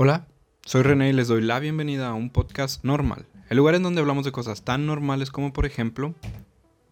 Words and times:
Hola, 0.00 0.28
soy 0.64 0.82
René 0.82 1.10
y 1.10 1.12
les 1.12 1.26
doy 1.26 1.42
la 1.42 1.58
bienvenida 1.58 2.06
a 2.06 2.14
un 2.14 2.30
podcast 2.30 2.84
normal, 2.84 3.26
el 3.48 3.56
lugar 3.56 3.74
en 3.74 3.82
donde 3.82 4.00
hablamos 4.00 4.24
de 4.24 4.30
cosas 4.30 4.62
tan 4.62 4.86
normales 4.86 5.32
como 5.32 5.52
por 5.52 5.66
ejemplo 5.66 6.14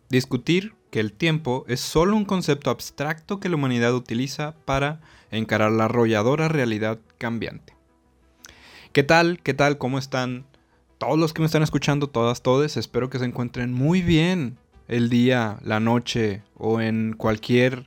discutir 0.08 0.74
que 0.90 0.98
el 0.98 1.12
tiempo 1.12 1.64
es 1.68 1.78
solo 1.78 2.16
un 2.16 2.24
concepto 2.24 2.68
abstracto 2.68 3.38
que 3.38 3.48
la 3.48 3.54
humanidad 3.54 3.94
utiliza 3.94 4.56
para 4.64 5.02
encarar 5.30 5.70
la 5.70 5.84
arrolladora 5.84 6.48
realidad 6.48 6.98
cambiante. 7.16 7.76
¿Qué 8.92 9.04
tal? 9.04 9.40
¿Qué 9.40 9.54
tal? 9.54 9.78
¿Cómo 9.78 9.98
están? 9.98 10.44
Todos 10.98 11.16
los 11.16 11.32
que 11.32 11.42
me 11.42 11.46
están 11.46 11.62
escuchando, 11.62 12.08
todas, 12.08 12.42
todes, 12.42 12.76
espero 12.76 13.08
que 13.08 13.20
se 13.20 13.26
encuentren 13.26 13.72
muy 13.72 14.02
bien 14.02 14.58
el 14.88 15.10
día, 15.10 15.60
la 15.62 15.78
noche 15.78 16.42
o 16.56 16.80
en 16.80 17.14
cualquier 17.16 17.86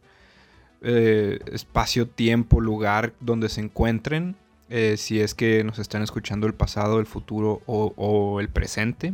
eh, 0.82 1.40
espacio, 1.52 2.08
tiempo, 2.08 2.62
lugar 2.62 3.16
donde 3.20 3.50
se 3.50 3.60
encuentren. 3.60 4.38
Eh, 4.70 4.98
si 4.98 5.20
es 5.20 5.34
que 5.34 5.64
nos 5.64 5.80
están 5.80 6.04
escuchando 6.04 6.46
el 6.46 6.54
pasado, 6.54 7.00
el 7.00 7.08
futuro 7.08 7.62
o, 7.66 7.94
o 7.98 8.40
el 8.40 8.50
presente. 8.50 9.14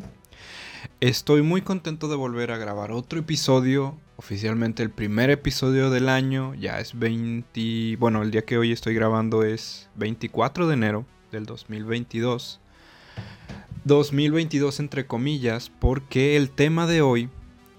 Estoy 0.99 1.41
muy 1.41 1.61
contento 1.61 2.07
de 2.07 2.15
volver 2.15 2.51
a 2.51 2.57
grabar 2.57 2.91
otro 2.91 3.19
episodio, 3.19 3.97
oficialmente 4.17 4.83
el 4.83 4.89
primer 4.89 5.29
episodio 5.29 5.89
del 5.89 6.09
año, 6.09 6.53
ya 6.55 6.79
es 6.79 6.97
20, 6.97 7.95
bueno, 7.97 8.21
el 8.21 8.31
día 8.31 8.43
que 8.43 8.57
hoy 8.57 8.71
estoy 8.71 8.95
grabando 8.95 9.43
es 9.43 9.89
24 9.95 10.67
de 10.67 10.73
enero 10.73 11.05
del 11.31 11.45
2022. 11.45 12.59
2022 13.85 14.79
entre 14.79 15.05
comillas, 15.05 15.69
porque 15.69 16.35
el 16.35 16.49
tema 16.49 16.87
de 16.87 17.01
hoy 17.01 17.29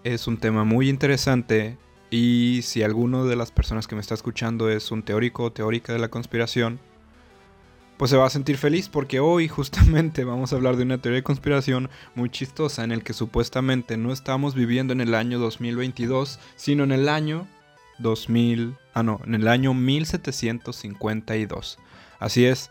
es 0.05 0.27
un 0.27 0.39
tema 0.39 0.65
muy 0.65 0.89
interesante 0.89 1.77
y 2.11 2.61
si 2.63 2.83
alguno 2.83 3.25
de 3.25 3.37
las 3.37 3.51
personas 3.51 3.87
que 3.87 3.97
me 3.97 4.01
está 4.01 4.15
escuchando 4.15 4.71
es 4.71 4.91
un 4.93 5.03
teórico 5.03 5.45
o 5.45 5.53
teórica 5.53 5.93
de 5.93 5.99
la 5.99 6.09
conspiración, 6.09 6.79
pues 7.97 8.11
se 8.11 8.17
va 8.17 8.27
a 8.27 8.31
sentir 8.31 8.59
feliz 8.59 8.89
porque 8.89 9.21
hoy 9.21 9.49
justamente 9.57 10.25
vamos 10.25 10.53
a 10.53 10.57
hablar 10.57 10.77
de 10.77 10.83
una 10.83 10.99
teoría 10.99 11.17
de 11.17 11.25
conspiración 11.25 11.91
muy 12.15 12.31
chistosa 12.31 12.85
en 12.85 12.93
el 12.93 13.03
que 13.03 13.13
supuestamente 13.13 13.97
no 13.97 14.13
estamos 14.13 14.55
viviendo 14.55 14.93
en 14.93 15.01
el 15.01 15.15
año 15.15 15.39
2022, 15.39 16.39
sino 16.57 16.85
en 16.85 16.93
el 16.93 17.09
año 17.09 17.47
2000, 17.99 18.77
ah 18.95 19.03
no, 19.03 19.21
en 19.25 19.35
el 19.35 19.49
año 19.49 19.75
1752. 19.75 21.79
Así 22.19 22.45
es, 22.45 22.71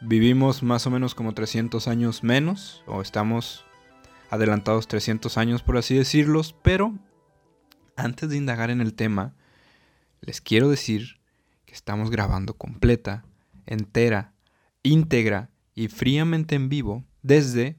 vivimos 0.00 0.62
más 0.62 0.86
o 0.86 0.90
menos 0.90 1.14
como 1.14 1.34
300 1.34 1.88
años 1.88 2.22
menos, 2.22 2.82
o 2.86 3.02
estamos 3.02 3.64
adelantados 4.30 4.88
300 4.88 5.38
años 5.38 5.62
por 5.62 5.78
así 5.78 5.96
decirlos, 5.96 6.54
pero 6.62 6.94
antes 7.96 8.28
de 8.28 8.36
indagar 8.36 8.70
en 8.70 8.80
el 8.80 8.94
tema, 8.94 9.34
les 10.20 10.40
quiero 10.40 10.68
decir 10.68 11.18
que 11.64 11.74
estamos 11.74 12.10
grabando 12.10 12.54
completa, 12.54 13.24
entera, 13.66 14.32
íntegra 14.82 15.50
y 15.74 15.88
fríamente 15.88 16.54
en 16.54 16.68
vivo 16.68 17.04
desde, 17.22 17.76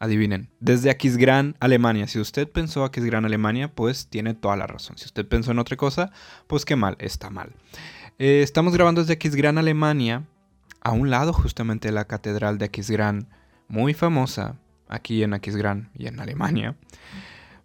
adivinen, 0.00 0.50
desde 0.60 0.90
Aquisgrán, 0.90 1.56
Alemania. 1.60 2.06
Si 2.06 2.18
usted 2.18 2.48
pensó 2.48 2.84
Aquisgrán, 2.84 3.24
Alemania, 3.24 3.74
pues 3.74 4.08
tiene 4.08 4.34
toda 4.34 4.56
la 4.56 4.66
razón. 4.66 4.98
Si 4.98 5.06
usted 5.06 5.26
pensó 5.26 5.52
en 5.52 5.58
otra 5.58 5.76
cosa, 5.76 6.10
pues 6.46 6.64
qué 6.64 6.76
mal, 6.76 6.96
está 6.98 7.30
mal. 7.30 7.52
Eh, 8.18 8.42
estamos 8.42 8.74
grabando 8.74 9.00
desde 9.00 9.14
Aquisgrán, 9.14 9.58
Alemania, 9.58 10.26
a 10.82 10.92
un 10.92 11.10
lado 11.10 11.32
justamente 11.32 11.88
de 11.88 11.92
la 11.92 12.06
catedral 12.06 12.58
de 12.58 12.66
Aquisgrán, 12.66 13.28
muy 13.68 13.94
famosa 13.94 14.58
aquí 14.88 15.22
en 15.22 15.32
Aquisgrán 15.32 15.90
y 15.96 16.06
en 16.06 16.20
Alemania, 16.20 16.76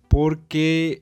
porque 0.07 1.01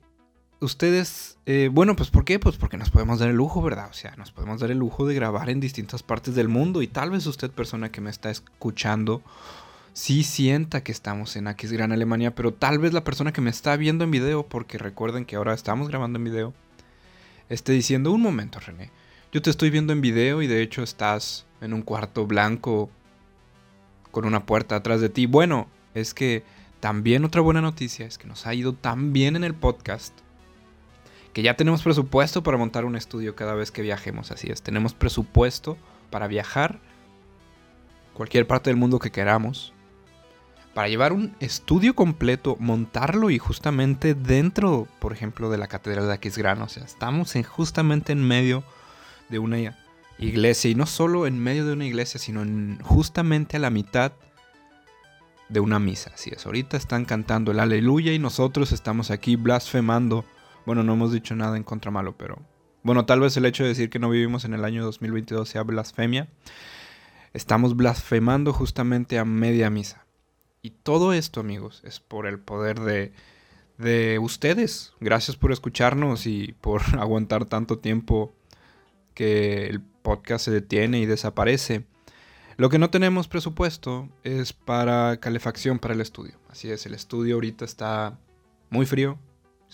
ustedes, 0.63 1.37
eh, 1.45 1.69
bueno, 1.71 1.95
pues 1.95 2.09
¿por 2.09 2.25
qué? 2.25 2.39
Pues 2.39 2.57
porque 2.57 2.77
nos 2.77 2.89
podemos 2.89 3.19
dar 3.19 3.29
el 3.29 3.35
lujo, 3.35 3.61
¿verdad? 3.61 3.89
O 3.89 3.93
sea, 3.93 4.15
nos 4.17 4.31
podemos 4.31 4.59
dar 4.59 4.71
el 4.71 4.77
lujo 4.77 5.05
de 5.05 5.13
grabar 5.13 5.49
en 5.49 5.59
distintas 5.59 6.03
partes 6.03 6.35
del 6.35 6.47
mundo 6.47 6.81
y 6.81 6.87
tal 6.87 7.11
vez 7.11 7.25
usted, 7.25 7.51
persona 7.51 7.91
que 7.91 8.01
me 8.01 8.09
está 8.09 8.29
escuchando, 8.29 9.21
sí 9.93 10.23
sienta 10.23 10.83
que 10.83 10.91
estamos 10.91 11.35
en 11.35 11.47
Aquis 11.47 11.71
Gran 11.71 11.91
Alemania, 11.91 12.33
pero 12.33 12.53
tal 12.53 12.79
vez 12.79 12.93
la 12.93 13.03
persona 13.03 13.33
que 13.33 13.41
me 13.41 13.49
está 13.49 13.75
viendo 13.75 14.03
en 14.03 14.11
video, 14.11 14.43
porque 14.43 14.77
recuerden 14.77 15.25
que 15.25 15.35
ahora 15.35 15.53
estamos 15.53 15.87
grabando 15.89 16.17
en 16.17 16.25
video, 16.25 16.53
esté 17.49 17.73
diciendo, 17.73 18.11
un 18.11 18.21
momento, 18.21 18.59
René, 18.59 18.89
yo 19.31 19.41
te 19.41 19.49
estoy 19.49 19.69
viendo 19.69 19.93
en 19.93 20.01
video 20.01 20.41
y 20.41 20.47
de 20.47 20.61
hecho 20.61 20.83
estás 20.83 21.45
en 21.61 21.73
un 21.73 21.81
cuarto 21.81 22.25
blanco 22.25 22.89
con 24.11 24.25
una 24.25 24.45
puerta 24.45 24.75
atrás 24.75 25.01
de 25.01 25.09
ti. 25.09 25.25
Bueno, 25.25 25.67
es 25.93 26.13
que 26.13 26.43
también 26.79 27.25
otra 27.25 27.41
buena 27.41 27.61
noticia 27.61 28.05
es 28.05 28.17
que 28.17 28.27
nos 28.27 28.45
ha 28.45 28.53
ido 28.53 28.73
tan 28.73 29.11
bien 29.13 29.35
en 29.35 29.43
el 29.43 29.55
podcast 29.55 30.13
que 31.33 31.41
ya 31.41 31.55
tenemos 31.55 31.81
presupuesto 31.81 32.43
para 32.43 32.57
montar 32.57 32.85
un 32.85 32.95
estudio 32.95 33.35
cada 33.35 33.55
vez 33.55 33.71
que 33.71 33.81
viajemos, 33.81 34.31
así 34.31 34.51
es, 34.51 34.61
tenemos 34.61 34.93
presupuesto 34.93 35.77
para 36.11 36.27
viajar 36.27 36.79
cualquier 38.13 38.45
parte 38.45 38.69
del 38.69 38.77
mundo 38.77 38.99
que 38.99 39.11
queramos, 39.11 39.73
para 40.75 40.87
llevar 40.87 41.11
un 41.11 41.35
estudio 41.39 41.95
completo, 41.95 42.55
montarlo 42.59 43.31
y 43.31 43.39
justamente 43.39 44.13
dentro, 44.13 44.87
por 44.99 45.11
ejemplo, 45.11 45.49
de 45.49 45.57
la 45.57 45.67
Catedral 45.67 46.07
de 46.07 46.13
Aquisgrán, 46.13 46.61
o 46.61 46.69
sea, 46.69 46.83
estamos 46.83 47.35
en, 47.35 47.43
justamente 47.43 48.11
en 48.11 48.23
medio 48.23 48.63
de 49.29 49.39
una 49.39 49.57
iglesia, 50.19 50.69
y 50.69 50.75
no 50.75 50.85
solo 50.85 51.25
en 51.25 51.39
medio 51.39 51.65
de 51.65 51.73
una 51.73 51.85
iglesia, 51.85 52.19
sino 52.19 52.43
justamente 52.83 53.57
a 53.57 53.59
la 53.59 53.71
mitad 53.71 54.13
de 55.49 55.59
una 55.59 55.79
misa, 55.79 56.11
así 56.13 56.31
es, 56.31 56.45
ahorita 56.45 56.77
están 56.77 57.05
cantando 57.05 57.51
el 57.51 57.59
aleluya 57.59 58.13
y 58.13 58.19
nosotros 58.19 58.71
estamos 58.71 59.09
aquí 59.09 59.35
blasfemando 59.35 60.25
bueno, 60.65 60.83
no 60.83 60.93
hemos 60.93 61.11
dicho 61.11 61.35
nada 61.35 61.57
en 61.57 61.63
contra 61.63 61.91
malo, 61.91 62.15
pero... 62.17 62.37
Bueno, 62.83 63.05
tal 63.05 63.21
vez 63.21 63.37
el 63.37 63.45
hecho 63.45 63.63
de 63.63 63.69
decir 63.69 63.89
que 63.89 63.99
no 63.99 64.09
vivimos 64.09 64.43
en 64.43 64.53
el 64.53 64.65
año 64.65 64.83
2022 64.83 65.47
sea 65.47 65.63
blasfemia. 65.63 66.27
Estamos 67.33 67.77
blasfemando 67.77 68.51
justamente 68.51 69.17
a 69.17 69.25
media 69.25 69.69
misa. 69.69 70.05
Y 70.61 70.71
todo 70.71 71.13
esto, 71.13 71.39
amigos, 71.39 71.81
es 71.85 72.01
por 72.01 72.27
el 72.27 72.39
poder 72.39 72.81
de, 72.81 73.13
de 73.77 74.19
ustedes. 74.19 74.93
Gracias 74.99 75.37
por 75.37 75.51
escucharnos 75.51 76.25
y 76.25 76.55
por 76.59 76.81
aguantar 76.99 77.45
tanto 77.45 77.79
tiempo 77.79 78.33
que 79.13 79.67
el 79.67 79.81
podcast 79.81 80.45
se 80.45 80.51
detiene 80.51 80.99
y 80.99 81.05
desaparece. 81.05 81.85
Lo 82.57 82.69
que 82.69 82.77
no 82.77 82.89
tenemos 82.89 83.27
presupuesto 83.27 84.09
es 84.23 84.53
para 84.53 85.17
calefacción 85.17 85.79
para 85.79 85.93
el 85.93 86.01
estudio. 86.01 86.39
Así 86.49 86.69
es, 86.69 86.85
el 86.85 86.93
estudio 86.93 87.35
ahorita 87.35 87.65
está 87.65 88.19
muy 88.69 88.85
frío, 88.85 89.17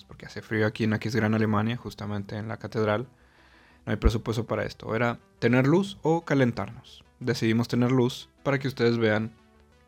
porque 0.08 0.26
hace 0.26 0.42
frío 0.42 0.68
aquí 0.68 0.84
en 0.84 0.94
Aquisgrán, 0.94 1.34
Alemania, 1.34 1.78
justamente 1.78 2.38
en 2.38 2.48
la 2.48 2.58
catedral. 2.58 3.08
No 3.86 3.92
hay 3.92 3.98
presupuesto 3.98 4.46
para 4.46 4.66
esto. 4.66 4.96
Era 4.96 5.20
tener 5.40 5.68
luz 5.68 5.98
o 6.02 6.22
calentarnos. 6.22 7.04
Decidimos 7.20 7.68
tener 7.68 7.92
luz 7.92 8.30
para 8.44 8.60
que 8.60 8.68
ustedes 8.68 8.98
vean 8.98 9.34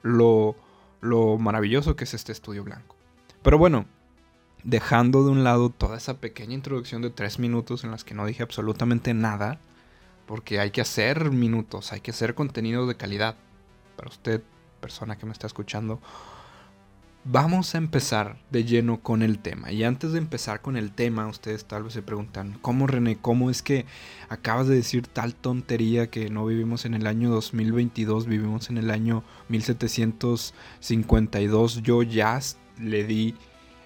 lo, 0.01 0.55
lo 1.01 1.37
maravilloso 1.37 1.95
que 1.95 2.05
es 2.05 2.13
este 2.13 2.31
estudio 2.31 2.63
blanco. 2.63 2.95
Pero 3.41 3.57
bueno, 3.57 3.85
dejando 4.63 5.23
de 5.23 5.31
un 5.31 5.43
lado 5.43 5.69
toda 5.69 5.97
esa 5.97 6.19
pequeña 6.19 6.53
introducción 6.53 7.01
de 7.01 7.09
tres 7.09 7.39
minutos 7.39 7.83
en 7.83 7.91
las 7.91 8.03
que 8.03 8.13
no 8.13 8.25
dije 8.25 8.43
absolutamente 8.43 9.13
nada, 9.13 9.59
porque 10.25 10.59
hay 10.59 10.71
que 10.71 10.81
hacer 10.81 11.31
minutos, 11.31 11.91
hay 11.91 12.01
que 12.01 12.11
hacer 12.11 12.35
contenido 12.35 12.87
de 12.87 12.95
calidad. 12.95 13.35
Para 13.95 14.09
usted, 14.09 14.41
persona 14.79 15.17
que 15.17 15.25
me 15.25 15.31
está 15.31 15.47
escuchando, 15.47 15.99
Vamos 17.23 17.75
a 17.75 17.77
empezar 17.77 18.37
de 18.49 18.63
lleno 18.63 19.01
con 19.01 19.21
el 19.21 19.37
tema. 19.37 19.71
Y 19.71 19.83
antes 19.83 20.11
de 20.11 20.17
empezar 20.17 20.61
con 20.61 20.75
el 20.75 20.91
tema, 20.91 21.27
ustedes 21.27 21.65
tal 21.65 21.83
vez 21.83 21.93
se 21.93 22.01
preguntan, 22.01 22.57
¿cómo 22.63 22.87
René? 22.87 23.19
¿Cómo 23.21 23.51
es 23.51 23.61
que 23.61 23.85
acabas 24.27 24.67
de 24.67 24.73
decir 24.73 25.05
tal 25.05 25.35
tontería 25.35 26.09
que 26.09 26.31
no 26.31 26.47
vivimos 26.47 26.85
en 26.85 26.95
el 26.95 27.05
año 27.05 27.29
2022, 27.29 28.25
vivimos 28.25 28.71
en 28.71 28.79
el 28.79 28.89
año 28.89 29.23
1752? 29.49 31.83
Yo 31.83 32.01
ya 32.01 32.39
le 32.79 33.03
di 33.03 33.35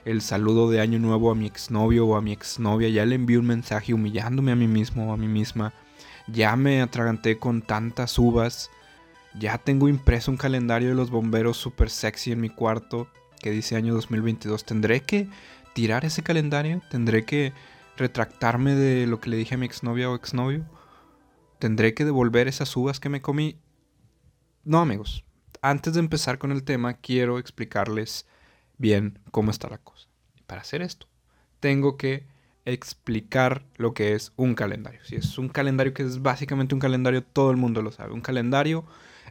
el 0.06 0.22
saludo 0.22 0.70
de 0.70 0.80
año 0.80 1.00
nuevo 1.00 1.30
a 1.30 1.36
mi 1.36 1.46
exnovio 1.46 2.08
o 2.08 2.16
a 2.16 2.22
mi 2.22 2.32
exnovia, 2.32 2.88
ya 2.88 3.06
le 3.06 3.16
envié 3.16 3.38
un 3.38 3.48
mensaje 3.48 3.94
humillándome 3.94 4.54
a 4.54 4.56
mí 4.56 4.70
mismo 4.70 5.10
o 5.10 5.14
a 5.14 5.18
mí 5.18 5.28
misma, 5.28 5.74
ya 6.28 6.56
me 6.56 6.82
atraganté 6.82 7.38
con 7.38 7.62
tantas 7.62 8.18
uvas, 8.18 8.72
ya 9.38 9.58
tengo 9.58 9.90
impreso 9.90 10.32
un 10.32 10.38
calendario 10.38 10.88
de 10.88 10.96
los 10.96 11.10
bomberos 11.10 11.58
super 11.58 11.90
sexy 11.90 12.32
en 12.32 12.40
mi 12.40 12.48
cuarto 12.48 13.10
que 13.46 13.52
dice 13.52 13.76
año 13.76 13.94
2022, 13.94 14.66
¿tendré 14.66 15.02
que 15.02 15.28
tirar 15.76 16.04
ese 16.04 16.24
calendario? 16.24 16.82
¿Tendré 16.90 17.26
que 17.26 17.54
retractarme 17.96 18.74
de 18.74 19.06
lo 19.06 19.20
que 19.20 19.30
le 19.30 19.38
dije 19.38 19.54
a 19.54 19.58
mi 19.60 19.68
exnovia 19.68 20.10
o 20.10 20.16
exnovio? 20.16 20.66
¿Tendré 21.60 21.94
que 21.94 22.06
devolver 22.06 22.48
esas 22.48 22.76
uvas 22.76 23.00
que 23.00 23.10
me 23.10 23.22
comí? 23.22 23.60
No, 24.64 24.80
amigos. 24.80 25.26
Antes 25.62 25.94
de 25.94 26.00
empezar 26.00 26.40
con 26.40 26.52
el 26.52 26.64
tema, 26.64 26.96
quiero 26.96 27.38
explicarles 27.38 28.26
bien 28.80 29.20
cómo 29.30 29.52
está 29.52 29.70
la 29.70 29.78
cosa. 29.78 30.08
Para 30.48 30.62
hacer 30.62 30.82
esto, 30.82 31.06
tengo 31.60 31.98
que 31.98 32.26
explicar 32.66 33.64
lo 33.76 33.94
que 33.94 34.16
es 34.16 34.34
un 34.38 34.56
calendario. 34.56 35.02
Si 35.04 35.18
es 35.18 35.38
un 35.38 35.50
calendario 35.50 35.94
que 35.94 36.02
es 36.02 36.20
básicamente 36.24 36.74
un 36.74 36.82
calendario, 36.82 37.22
todo 37.22 37.52
el 37.52 37.58
mundo 37.58 37.84
lo 37.84 37.92
sabe. 37.92 38.12
Un 38.12 38.22
calendario 38.22 38.86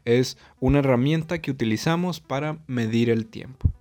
es 0.04 0.38
una 0.60 0.78
herramienta 0.78 1.40
que 1.40 1.50
utilizamos 1.50 2.20
para 2.20 2.58
medir 2.68 3.10
el 3.10 3.26
tiempo. 3.26 3.72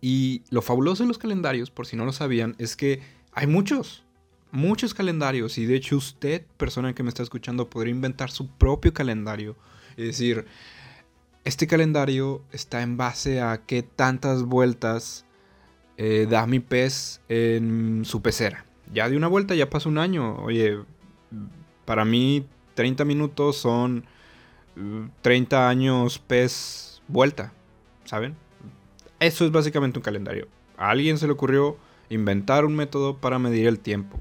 Y 0.00 0.42
lo 0.50 0.62
fabuloso 0.62 1.02
de 1.02 1.08
los 1.08 1.18
calendarios, 1.18 1.70
por 1.70 1.86
si 1.86 1.96
no 1.96 2.04
lo 2.04 2.12
sabían, 2.12 2.54
es 2.58 2.76
que 2.76 3.00
hay 3.32 3.46
muchos, 3.46 4.04
muchos 4.52 4.94
calendarios. 4.94 5.58
Y 5.58 5.66
de 5.66 5.76
hecho 5.76 5.96
usted, 5.96 6.44
persona 6.56 6.94
que 6.94 7.02
me 7.02 7.08
está 7.08 7.22
escuchando, 7.22 7.68
podría 7.68 7.92
inventar 7.92 8.30
su 8.30 8.48
propio 8.48 8.92
calendario 8.92 9.56
y 9.96 10.04
decir, 10.04 10.46
este 11.44 11.66
calendario 11.66 12.42
está 12.52 12.82
en 12.82 12.96
base 12.96 13.40
a 13.40 13.62
qué 13.66 13.82
tantas 13.82 14.44
vueltas 14.44 15.24
eh, 15.96 16.26
da 16.30 16.46
mi 16.46 16.60
pez 16.60 17.20
en 17.28 18.04
su 18.04 18.22
pecera. 18.22 18.64
Ya 18.92 19.08
de 19.08 19.16
una 19.16 19.28
vuelta 19.28 19.54
ya 19.54 19.68
pasa 19.68 19.88
un 19.88 19.98
año. 19.98 20.36
Oye, 20.36 20.78
para 21.84 22.04
mí 22.04 22.46
30 22.74 23.04
minutos 23.04 23.56
son 23.56 24.04
30 25.22 25.56
uh, 25.56 25.60
años 25.62 26.18
pez 26.18 27.02
vuelta, 27.08 27.52
¿saben? 28.04 28.36
Eso 29.20 29.44
es 29.44 29.50
básicamente 29.50 29.98
un 29.98 30.04
calendario. 30.04 30.48
A 30.76 30.90
alguien 30.90 31.18
se 31.18 31.26
le 31.26 31.32
ocurrió 31.32 31.76
inventar 32.08 32.64
un 32.64 32.76
método 32.76 33.16
para 33.16 33.38
medir 33.38 33.66
el 33.66 33.80
tiempo. 33.80 34.20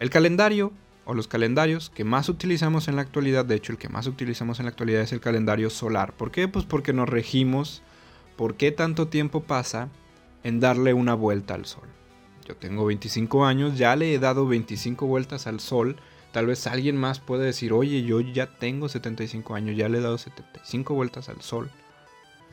El 0.00 0.10
calendario 0.10 0.72
o 1.04 1.14
los 1.14 1.28
calendarios 1.28 1.90
que 1.90 2.04
más 2.04 2.28
utilizamos 2.28 2.88
en 2.88 2.96
la 2.96 3.02
actualidad, 3.02 3.44
de 3.44 3.56
hecho 3.56 3.72
el 3.72 3.78
que 3.78 3.88
más 3.88 4.06
utilizamos 4.06 4.60
en 4.60 4.66
la 4.66 4.70
actualidad 4.70 5.02
es 5.02 5.12
el 5.12 5.20
calendario 5.20 5.70
solar. 5.70 6.12
¿Por 6.12 6.30
qué? 6.30 6.48
Pues 6.48 6.64
porque 6.64 6.92
nos 6.92 7.08
regimos 7.08 7.82
por 8.36 8.56
qué 8.56 8.72
tanto 8.72 9.08
tiempo 9.08 9.42
pasa 9.42 9.88
en 10.42 10.60
darle 10.60 10.94
una 10.94 11.14
vuelta 11.14 11.54
al 11.54 11.66
sol. 11.66 11.88
Yo 12.46 12.56
tengo 12.56 12.86
25 12.86 13.44
años, 13.44 13.76
ya 13.76 13.94
le 13.94 14.14
he 14.14 14.18
dado 14.18 14.46
25 14.46 15.06
vueltas 15.06 15.46
al 15.46 15.60
sol. 15.60 15.96
Tal 16.32 16.46
vez 16.46 16.66
alguien 16.66 16.96
más 16.96 17.20
puede 17.20 17.44
decir, 17.44 17.72
oye, 17.74 18.02
yo 18.04 18.20
ya 18.20 18.46
tengo 18.46 18.88
75 18.88 19.54
años, 19.54 19.76
ya 19.76 19.88
le 19.88 19.98
he 19.98 20.00
dado 20.00 20.16
75 20.16 20.94
vueltas 20.94 21.28
al 21.28 21.42
sol. 21.42 21.70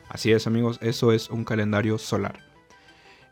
Así 0.08 0.32
es 0.32 0.46
amigos, 0.46 0.78
eso 0.82 1.12
es 1.12 1.30
un 1.30 1.44
calendario 1.44 1.98
solar. 1.98 2.40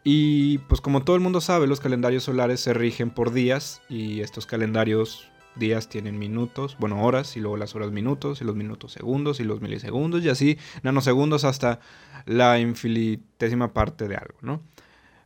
Y 0.02 0.58
pues 0.58 0.80
como 0.80 1.02
todo 1.02 1.16
el 1.16 1.22
mundo 1.22 1.40
sabe, 1.40 1.66
los 1.66 1.80
calendarios 1.80 2.24
solares 2.24 2.60
se 2.60 2.74
rigen 2.74 3.10
por 3.10 3.32
días 3.32 3.80
y 3.88 4.20
estos 4.20 4.44
calendarios 4.44 5.30
días 5.56 5.88
tienen 5.88 6.18
minutos, 6.18 6.76
bueno, 6.78 7.02
horas 7.02 7.36
y 7.36 7.40
luego 7.40 7.56
las 7.56 7.74
horas 7.74 7.90
minutos 7.90 8.40
y 8.40 8.44
los 8.44 8.56
minutos 8.56 8.92
segundos 8.92 9.40
y 9.40 9.44
los 9.44 9.60
milisegundos 9.60 10.22
y 10.24 10.28
así 10.28 10.58
nanosegundos 10.82 11.44
hasta 11.44 11.80
la 12.26 12.58
infinitésima 12.58 13.72
parte 13.72 14.08
de 14.08 14.16
algo, 14.16 14.38
¿no? 14.42 14.62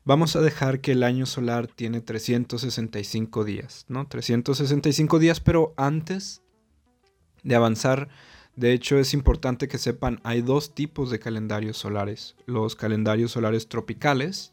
Vamos 0.05 0.37
a 0.37 0.41
dejar 0.41 0.81
que 0.81 0.93
el 0.93 1.03
año 1.03 1.27
solar 1.27 1.67
tiene 1.67 2.01
365 2.01 3.45
días, 3.45 3.85
¿no? 3.89 4.07
365 4.07 5.19
días, 5.19 5.41
pero 5.41 5.75
antes 5.77 6.43
de 7.43 7.55
avanzar 7.55 8.09
de 8.59 8.73
hecho, 8.73 8.99
es 8.99 9.15
importante 9.15 9.69
que 9.69 9.79
sepan, 9.79 10.19
hay 10.25 10.43
dos 10.43 10.75
tipos 10.75 11.13
de 11.13 11.21
calendarios 11.21 11.77
solares. 11.77 12.35
Los 12.45 12.75
calendarios 12.75 13.31
solares 13.31 13.69
tropicales 13.69 14.53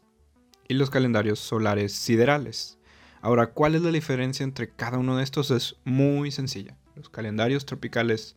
y 0.68 0.74
los 0.74 0.90
calendarios 0.90 1.40
solares 1.40 1.92
siderales. 1.92 2.78
Ahora, 3.20 3.48
¿cuál 3.48 3.74
es 3.74 3.82
la 3.82 3.90
diferencia 3.90 4.44
entre 4.44 4.70
cada 4.70 4.98
uno 4.98 5.16
de 5.16 5.24
estos? 5.24 5.50
Es 5.50 5.74
muy 5.82 6.30
sencilla. 6.30 6.76
Los 6.94 7.08
calendarios 7.08 7.66
tropicales 7.66 8.36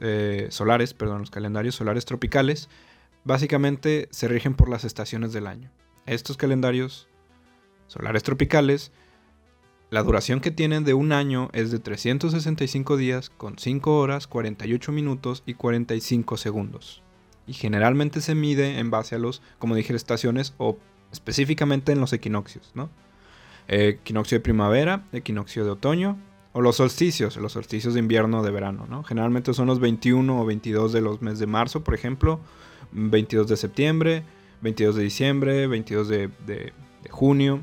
eh, 0.00 0.46
solares, 0.48 0.94
perdón, 0.94 1.20
los 1.20 1.30
calendarios 1.30 1.74
solares 1.74 2.06
tropicales, 2.06 2.70
básicamente 3.24 4.08
se 4.12 4.28
rigen 4.28 4.54
por 4.54 4.70
las 4.70 4.84
estaciones 4.84 5.34
del 5.34 5.46
año. 5.46 5.70
Estos 6.06 6.38
calendarios 6.38 7.06
solares 7.86 8.22
tropicales 8.22 8.92
la 9.90 10.02
duración 10.02 10.40
que 10.40 10.50
tienen 10.50 10.84
de 10.84 10.92
un 10.92 11.12
año 11.12 11.48
es 11.52 11.70
de 11.70 11.78
365 11.78 12.96
días 12.96 13.30
con 13.30 13.58
5 13.58 13.98
horas, 13.98 14.26
48 14.26 14.92
minutos 14.92 15.42
y 15.46 15.54
45 15.54 16.36
segundos. 16.36 17.02
Y 17.46 17.54
generalmente 17.54 18.20
se 18.20 18.34
mide 18.34 18.78
en 18.78 18.90
base 18.90 19.14
a 19.14 19.18
los, 19.18 19.40
como 19.58 19.74
dije, 19.74 19.94
estaciones 19.94 20.54
o 20.58 20.76
específicamente 21.10 21.92
en 21.92 22.00
los 22.00 22.12
equinoccios, 22.12 22.70
¿no? 22.74 22.90
equinoccio 23.68 24.38
de 24.38 24.40
primavera, 24.40 25.04
equinoccio 25.12 25.64
de 25.64 25.70
otoño 25.70 26.18
o 26.52 26.60
los 26.62 26.76
solsticios, 26.76 27.36
los 27.36 27.52
solsticios 27.52 27.94
de 27.94 28.00
invierno 28.00 28.42
de 28.42 28.50
verano, 28.50 28.86
¿no? 28.88 29.04
Generalmente 29.04 29.52
son 29.52 29.66
los 29.66 29.78
21 29.78 30.40
o 30.40 30.46
22 30.46 30.92
de 30.92 31.02
los 31.02 31.20
meses 31.20 31.38
de 31.38 31.46
marzo, 31.46 31.84
por 31.84 31.94
ejemplo, 31.94 32.40
22 32.92 33.46
de 33.46 33.56
septiembre, 33.56 34.22
22 34.62 34.96
de 34.96 35.02
diciembre, 35.02 35.66
22 35.66 36.08
de, 36.08 36.30
de 36.46 36.72
junio. 37.10 37.62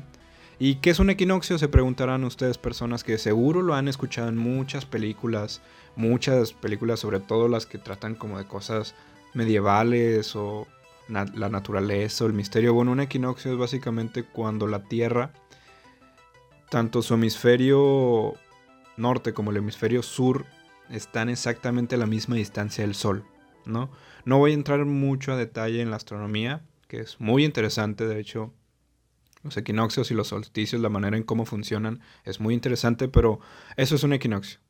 ¿Y 0.58 0.76
qué 0.76 0.88
es 0.90 0.98
un 0.98 1.10
equinoccio? 1.10 1.58
Se 1.58 1.68
preguntarán 1.68 2.24
ustedes 2.24 2.56
personas 2.56 3.04
que 3.04 3.18
seguro 3.18 3.60
lo 3.60 3.74
han 3.74 3.88
escuchado 3.88 4.28
en 4.28 4.38
muchas 4.38 4.86
películas, 4.86 5.60
muchas 5.96 6.54
películas 6.54 7.00
sobre 7.00 7.20
todo 7.20 7.48
las 7.48 7.66
que 7.66 7.76
tratan 7.76 8.14
como 8.14 8.38
de 8.38 8.46
cosas 8.46 8.94
medievales 9.34 10.34
o 10.34 10.66
la 11.08 11.48
naturaleza 11.50 12.24
o 12.24 12.26
el 12.26 12.32
misterio. 12.32 12.72
Bueno, 12.72 12.92
un 12.92 13.00
equinoccio 13.00 13.52
es 13.52 13.58
básicamente 13.58 14.24
cuando 14.24 14.66
la 14.66 14.82
Tierra, 14.84 15.30
tanto 16.70 17.02
su 17.02 17.14
hemisferio 17.14 18.32
norte 18.96 19.34
como 19.34 19.50
el 19.50 19.58
hemisferio 19.58 20.02
sur, 20.02 20.46
están 20.90 21.28
exactamente 21.28 21.96
a 21.96 21.98
la 21.98 22.06
misma 22.06 22.36
distancia 22.36 22.82
del 22.82 22.94
Sol, 22.94 23.24
¿no? 23.66 23.90
No 24.24 24.38
voy 24.38 24.52
a 24.52 24.54
entrar 24.54 24.86
mucho 24.86 25.32
a 25.32 25.36
detalle 25.36 25.82
en 25.82 25.90
la 25.90 25.96
astronomía, 25.96 26.62
que 26.88 27.00
es 27.00 27.20
muy 27.20 27.44
interesante, 27.44 28.06
de 28.06 28.18
hecho, 28.18 28.52
los 29.46 29.56
equinoccios 29.56 30.10
y 30.10 30.14
los 30.14 30.28
solsticios, 30.28 30.80
la 30.82 30.88
manera 30.88 31.16
en 31.16 31.22
cómo 31.22 31.44
funcionan 31.44 32.00
es 32.24 32.40
muy 32.40 32.54
interesante, 32.54 33.08
pero 33.08 33.40
eso 33.76 33.94
es 33.94 34.02
un 34.02 34.12
equinoccio. 34.12 34.60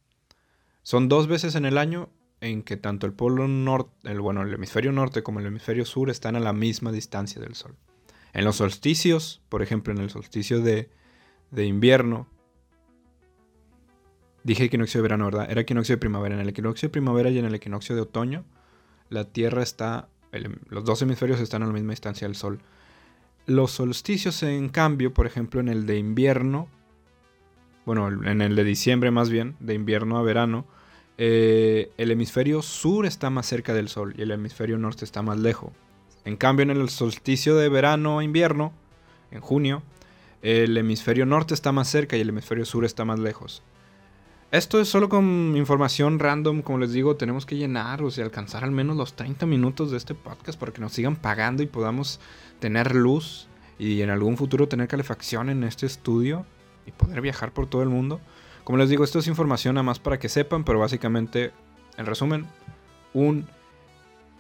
Son 0.83 1.09
dos 1.09 1.27
veces 1.27 1.57
en 1.57 1.65
el 1.65 1.79
año 1.79 2.11
en 2.41 2.63
que 2.63 2.77
tanto 2.77 3.07
el 3.07 3.13
polo 3.13 3.49
norte, 3.49 3.91
el, 4.05 4.21
bueno, 4.21 4.43
el 4.43 4.55
hemisferio 4.55 4.93
norte 4.93 5.23
como 5.23 5.41
el 5.41 5.47
hemisferio 5.47 5.85
sur 5.85 6.11
están 6.11 6.37
a 6.37 6.41
la 6.41 6.53
misma 6.53 6.93
distancia 6.93 7.41
del 7.41 7.55
Sol. 7.55 7.75
En 8.33 8.45
los 8.45 8.57
solsticios, 8.57 9.43
por 9.49 9.63
ejemplo, 9.63 9.93
en 9.93 9.99
el 9.99 10.11
solsticio 10.11 10.61
de, 10.61 10.91
invierno, 11.57 12.29
dije 14.45 14.65
equinoccio 14.65 14.99
de 14.99 15.03
verano, 15.03 15.25
¿verdad? 15.25 15.51
Era 15.51 15.63
equinoccio 15.63 15.95
de 15.95 15.99
primavera. 15.99 16.35
En 16.35 16.43
el 16.43 16.49
equinoccio 16.51 16.89
de 16.89 16.93
primavera 16.93 17.31
y 17.31 17.39
en 17.39 17.47
el 17.47 17.55
equinoccio 17.55 17.95
de 17.95 18.03
otoño, 18.03 18.45
la 19.09 19.25
Tierra 19.25 19.63
está, 19.63 20.11
los 20.69 20.85
dos 20.85 21.01
hemisferios 21.01 21.41
están 21.41 21.63
a 21.63 21.67
la 21.67 21.73
misma 21.73 21.93
distancia 21.93 22.27
del 22.27 22.37
Sol. 22.37 22.61
Los 23.47 23.71
solsticios, 23.71 24.43
en 24.43 24.69
cambio, 24.69 25.15
por 25.15 25.27
ejemplo, 25.27 25.61
en 25.61 25.69
el 25.69 25.87
de 25.87 25.99
invierno, 25.99 26.69
bueno, 27.85 28.09
en 28.09 28.43
el 28.43 28.57
de 28.57 28.65
diciembre 28.65 29.13
más 29.13 29.31
bien, 29.31 29.57
de 29.61 29.75
invierno 29.75 30.19
a 30.19 30.23
verano, 30.23 30.67
eh, 31.19 31.93
el 31.97 32.11
hemisferio 32.11 32.61
sur 32.61 33.07
está 33.07 33.31
más 33.31 33.47
cerca 33.47 33.73
del 33.73 33.89
Sol 33.89 34.15
y 34.19 34.23
el 34.23 34.33
hemisferio 34.33 34.77
norte 34.79 35.05
está 35.05 35.23
más 35.23 35.39
lejos. 35.39 35.71
En 36.25 36.37
cambio, 36.37 36.65
en 36.65 36.71
el 36.71 36.89
solsticio 36.89 37.57
de 37.57 37.69
verano 37.69 38.19
a 38.19 38.25
invierno, 38.25 38.73
en 39.31 39.41
junio, 39.41 39.83
el 40.43 40.77
hemisferio 40.77 41.25
norte 41.25 41.55
está 41.55 41.71
más 41.71 41.89
cerca 41.89 42.17
y 42.17 42.21
el 42.21 42.29
hemisferio 42.31 42.65
sur 42.65 42.85
está 42.85 43.05
más 43.05 43.21
lejos. 43.21 43.63
Esto 44.53 44.81
es 44.81 44.89
solo 44.89 45.09
con 45.09 45.57
información 45.57 46.21
random, 46.21 46.63
como 46.63 46.79
les 46.79 46.93
digo, 46.93 47.17
tenemos 47.17 47.45
que 47.47 47.57
llenar 47.57 48.01
o 48.03 48.13
sea, 48.13 48.25
alcanzar 48.25 48.63
al 48.63 48.71
menos 48.71 48.97
los 48.97 49.15
30 49.15 49.45
minutos 49.45 49.91
de 49.91 49.97
este 49.97 50.15
podcast 50.15 50.57
para 50.59 50.73
que 50.73 50.81
nos 50.81 50.93
sigan 50.93 51.17
pagando 51.17 51.65
y 51.65 51.67
podamos 51.67 52.21
tener 52.61 52.95
luz 52.95 53.49
y 53.77 54.03
en 54.03 54.11
algún 54.11 54.37
futuro 54.37 54.69
tener 54.69 54.87
calefacción 54.87 55.51
en 55.51 55.65
este 55.65 55.87
estudio 55.87 56.47
y 56.87 56.93
poder 56.93 57.23
viajar 57.23 57.53
por 57.53 57.67
todo 57.67 57.83
el 57.83 57.89
mundo. 57.89 58.21
Como 58.63 58.79
les 58.79 58.89
digo, 58.89 59.03
esto 59.03 59.19
es 59.19 59.27
información 59.27 59.75
nada 59.75 59.83
más 59.83 59.99
para 59.99 60.21
que 60.21 60.29
sepan, 60.29 60.63
pero 60.63 60.79
básicamente, 60.79 61.51
en 61.97 62.07
resumen, 62.07 62.47
un 63.15 63.49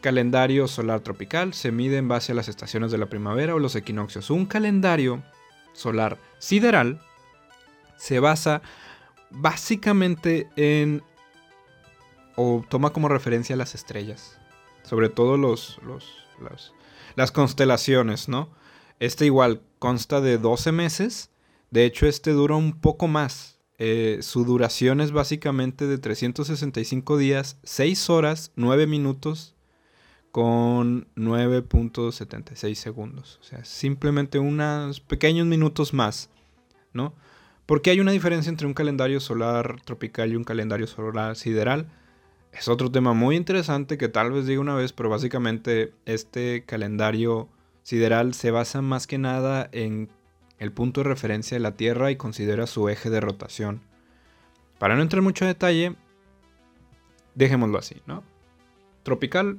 calendario 0.00 0.68
solar 0.68 1.00
tropical 1.00 1.52
se 1.52 1.72
mide 1.72 1.96
en 1.96 2.06
base 2.06 2.30
a 2.30 2.36
las 2.36 2.48
estaciones 2.48 2.92
de 2.92 2.98
la 2.98 3.06
primavera 3.06 3.56
o 3.56 3.58
los 3.58 3.74
equinoccios. 3.74 4.30
Un 4.30 4.46
calendario 4.46 5.24
solar 5.72 6.16
sideral 6.38 7.00
se 7.96 8.20
basa 8.20 8.62
básicamente 9.30 10.48
en 10.56 11.02
o 12.36 12.64
toma 12.68 12.90
como 12.90 13.08
referencia 13.08 13.56
las 13.56 13.74
estrellas, 13.74 14.38
sobre 14.82 15.08
todo 15.08 15.36
los, 15.36 15.78
las 17.16 17.32
constelaciones, 17.32 18.28
¿no? 18.28 18.50
Este 19.00 19.26
igual 19.26 19.62
consta 19.78 20.20
de 20.20 20.38
12 20.38 20.72
meses, 20.72 21.30
de 21.70 21.84
hecho 21.84 22.06
este 22.06 22.32
dura 22.32 22.54
un 22.54 22.78
poco 22.78 23.08
más. 23.08 23.58
Eh, 23.78 24.20
su 24.22 24.44
duración 24.44 25.02
es 25.02 25.12
básicamente 25.12 25.86
de 25.86 25.98
365 25.98 27.18
días, 27.18 27.58
6 27.64 28.08
horas, 28.10 28.52
9 28.56 28.86
minutos 28.86 29.54
con 30.30 31.08
9.76 31.16 32.74
segundos. 32.74 33.38
O 33.40 33.44
sea, 33.44 33.64
simplemente 33.64 34.38
unos 34.38 35.00
pequeños 35.00 35.46
minutos 35.46 35.94
más, 35.94 36.30
¿no? 36.92 37.14
Porque 37.66 37.90
hay 37.90 38.00
una 38.00 38.12
diferencia 38.12 38.48
entre 38.48 38.66
un 38.66 38.74
calendario 38.74 39.18
solar 39.20 39.80
tropical 39.84 40.32
y 40.32 40.36
un 40.36 40.44
calendario 40.44 40.86
solar 40.86 41.34
sideral. 41.36 41.88
Es 42.52 42.68
otro 42.68 42.90
tema 42.90 43.12
muy 43.12 43.36
interesante 43.36 43.98
que 43.98 44.08
tal 44.08 44.30
vez 44.30 44.46
diga 44.46 44.60
una 44.60 44.76
vez, 44.76 44.92
pero 44.92 45.10
básicamente 45.10 45.92
este 46.06 46.64
calendario 46.64 47.48
sideral 47.82 48.34
se 48.34 48.52
basa 48.52 48.82
más 48.82 49.06
que 49.06 49.18
nada 49.18 49.68
en 49.72 50.08
el 50.58 50.72
punto 50.72 51.02
de 51.02 51.08
referencia 51.08 51.56
de 51.56 51.60
la 51.60 51.76
Tierra 51.76 52.10
y 52.10 52.16
considera 52.16 52.66
su 52.66 52.88
eje 52.88 53.10
de 53.10 53.20
rotación. 53.20 53.82
Para 54.78 54.94
no 54.94 55.02
entrar 55.02 55.22
mucho 55.22 55.44
detalle, 55.44 55.96
dejémoslo 57.34 57.78
así, 57.78 58.00
¿no? 58.06 58.22
Tropical, 59.02 59.58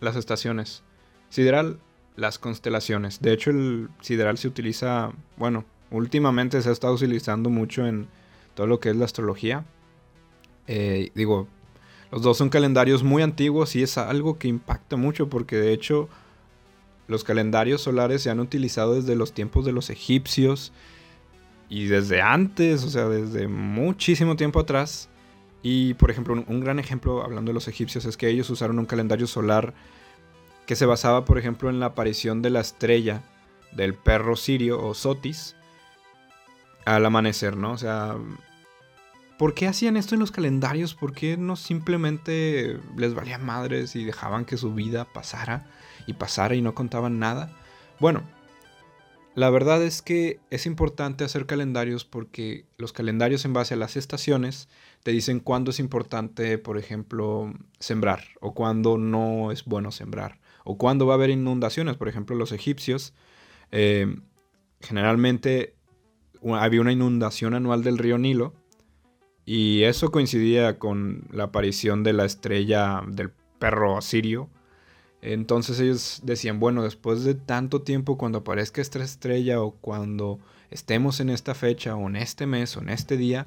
las 0.00 0.16
estaciones. 0.16 0.82
Sideral, 1.30 1.78
las 2.16 2.38
constelaciones. 2.38 3.20
De 3.20 3.32
hecho, 3.32 3.50
el 3.50 3.88
sideral 4.00 4.38
se 4.38 4.48
utiliza, 4.48 5.12
bueno, 5.36 5.64
últimamente 5.96 6.60
se 6.62 6.68
ha 6.68 6.72
estado 6.72 6.94
utilizando 6.94 7.50
mucho 7.50 7.86
en 7.86 8.08
todo 8.54 8.66
lo 8.66 8.80
que 8.80 8.90
es 8.90 8.96
la 8.96 9.04
astrología. 9.04 9.64
Eh, 10.66 11.10
digo, 11.14 11.48
Los 12.10 12.22
dos 12.22 12.38
son 12.38 12.48
calendarios 12.48 13.02
muy 13.02 13.22
antiguos 13.22 13.74
y 13.76 13.82
es 13.82 13.98
algo 13.98 14.38
que 14.38 14.48
impacta 14.48 14.96
mucho 14.96 15.28
porque 15.28 15.56
de 15.56 15.72
hecho 15.72 16.08
los 17.06 17.24
calendarios 17.24 17.82
solares 17.82 18.22
se 18.22 18.30
han 18.30 18.40
utilizado 18.40 18.94
desde 18.94 19.16
los 19.16 19.32
tiempos 19.32 19.64
de 19.64 19.72
los 19.72 19.90
egipcios 19.90 20.72
y 21.68 21.86
desde 21.86 22.22
antes, 22.22 22.84
o 22.84 22.90
sea, 22.90 23.08
desde 23.08 23.48
muchísimo 23.48 24.36
tiempo 24.36 24.60
atrás. 24.60 25.08
Y 25.62 25.94
por 25.94 26.10
ejemplo, 26.10 26.34
un, 26.46 26.60
gran 26.60 26.78
ejemplo 26.78 27.22
hablando 27.22 27.50
de 27.50 27.54
los 27.54 27.68
egipcios 27.68 28.04
es 28.04 28.16
que 28.16 28.28
ellos 28.28 28.48
usaron 28.50 28.78
un 28.78 28.86
calendario 28.86 29.26
solar 29.26 29.74
que 30.66 30.76
se 30.76 30.86
basaba, 30.86 31.24
por 31.24 31.38
ejemplo, 31.38 31.68
en 31.68 31.80
la 31.80 31.86
aparición 31.86 32.42
de 32.42 32.50
la 32.50 32.60
estrella 32.60 33.22
del 33.72 33.94
perro 33.94 34.36
sirio 34.36 34.80
o 34.82 34.94
Sotis 34.94 35.56
al 36.84 37.06
amanecer, 37.06 37.56
¿no? 37.56 37.72
O 37.72 37.78
sea, 37.78 38.16
¿por 39.38 39.54
qué 39.54 39.66
hacían 39.66 39.96
esto 39.96 40.14
en 40.14 40.20
los 40.20 40.32
calendarios? 40.32 40.94
¿Por 40.94 41.12
qué 41.12 41.36
no 41.36 41.56
simplemente 41.56 42.78
les 42.96 43.14
valían 43.14 43.44
madres 43.44 43.96
y 43.96 44.04
dejaban 44.04 44.44
que 44.44 44.56
su 44.56 44.74
vida 44.74 45.04
pasara 45.04 45.66
y 46.06 46.14
pasara 46.14 46.54
y 46.54 46.62
no 46.62 46.74
contaban 46.74 47.18
nada? 47.18 47.50
Bueno, 48.00 48.22
la 49.34 49.50
verdad 49.50 49.82
es 49.82 50.00
que 50.00 50.38
es 50.50 50.64
importante 50.64 51.24
hacer 51.24 51.46
calendarios 51.46 52.04
porque 52.04 52.66
los 52.76 52.92
calendarios 52.92 53.44
en 53.44 53.52
base 53.52 53.74
a 53.74 53.76
las 53.76 53.96
estaciones 53.96 54.68
te 55.02 55.10
dicen 55.10 55.40
cuándo 55.40 55.72
es 55.72 55.80
importante, 55.80 56.56
por 56.58 56.78
ejemplo, 56.78 57.52
sembrar 57.80 58.22
o 58.40 58.54
cuándo 58.54 58.96
no 58.96 59.50
es 59.50 59.64
bueno 59.64 59.90
sembrar 59.90 60.38
o 60.64 60.78
cuándo 60.78 61.06
va 61.06 61.14
a 61.14 61.16
haber 61.16 61.30
inundaciones. 61.30 61.96
Por 61.96 62.08
ejemplo, 62.08 62.36
los 62.36 62.52
egipcios 62.52 63.12
eh, 63.72 64.16
generalmente 64.80 65.74
había 66.52 66.80
una 66.80 66.92
inundación 66.92 67.54
anual 67.54 67.82
del 67.82 67.98
río 67.98 68.18
Nilo 68.18 68.54
y 69.44 69.82
eso 69.82 70.10
coincidía 70.10 70.78
con 70.78 71.24
la 71.30 71.44
aparición 71.44 72.02
de 72.02 72.12
la 72.12 72.24
estrella 72.24 73.02
del 73.06 73.30
perro 73.58 73.96
asirio 73.96 74.50
entonces 75.24 75.80
ellos 75.80 76.20
decían, 76.22 76.60
bueno, 76.60 76.82
después 76.82 77.24
de 77.24 77.34
tanto 77.34 77.80
tiempo, 77.80 78.18
cuando 78.18 78.38
aparezca 78.38 78.82
esta 78.82 79.02
estrella 79.02 79.62
o 79.62 79.70
cuando 79.70 80.38
estemos 80.70 81.18
en 81.18 81.30
esta 81.30 81.54
fecha 81.54 81.96
o 81.96 82.08
en 82.08 82.16
este 82.16 82.44
mes 82.44 82.76
o 82.76 82.82
en 82.82 82.90
este 82.90 83.16
día, 83.16 83.46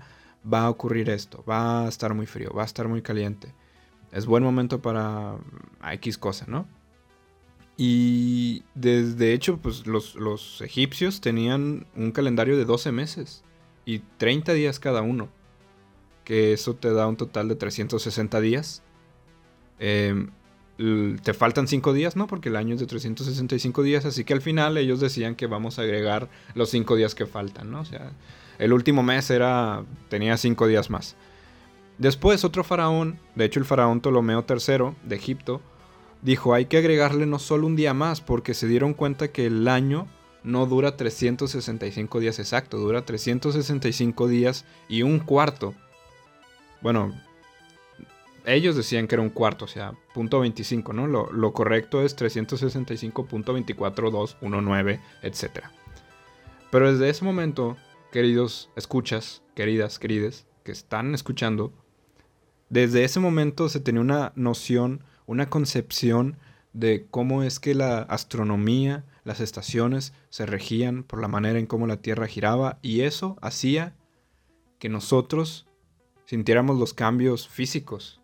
va 0.51 0.61
a 0.61 0.71
ocurrir 0.71 1.11
esto, 1.11 1.43
va 1.47 1.85
a 1.85 1.87
estar 1.87 2.15
muy 2.15 2.25
frío, 2.25 2.51
va 2.51 2.63
a 2.63 2.65
estar 2.65 2.87
muy 2.87 3.03
caliente. 3.03 3.53
Es 4.11 4.25
buen 4.25 4.43
momento 4.43 4.81
para 4.81 5.37
X 5.91 6.17
cosa, 6.17 6.45
¿no? 6.47 6.67
Y 7.77 8.63
desde 8.73 9.33
hecho, 9.33 9.57
pues 9.57 9.85
los, 9.85 10.15
los 10.15 10.61
egipcios 10.61 11.21
tenían 11.21 11.85
un 11.95 12.11
calendario 12.11 12.57
de 12.57 12.65
12 12.65 12.91
meses 12.91 13.43
y 13.85 13.99
30 14.17 14.53
días 14.53 14.79
cada 14.79 15.03
uno, 15.03 15.29
que 16.25 16.53
eso 16.53 16.73
te 16.73 16.91
da 16.91 17.07
un 17.07 17.17
total 17.17 17.47
de 17.47 17.55
360 17.55 18.41
días. 18.41 18.81
Eh, 19.79 20.27
te 21.23 21.33
faltan 21.33 21.67
5 21.67 21.93
días, 21.93 22.15
¿no? 22.15 22.27
Porque 22.27 22.49
el 22.49 22.55
año 22.55 22.73
es 22.73 22.79
de 22.79 22.87
365 22.87 23.83
días, 23.83 24.05
así 24.05 24.23
que 24.23 24.33
al 24.33 24.41
final 24.41 24.77
ellos 24.77 24.99
decían 24.99 25.35
que 25.35 25.47
vamos 25.47 25.79
a 25.79 25.83
agregar 25.83 26.29
los 26.55 26.69
5 26.69 26.95
días 26.95 27.15
que 27.15 27.25
faltan, 27.25 27.71
¿no? 27.71 27.81
O 27.81 27.85
sea, 27.85 28.11
el 28.59 28.73
último 28.73 29.03
mes 29.03 29.29
era 29.29 29.85
tenía 30.09 30.37
5 30.37 30.67
días 30.67 30.89
más. 30.89 31.15
Después 31.97 32.43
otro 32.43 32.63
faraón, 32.63 33.19
de 33.35 33.45
hecho 33.45 33.59
el 33.59 33.65
faraón 33.65 34.01
Ptolomeo 34.01 34.45
III 34.47 34.95
de 35.03 35.15
Egipto, 35.15 35.61
dijo, 36.21 36.53
hay 36.53 36.65
que 36.65 36.77
agregarle 36.77 37.25
no 37.25 37.39
solo 37.39 37.67
un 37.67 37.75
día 37.75 37.93
más, 37.93 38.21
porque 38.21 38.53
se 38.53 38.67
dieron 38.67 38.93
cuenta 38.93 39.29
que 39.29 39.45
el 39.45 39.67
año 39.67 40.07
no 40.43 40.65
dura 40.65 40.95
365 40.95 42.19
días 42.19 42.39
exacto, 42.39 42.77
dura 42.77 43.03
365 43.03 44.27
días 44.27 44.65
y 44.87 45.01
un 45.01 45.19
cuarto. 45.19 45.73
Bueno, 46.81 47.13
ellos 48.47 48.75
decían 48.77 49.07
que 49.07 49.15
era 49.15 49.21
un 49.21 49.29
cuarto, 49.29 49.65
o 49.65 49.67
sea, 49.67 49.93
punto 50.13 50.39
25, 50.39 50.93
¿no? 50.93 51.05
Lo, 51.05 51.53
correcto 51.53 52.01
es 52.01 52.17
365.24219, 52.17 55.01
etc. 55.21 55.65
Pero 56.71 56.91
desde 56.91 57.09
ese 57.09 57.23
momento, 57.25 57.75
queridos 58.11 58.71
escuchas, 58.77 59.43
queridas, 59.53 59.99
querides, 59.99 60.47
que 60.63 60.71
están 60.71 61.13
escuchando, 61.13 61.73
desde 62.69 63.03
ese 63.03 63.19
momento 63.19 63.67
se 63.67 63.81
tenía 63.81 63.99
una 63.99 64.31
noción, 64.35 65.03
una 65.27 65.51
concepción 65.51 66.37
de 66.73 67.05
cómo 67.11 67.43
es 67.43 67.59
que 67.59 67.75
la 67.75 67.99
astronomía, 67.99 69.05
las 69.23 69.39
estaciones 69.39 70.13
se 70.29 70.47
regían 70.47 71.03
por 71.03 71.21
la 71.21 71.27
manera 71.27 71.59
en 71.59 71.67
cómo 71.67 71.85
la 71.85 72.01
Tierra 72.01 72.25
giraba 72.25 72.79
y 72.81 73.01
eso 73.01 73.37
hacía 73.41 73.95
que 74.79 74.89
nosotros 74.89 75.67
sintiéramos 76.25 76.79
los 76.79 76.95
cambios 76.95 77.47
físicos 77.47 78.21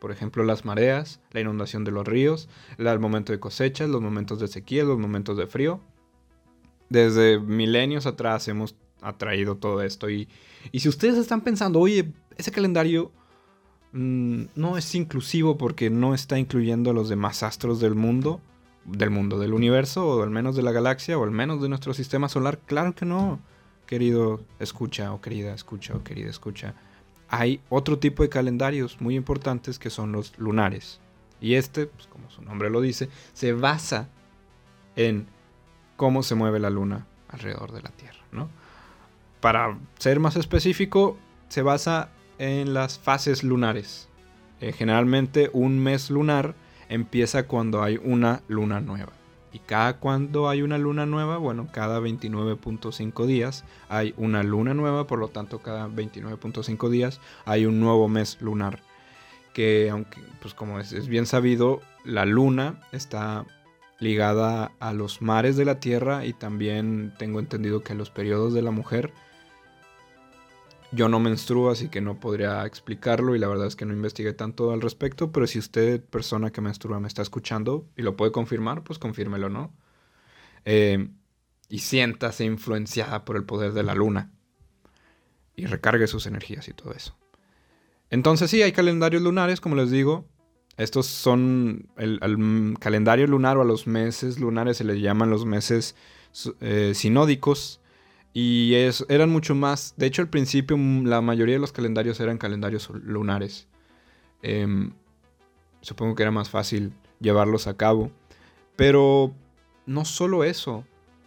por 0.00 0.10
ejemplo, 0.10 0.42
las 0.42 0.64
mareas, 0.64 1.20
la 1.30 1.40
inundación 1.40 1.84
de 1.84 1.92
los 1.92 2.08
ríos, 2.08 2.48
el 2.78 2.98
momento 2.98 3.32
de 3.32 3.38
cosechas, 3.38 3.88
los 3.88 4.00
momentos 4.00 4.40
de 4.40 4.48
sequía, 4.48 4.82
los 4.82 4.98
momentos 4.98 5.36
de 5.36 5.46
frío. 5.46 5.80
Desde 6.88 7.38
milenios 7.38 8.06
atrás 8.06 8.48
hemos 8.48 8.74
atraído 9.02 9.58
todo 9.58 9.82
esto. 9.82 10.10
Y, 10.10 10.28
si 10.72 10.88
ustedes 10.88 11.18
están 11.18 11.42
pensando, 11.42 11.78
oye, 11.78 12.12
ese 12.36 12.50
calendario 12.50 13.12
mm, 13.92 14.42
no 14.54 14.76
es 14.76 14.94
inclusivo 14.94 15.56
porque 15.58 15.90
no 15.90 16.14
está 16.14 16.38
incluyendo 16.38 16.90
a 16.90 16.94
los 16.94 17.08
demás 17.08 17.42
astros 17.42 17.80
del 17.80 17.94
mundo, 17.94 18.40
del 18.84 19.10
mundo, 19.10 19.38
del 19.38 19.54
universo, 19.54 20.06
o 20.06 20.22
al 20.22 20.30
menos 20.30 20.56
de 20.56 20.62
la 20.62 20.72
galaxia, 20.72 21.18
o 21.18 21.24
al 21.24 21.30
menos 21.30 21.60
de 21.62 21.68
nuestro 21.68 21.94
sistema 21.94 22.28
solar, 22.28 22.58
claro 22.66 22.94
que 22.94 23.06
no, 23.06 23.40
querido 23.86 24.40
escucha, 24.58 25.12
o 25.12 25.20
querida 25.20 25.54
escucha, 25.54 25.94
o 25.94 26.02
querida 26.02 26.30
escucha 26.30 26.74
hay 27.30 27.60
otro 27.68 27.98
tipo 27.98 28.22
de 28.24 28.28
calendarios 28.28 29.00
muy 29.00 29.14
importantes 29.14 29.78
que 29.78 29.88
son 29.88 30.12
los 30.12 30.36
lunares. 30.38 31.00
Y 31.40 31.54
este, 31.54 31.86
pues, 31.86 32.08
como 32.08 32.28
su 32.28 32.42
nombre 32.42 32.68
lo 32.70 32.80
dice, 32.80 33.08
se 33.32 33.52
basa 33.52 34.08
en 34.96 35.26
cómo 35.96 36.22
se 36.22 36.34
mueve 36.34 36.58
la 36.58 36.70
luna 36.70 37.06
alrededor 37.28 37.72
de 37.72 37.82
la 37.82 37.90
Tierra. 37.90 38.18
¿no? 38.32 38.50
Para 39.40 39.78
ser 39.98 40.18
más 40.18 40.36
específico, 40.36 41.16
se 41.48 41.62
basa 41.62 42.10
en 42.40 42.72
las 42.72 42.98
fases 42.98 43.44
lunares. 43.44 44.08
Eh, 44.62 44.72
generalmente 44.72 45.50
un 45.52 45.78
mes 45.78 46.08
lunar 46.10 46.54
empieza 46.88 47.46
cuando 47.46 47.82
hay 47.82 48.00
una 48.02 48.42
luna 48.48 48.80
nueva. 48.80 49.12
Y 49.52 49.58
cada 49.58 49.98
cuando 49.98 50.48
hay 50.48 50.62
una 50.62 50.78
luna 50.78 51.04
nueva, 51.04 51.36
bueno, 51.36 51.68
cada 51.70 52.00
29.5 52.00 53.26
días 53.26 53.64
hay 53.90 54.14
una 54.16 54.42
luna 54.42 54.72
nueva, 54.72 55.06
por 55.06 55.18
lo 55.18 55.28
tanto 55.28 55.58
cada 55.58 55.86
29.5 55.88 56.88
días 56.88 57.20
hay 57.44 57.66
un 57.66 57.78
nuevo 57.78 58.08
mes 58.08 58.38
lunar. 58.40 58.80
Que 59.52 59.90
aunque, 59.90 60.22
pues 60.40 60.54
como 60.54 60.80
es, 60.80 61.08
bien 61.08 61.26
sabido, 61.26 61.82
la 62.04 62.24
luna 62.24 62.80
está 62.92 63.44
ligada 63.98 64.72
a 64.80 64.94
los 64.94 65.20
mares 65.20 65.58
de 65.58 65.66
la 65.66 65.78
Tierra 65.78 66.24
y 66.24 66.32
también 66.32 67.12
tengo 67.18 67.38
entendido 67.38 67.82
que 67.82 67.94
los 67.94 68.08
periodos 68.08 68.54
de 68.54 68.62
la 68.62 68.70
mujer 68.70 69.12
yo 70.92 71.08
no 71.08 71.20
menstruo, 71.20 71.70
así 71.70 71.88
que 71.88 72.00
no 72.00 72.18
podría 72.18 72.66
explicarlo 72.66 73.34
y 73.34 73.38
la 73.38 73.48
verdad 73.48 73.66
es 73.66 73.76
que 73.76 73.84
no 73.84 73.92
investigué 73.92 74.32
tanto 74.32 74.72
al 74.72 74.80
respecto, 74.80 75.30
pero 75.30 75.46
si 75.46 75.58
usted, 75.58 76.02
persona 76.02 76.50
que 76.50 76.60
menstrua, 76.60 76.98
me 77.00 77.08
está 77.08 77.22
escuchando 77.22 77.86
y 77.96 78.02
lo 78.02 78.16
puede 78.16 78.32
confirmar, 78.32 78.82
pues 78.82 78.98
confírmelo, 78.98 79.48
¿no? 79.48 79.72
Eh, 80.64 81.08
y 81.68 81.78
siéntase 81.78 82.44
influenciada 82.44 83.24
por 83.24 83.36
el 83.36 83.44
poder 83.44 83.72
de 83.72 83.84
la 83.84 83.94
luna 83.94 84.32
y 85.54 85.66
recargue 85.66 86.06
sus 86.08 86.26
energías 86.26 86.68
y 86.68 86.72
todo 86.72 86.92
eso. 86.92 87.16
Entonces 88.10 88.50
sí, 88.50 88.60
hay 88.62 88.72
calendarios 88.72 89.22
lunares, 89.22 89.60
como 89.60 89.76
les 89.76 89.90
digo. 89.90 90.26
Estos 90.76 91.06
son 91.06 91.88
el, 91.96 92.18
al 92.22 92.74
calendario 92.80 93.26
lunar 93.26 93.58
o 93.58 93.62
a 93.62 93.64
los 93.64 93.86
meses 93.86 94.40
lunares 94.40 94.78
se 94.78 94.84
les 94.84 94.98
llaman 95.00 95.30
los 95.30 95.44
meses 95.44 95.94
eh, 96.60 96.92
sinódicos 96.94 97.79
y 98.32 98.74
eran 99.08 99.30
mucho 99.30 99.54
más. 99.54 99.94
De 99.96 100.06
hecho, 100.06 100.22
al 100.22 100.28
principio 100.28 100.76
mm, 100.76 101.06
la 101.06 101.20
mayoría 101.20 101.56
de 101.56 101.60
los 101.60 101.72
calendarios 101.72 102.20
eran 102.20 102.38
calendarios 102.38 102.90
lunares. 102.90 103.66
Em, 104.42 104.92
supongo 105.80 106.14
que 106.14 106.22
era 106.22 106.30
más 106.30 106.48
fácil 106.48 106.92
llevarlos 107.20 107.66
a 107.66 107.76
cabo. 107.76 108.10
Pero 108.76 109.34
no 109.86 110.04
solo 110.04 110.44
eso. 110.44 110.84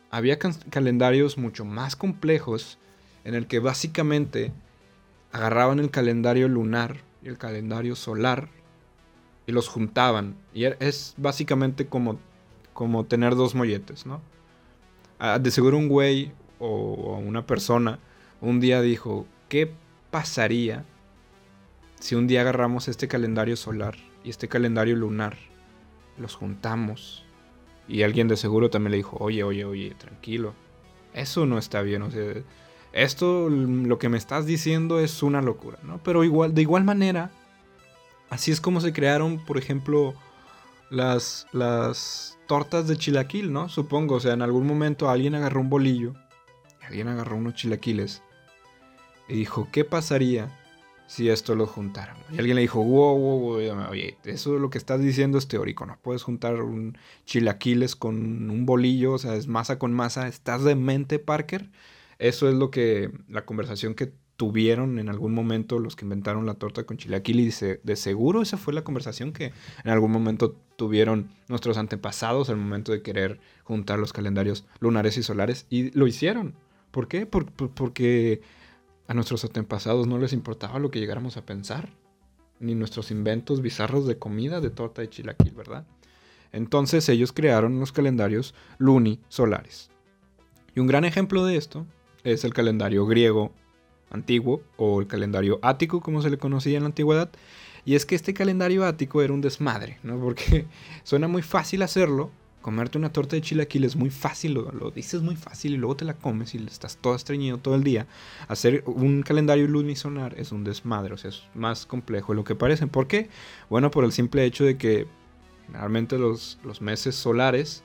Había 0.10 0.38
calendarios 0.38 1.38
mucho 1.38 1.66
más 1.66 1.96
complejos 1.96 2.78
en 3.24 3.34
el 3.34 3.48
que 3.48 3.60
básicamente 3.60 4.52
agarraban 5.32 5.80
el 5.80 5.90
calendario 5.90 6.48
lunar 6.48 6.98
y 7.24 7.28
el 7.28 7.38
calendario 7.38 7.96
solar 7.96 8.50
y 9.48 9.52
los 9.52 9.68
juntaban. 9.68 10.36
Y 10.54 10.66
er, 10.66 10.78
es 10.80 11.16
básicamente 11.18 11.88
como, 11.88 12.20
como 12.74 13.06
tener 13.06 13.36
dos 13.36 13.56
molletes, 13.56 14.06
¿no? 14.06 14.22
Ah, 15.20 15.40
de 15.40 15.52
seguro 15.52 15.78
un 15.78 15.88
güey 15.88 16.32
o 16.66 17.18
una 17.18 17.46
persona 17.46 18.00
un 18.42 18.60
día 18.60 18.82
dijo, 18.82 19.26
¿qué 19.50 19.72
pasaría 20.12 20.86
si 22.00 22.16
un 22.16 22.28
día 22.28 22.42
agarramos 22.42 22.88
este 22.88 23.08
calendario 23.08 23.56
solar 23.56 23.96
y 24.24 24.30
este 24.30 24.48
calendario 24.48 24.96
lunar, 24.96 25.38
los 26.18 26.36
juntamos? 26.36 27.26
Y 27.88 28.04
alguien 28.04 28.28
de 28.28 28.38
seguro 28.38 28.70
también 28.70 28.92
le 28.92 28.98
dijo, 28.98 29.18
oye, 29.20 29.44
oye, 29.44 29.66
oye, 29.66 29.96
tranquilo, 29.98 30.54
eso 31.14 31.46
no 31.46 31.58
está 31.58 31.82
bien, 31.82 32.02
o 32.02 32.12
sea, 32.12 32.34
esto, 32.94 33.50
lo 33.50 33.98
que 33.98 34.10
me 34.10 34.18
estás 34.18 34.46
diciendo 34.46 35.00
es 35.00 35.24
una 35.24 35.42
locura, 35.42 35.80
¿no? 35.84 36.00
Pero 36.04 36.24
igual, 36.24 36.54
de 36.54 36.62
igual 36.62 36.84
manera, 36.84 37.32
Así 38.34 38.52
es 38.52 38.60
como 38.60 38.82
se 38.82 38.94
crearon, 38.94 39.38
por 39.38 39.60
ejemplo, 39.60 40.16
las, 40.90 41.46
las 41.52 42.40
tortas 42.48 42.88
de 42.88 42.98
chilaquil, 42.98 43.54
¿no? 43.54 43.70
Supongo, 43.70 44.16
o 44.16 44.20
sea, 44.20 44.34
en 44.34 44.42
algún 44.42 44.66
momento 44.66 45.08
alguien 45.08 45.36
agarró 45.36 45.62
un 45.62 45.70
bolillo, 45.70 46.16
alguien 46.86 47.08
agarró 47.08 47.38
unos 47.38 47.56
chilaquiles 47.56 48.22
y 49.28 49.36
dijo, 49.36 49.68
¿qué 49.72 49.86
pasaría 49.86 50.50
si 51.08 51.30
esto 51.30 51.56
lo 51.56 51.66
juntáramos? 51.66 52.24
Y 52.32 52.40
alguien 52.40 52.56
le 52.56 52.62
dijo, 52.62 52.84
wow, 52.84 53.18
wow, 53.18 53.40
wow, 53.40 53.90
oye, 53.90 54.18
eso 54.24 54.58
lo 54.60 54.70
que 54.70 54.78
estás 54.78 55.00
diciendo 55.00 55.38
es 55.38 55.48
teórico, 55.48 55.86
no 55.86 55.98
puedes 56.02 56.24
juntar 56.24 56.62
un 56.62 56.98
chilaquiles 57.26 57.96
con 57.96 58.50
un 58.50 58.66
bolillo, 58.66 59.14
o 59.14 59.18
sea, 59.18 59.36
es 59.36 59.48
masa 59.48 59.80
con 59.80 59.94
masa, 59.94 60.28
¿estás 60.28 60.64
de 60.64 60.76
mente, 60.76 61.20
Parker? 61.20 61.70
Eso 62.20 62.48
es 62.48 62.56
lo 62.56 62.72
que, 62.72 63.12
la 63.28 63.46
conversación 63.46 63.96
que 63.96 64.14
tuvieron 64.38 65.00
en 65.00 65.10
algún 65.10 65.34
momento 65.34 65.80
los 65.80 65.96
que 65.96 66.06
inventaron 66.06 66.46
la 66.46 66.56
torta 66.56 66.84
con 66.84 66.98
chilaquiles. 66.98 67.62
y 67.62 67.66
de 67.84 67.96
seguro 67.96 68.42
esa 68.42 68.58
fue 68.58 68.74
la 68.74 68.84
conversación 68.84 69.32
que 69.32 69.54
en 69.84 69.92
algún 69.92 70.12
momento 70.12 70.56
tuvieron 70.76 71.30
nuestros 71.48 71.78
antepasados 71.78 72.50
al 72.50 72.58
momento 72.58 72.92
de 72.92 73.02
querer 73.02 73.40
juntar 73.64 74.00
los 74.00 74.12
calendarios 74.12 74.66
lunares 74.80 75.18
y 75.18 75.24
solares 75.24 75.66
y 75.70 75.92
lo 75.98 76.08
hicieron. 76.08 76.56
¿Por 76.94 77.08
qué? 77.08 77.26
porque 77.26 78.42
a 79.08 79.16
nuestros 79.16 79.44
antepasados 79.44 80.06
no 80.06 80.20
les 80.20 80.32
importaba 80.32 80.78
lo 80.78 80.92
que 80.92 81.00
llegáramos 81.00 81.38
a 81.38 81.46
pensar, 81.46 81.90
ni 82.60 82.76
nuestros 82.76 83.10
inventos 83.10 83.64
bizarros 83.64 84.06
de 84.06 84.20
comida, 84.20 84.62
de 84.62 84.70
torta 84.70 85.02
de 85.02 85.10
chilaquil, 85.10 85.56
¿verdad? 85.56 85.88
Entonces 86.52 87.10
ellos 87.10 87.34
crearon 87.34 87.80
los 87.80 87.92
calendarios 87.92 88.54
lunisolares. 88.78 89.90
Y 90.76 90.82
un 90.82 90.86
gran 90.86 91.04
ejemplo 91.04 91.44
de 91.46 91.58
esto 91.58 91.88
es 92.24 92.44
el 92.44 92.54
calendario 92.54 93.08
griego 93.08 93.52
antiguo 94.12 94.62
o 94.78 95.02
el 95.02 95.08
calendario 95.08 95.58
ático 95.64 96.00
como 96.00 96.22
se 96.22 96.30
le 96.30 96.38
conocía 96.38 96.78
en 96.78 96.84
la 96.84 96.90
antigüedad. 96.90 97.32
Y 97.86 97.96
es 97.96 98.06
que 98.06 98.14
este 98.14 98.36
calendario 98.36 98.86
ático 98.86 99.24
era 99.24 99.34
un 99.34 99.42
desmadre, 99.42 99.98
¿no? 100.04 100.20
Porque 100.20 100.68
suena 101.04 101.28
muy 101.28 101.42
fácil 101.42 101.82
hacerlo, 101.82 102.30
comerte 102.64 102.98
una 102.98 103.12
torta 103.12 103.36
de 103.36 103.42
chilaquil 103.42 103.84
es 103.84 103.96
muy 103.96 104.10
fácil, 104.10 104.54
lo, 104.54 104.90
dices 104.90 105.22
muy 105.22 105.36
fácil 105.36 105.74
y 105.74 105.78
luego 105.78 105.98
te 105.98 106.06
la 106.06 106.16
comes 106.16 106.56
y 106.56 106.58
estás 106.58 106.98
todo 106.98 107.14
estreñido 107.14 107.60
todo 107.60 107.76
el 107.76 107.84
día. 107.84 108.08
Hacer 108.48 108.84
un 108.88 109.22
calendario 109.22 109.68
lunisolar 109.68 110.34
es 110.40 110.52
un 110.52 110.64
desmadre, 110.64 111.14
o 111.14 111.18
sea, 111.18 111.30
es 111.30 111.44
más 111.54 111.86
complejo 111.86 112.32
de 112.32 112.38
lo 112.38 112.44
que 112.44 112.56
parece. 112.56 112.88
¿Por 112.88 113.06
qué? 113.06 113.30
Bueno, 113.70 113.92
por 113.92 114.06
el 114.06 114.12
simple 114.12 114.46
hecho 114.46 114.64
de 114.64 114.78
que 114.78 115.06
generalmente 115.68 116.18
los, 116.18 116.58
los 116.64 116.82
meses 116.82 117.14
solares 117.16 117.84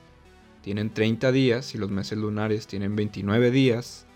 tienen 0.63 0.91
30 0.91 1.31
días 1.31 1.75
y 1.75 1.77
los 1.77 1.91
meses 1.91 2.17
lunares 2.17 2.65
tienen 2.65 2.95
29 2.95 3.51
días. 3.51 4.07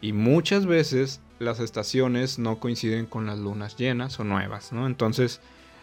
Y 0.00 0.14
muchas 0.14 0.64
veces 0.64 1.20
las 1.38 1.60
estaciones 1.60 2.38
no 2.38 2.58
coinciden 2.58 3.04
con 3.04 3.26
las 3.26 3.38
lunas 3.38 3.76
llenas 3.76 4.18
o 4.18 4.24
nuevas, 4.24 4.72
¿no? 4.72 4.86
Entonces, 4.86 5.42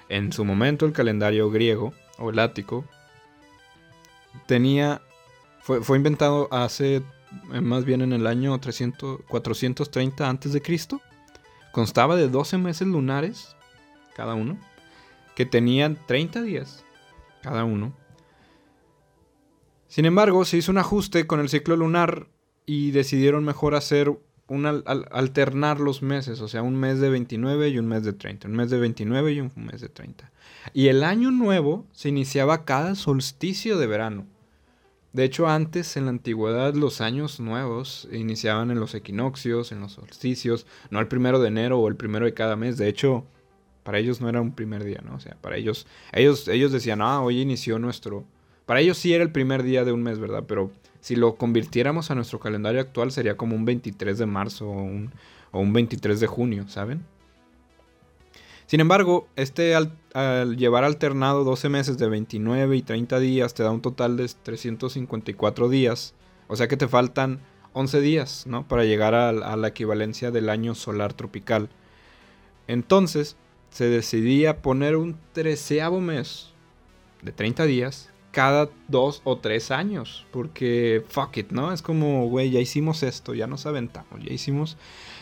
en 0.10 0.34
su 0.34 0.44
momento 0.44 0.88
el 0.88 0.94
calendario 0.94 1.52
griego 1.52 1.94
o 2.18 2.32
el 2.32 2.40
ático 2.40 2.84
tenía, 4.46 5.02
fue, 5.62 5.82
fue 5.82 5.98
inventado 5.98 6.48
hace, 6.52 7.04
eh, 7.54 7.62
más 7.62 7.86
bien 7.86 8.02
en 8.02 8.14
el 8.14 8.28
año 8.28 8.58
300, 8.60 9.22
430 9.28 10.30
a.C. 10.30 10.62
Constaba 11.72 12.16
de 12.16 12.28
12 12.28 12.58
meses 12.58 12.88
lunares, 12.88 13.56
cada 14.16 14.34
uno, 14.34 14.58
que 15.36 15.46
tenían 15.46 15.98
30 16.08 16.42
días, 16.42 16.84
cada 17.42 17.64
uno. 17.64 17.94
Sin 19.88 20.06
embargo, 20.06 20.44
se 20.46 20.58
hizo 20.58 20.72
un 20.72 20.80
ajuste 20.80 21.28
con 21.28 21.40
el 21.40 21.50
ciclo 21.50 21.76
lunar 21.76 22.28
y 22.66 22.92
decidieron 22.92 23.46
mejor 23.46 23.76
hacer 23.76 24.18
un 24.48 24.66
alternar 24.66 25.80
los 25.80 26.02
meses, 26.02 26.42
o 26.42 26.48
sea, 26.48 26.62
un 26.62 26.76
mes 26.76 27.00
de 27.00 27.10
29 27.10 27.70
y 27.70 27.80
un 27.80 27.88
mes 27.88 28.04
de 28.04 28.14
30, 28.14 28.48
un 28.48 28.56
mes 28.56 28.70
de 28.70 28.80
29 28.80 29.34
y 29.34 29.42
un 29.42 29.52
mes 29.56 29.82
de 29.82 29.90
30. 29.90 30.32
Y 30.74 30.88
el 30.88 31.04
año 31.04 31.32
nuevo 31.32 31.86
se 31.92 32.10
iniciaba 32.10 32.66
cada 32.66 32.96
solsticio 32.96 33.78
de 33.78 33.88
verano. 33.88 34.26
De 35.14 35.24
hecho, 35.24 35.48
antes 35.48 35.98
en 35.98 36.06
la 36.06 36.12
antigüedad 36.12 36.74
los 36.76 37.02
años 37.02 37.40
nuevos 37.40 38.08
iniciaban 38.12 38.70
en 38.70 38.80
los 38.80 38.94
equinoccios, 38.94 39.72
en 39.72 39.80
los 39.80 39.94
solsticios, 39.94 40.68
no 40.92 41.00
el 41.00 41.08
primero 41.08 41.40
de 41.40 41.48
enero 41.48 41.80
o 41.80 41.88
el 41.88 41.96
primero 41.96 42.26
de 42.26 42.34
cada 42.34 42.56
mes. 42.56 42.78
De 42.78 42.88
hecho, 42.88 43.26
para 43.84 44.00
ellos 44.00 44.22
no 44.22 44.30
era 44.30 44.42
un 44.42 44.52
primer 44.52 44.84
día, 44.84 45.02
¿no? 45.04 45.16
O 45.16 45.20
sea, 45.20 45.38
para 45.42 45.56
ellos, 45.58 45.88
ellos, 46.12 46.48
ellos 46.48 46.72
decían, 46.72 47.02
ah, 47.02 47.22
hoy 47.22 47.42
inició 47.42 47.80
nuestro... 47.80 48.26
Para 48.66 48.82
ellos 48.82 48.98
sí 48.98 49.14
era 49.14 49.24
el 49.24 49.32
primer 49.32 49.64
día 49.64 49.86
de 49.86 49.94
un 49.94 50.04
mes, 50.04 50.20
¿verdad? 50.20 50.44
Pero 50.46 50.72
si 51.00 51.16
lo 51.16 51.36
convirtiéramos 51.36 52.12
a 52.12 52.16
nuestro 52.16 52.40
calendario 52.40 52.82
actual 52.82 53.12
sería 53.12 53.38
como 53.38 53.56
un 53.56 53.64
23 53.64 54.18
de 54.18 54.26
marzo 54.26 54.68
o 54.68 54.84
un, 54.84 55.14
o 55.52 55.62
un 55.62 55.72
23 55.72 56.20
de 56.20 56.28
junio, 56.28 56.68
¿saben? 56.68 57.06
Sin 58.68 58.82
embargo, 58.82 59.30
este 59.38 59.76
al, 59.76 59.98
llevar 60.58 60.84
alternado 60.84 61.46
12 61.46 61.70
meses 61.70 61.98
de 61.98 62.10
29 62.10 62.76
y 62.76 62.82
30 62.82 63.20
días 63.20 63.54
te 63.54 63.64
da 63.64 63.72
un 63.72 63.82
total 63.82 64.18
de 64.18 64.28
354 64.44 65.70
días. 65.70 66.14
O 66.50 66.56
sea 66.58 66.68
que 66.68 66.76
te 66.76 66.90
faltan 66.90 67.40
11 67.72 68.02
días, 68.02 68.46
¿no? 68.46 68.68
Para 68.68 68.84
llegar 68.84 69.16
a, 69.16 69.32
la 69.32 69.68
equivalencia 69.70 70.32
del 70.32 70.50
año 70.50 70.76
solar 70.76 71.14
tropical. 71.14 71.70
Entonces, 72.68 73.38
se 73.70 73.88
decidía 73.88 74.62
poner 74.62 74.98
un 74.98 75.18
treceavo 75.32 76.02
mes 76.02 76.54
de 77.22 77.32
30 77.32 77.66
días 77.66 78.10
cada 78.38 78.70
dos 78.88 79.22
o 79.24 79.40
tres 79.40 79.72
años. 79.72 80.28
Porque 80.30 81.04
fuck 81.10 81.38
it, 81.38 81.50
¿no? 81.50 81.74
Es 81.74 81.82
como, 81.82 82.30
güey, 82.30 82.52
ya 82.52 82.60
hicimos 82.60 83.02
esto, 83.02 83.34
ya 83.34 83.48
nos 83.48 83.66
aventamos, 83.66 84.24
ya 84.24 84.32
hicimos. 84.32 84.78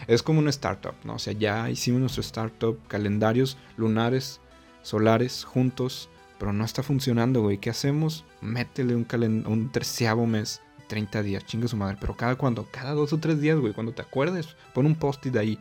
Es 0.08 0.22
como 0.22 0.40
una 0.40 0.50
startup, 0.50 0.96
¿no? 1.06 1.14
O 1.14 1.20
sea, 1.20 1.32
ya 1.32 1.70
hicimos 1.70 2.02
nuestro 2.02 2.20
startup, 2.20 2.78
calendarios 2.90 3.58
lunares, 3.78 4.42
solares, 4.82 5.46
juntos, 5.46 6.10
pero 6.38 6.52
no 6.52 6.66
está 6.66 6.84
funcionando, 6.84 7.42
güey. 7.42 7.58
¿Qué 7.58 7.70
hacemos? 7.70 8.26
Métele 8.42 8.98
un, 8.98 9.08
un 9.48 9.72
treceavo 9.72 10.28
mes, 10.28 10.62
30 10.90 11.24
días, 11.24 11.46
chingue 11.46 11.70
su 11.70 11.78
madre. 11.78 11.96
Pero 12.02 12.18
cada 12.18 12.36
cuando, 12.36 12.68
cada 12.70 12.92
dos 12.92 13.14
o 13.14 13.18
tres 13.18 13.40
días, 13.40 13.58
güey, 13.58 13.72
cuando 13.72 13.94
te 13.94 14.02
acuerdes, 14.02 14.58
pon 14.74 14.86
un 14.86 14.96
post-it 14.96 15.38
ahí, 15.38 15.58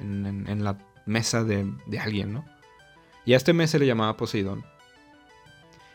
en, 0.00 0.64
la 0.64 0.78
mesa 1.04 1.44
de, 1.44 1.70
de 1.88 1.98
alguien, 1.98 2.32
¿no? 2.32 2.46
Y 3.26 3.34
a 3.34 3.36
este 3.36 3.52
mes 3.52 3.68
se 3.68 3.78
le 3.78 3.86
llamaba 3.86 4.16
Poseidón. 4.16 4.64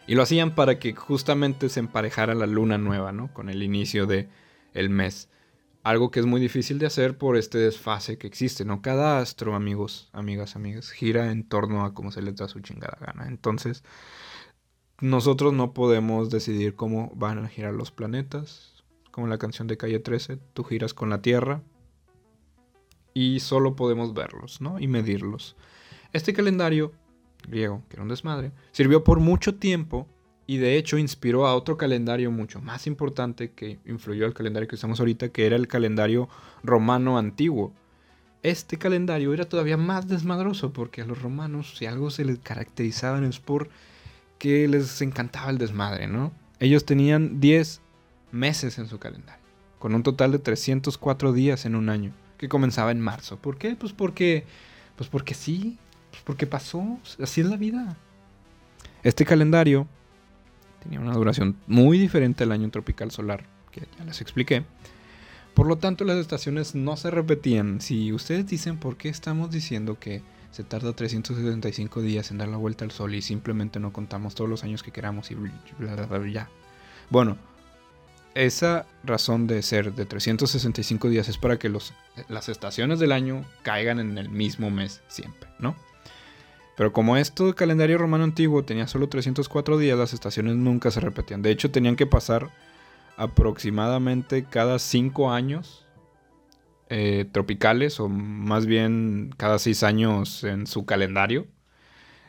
Y 0.07 0.15
lo 0.15 0.23
hacían 0.23 0.55
para 0.55 0.79
que 0.79 0.93
justamente 0.93 1.69
se 1.69 1.79
emparejara 1.79 2.33
la 2.35 2.47
luna 2.47 2.77
nueva, 2.77 3.11
¿no? 3.11 3.33
Con 3.33 3.49
el 3.49 3.63
inicio 3.63 4.05
del 4.05 4.29
el 4.73 4.89
mes. 4.89 5.29
Algo 5.83 6.11
que 6.11 6.19
es 6.19 6.25
muy 6.25 6.39
difícil 6.39 6.77
de 6.79 6.85
hacer 6.85 7.17
por 7.17 7.37
este 7.37 7.57
desfase 7.57 8.17
que 8.17 8.27
existe, 8.27 8.65
¿no? 8.65 8.81
Cada 8.81 9.19
astro, 9.19 9.55
amigos, 9.55 10.09
amigas, 10.13 10.55
amigas, 10.55 10.91
gira 10.91 11.31
en 11.31 11.43
torno 11.43 11.85
a 11.85 11.93
cómo 11.93 12.11
se 12.11 12.21
les 12.21 12.35
da 12.35 12.47
su 12.47 12.59
chingada 12.59 12.97
gana. 12.99 13.27
Entonces, 13.27 13.83
nosotros 14.99 15.53
no 15.53 15.73
podemos 15.73 16.29
decidir 16.29 16.75
cómo 16.75 17.11
van 17.15 17.39
a 17.39 17.47
girar 17.47 17.73
los 17.73 17.91
planetas. 17.91 18.83
Como 19.09 19.27
la 19.27 19.39
canción 19.39 19.67
de 19.67 19.77
Calle 19.77 19.99
13, 19.99 20.37
tú 20.53 20.63
giras 20.63 20.93
con 20.93 21.09
la 21.09 21.21
Tierra. 21.21 21.63
Y 23.13 23.39
solo 23.39 23.75
podemos 23.75 24.13
verlos, 24.13 24.61
¿no? 24.61 24.79
Y 24.79 24.87
medirlos. 24.87 25.55
Este 26.13 26.33
calendario 26.33 26.93
griego, 27.47 27.84
que 27.89 27.95
era 27.95 28.04
un 28.04 28.10
desmadre, 28.10 28.51
sirvió 28.71 29.04
por 29.04 29.19
mucho 29.19 29.56
tiempo 29.56 30.08
y 30.47 30.58
de 30.58 30.77
hecho 30.77 30.97
inspiró 30.97 31.47
a 31.47 31.56
otro 31.56 31.77
calendario 31.77 32.32
mucho 32.32 32.62
más 32.62 32.88
importante 32.88 33.51
que 33.51 33.80
influyó 33.86 34.25
al 34.25 34.34
calendario 34.34 34.67
que 34.67 34.75
usamos 34.75 34.99
ahorita, 34.99 35.30
que 35.30 35.45
era 35.45 35.56
el 35.56 35.67
calendario 35.67 36.27
romano 36.63 37.17
antiguo. 37.17 37.73
Este 38.43 38.77
calendario 38.77 39.34
era 39.34 39.45
todavía 39.45 39.77
más 39.77 40.08
desmadroso 40.08 40.73
porque 40.73 41.01
a 41.01 41.06
los 41.06 41.21
romanos 41.21 41.75
si 41.77 41.86
algo 41.86 42.10
se 42.10 42.25
les 42.25 42.39
caracterizaban 42.39 43.23
es 43.23 43.39
por 43.39 43.69
que 44.39 44.67
les 44.67 45.01
encantaba 45.01 45.51
el 45.51 45.60
desmadre, 45.60 46.08
¿no? 46.08 46.34
Ellos 46.60 46.84
tenían 46.84 47.39
10 47.39 47.80
meses 48.32 48.80
en 48.80 48.88
su 48.88 48.97
calendario, 48.97 49.43
con 49.77 49.93
un 49.93 50.04
total 50.04 50.32
de 50.32 50.39
304 50.39 51.32
días 51.32 51.65
en 51.65 51.75
un 51.75 51.89
año, 51.89 52.12
que 52.38 52.49
comenzaba 52.49 52.91
en 52.91 52.99
marzo. 52.99 53.38
¿Por 53.38 53.58
qué? 53.58 53.75
Pues 53.75 53.93
porque, 53.93 54.45
pues 54.95 55.10
porque 55.10 55.34
sí, 55.36 55.77
porque 56.24 56.47
pasó, 56.47 57.00
así 57.21 57.41
es 57.41 57.47
la 57.47 57.58
vida. 57.58 57.97
Este 59.04 59.26
calendario 59.26 59.88
tenía 60.84 61.00
una 61.00 61.13
duración 61.13 61.58
muy 61.67 61.97
diferente 61.97 62.43
al 62.43 62.52
año 62.52 62.69
tropical 62.69 63.12
solar, 63.12 63.45
que 63.71 63.82
ya 63.97 64.06
les 64.06 64.21
expliqué. 64.21 64.63
Por 65.54 65.67
lo 65.67 65.78
tanto, 65.78 66.06
las 66.06 66.17
estaciones 66.17 66.76
no 66.76 66.95
se 66.97 67.12
repetían. 67.12 67.82
Si 67.82 68.13
ustedes 68.13 68.47
dicen 68.47 68.78
por 68.78 68.97
qué 68.97 69.10
estamos 69.10 69.52
diciendo 69.52 70.00
que 70.00 70.21
se 70.52 70.63
tarda 70.63 70.93
375 70.93 72.02
días 72.02 72.32
en 72.32 72.38
dar 72.38 72.47
la 72.47 72.58
vuelta 72.58 72.86
al 72.86 72.91
sol 72.91 73.15
y 73.15 73.21
simplemente 73.21 73.80
no 73.80 73.93
contamos 73.93 74.36
todos 74.36 74.50
los 74.50 74.63
años 74.63 74.84
que 74.84 74.91
queramos 74.91 75.32
y 75.32 75.36
bla, 75.36 75.95
bla, 75.95 76.06
bla, 76.06 76.28
ya. 76.30 76.50
Bueno, 77.10 77.38
esa 78.34 78.86
razón 79.04 79.47
de 79.47 79.62
ser 79.62 79.93
de 79.93 80.06
365 80.06 81.10
días 81.10 81.28
es 81.28 81.38
para 81.38 81.58
que 81.58 81.69
los, 81.69 81.93
las 82.30 82.50
estaciones 82.50 83.00
del 83.00 83.12
año 83.12 83.45
caigan 83.63 84.00
en 84.00 84.17
el 84.17 84.30
mismo 84.30 84.69
mes 84.69 85.02
siempre, 85.08 85.50
¿no? 85.60 85.76
Pero 86.77 86.93
como 86.93 87.17
esto 87.17 87.53
calendario 87.55 87.97
romano 87.97 88.23
antiguo 88.23 88.63
tenía 88.63 88.88
solo 88.88 89.10
304 89.10 89.77
días, 89.77 89.97
las 89.97 90.13
estaciones 90.13 90.55
nunca 90.55 90.91
se 90.91 90.99
repetían. 90.99 91.41
De 91.41 91.51
hecho, 91.51 91.71
tenían 91.71 91.95
que 91.95 92.07
pasar 92.07 92.49
aproximadamente 93.17 94.45
cada 94.45 94.79
5 94.79 95.31
años 95.31 95.86
eh, 96.89 97.25
tropicales, 97.31 97.99
o 97.99 98.10
más 98.10 98.65
bien 98.65 99.31
cada 99.38 99.60
6 99.60 99.84
años 99.84 100.43
en 100.43 100.67
su 100.67 100.86
calendario. 100.86 101.47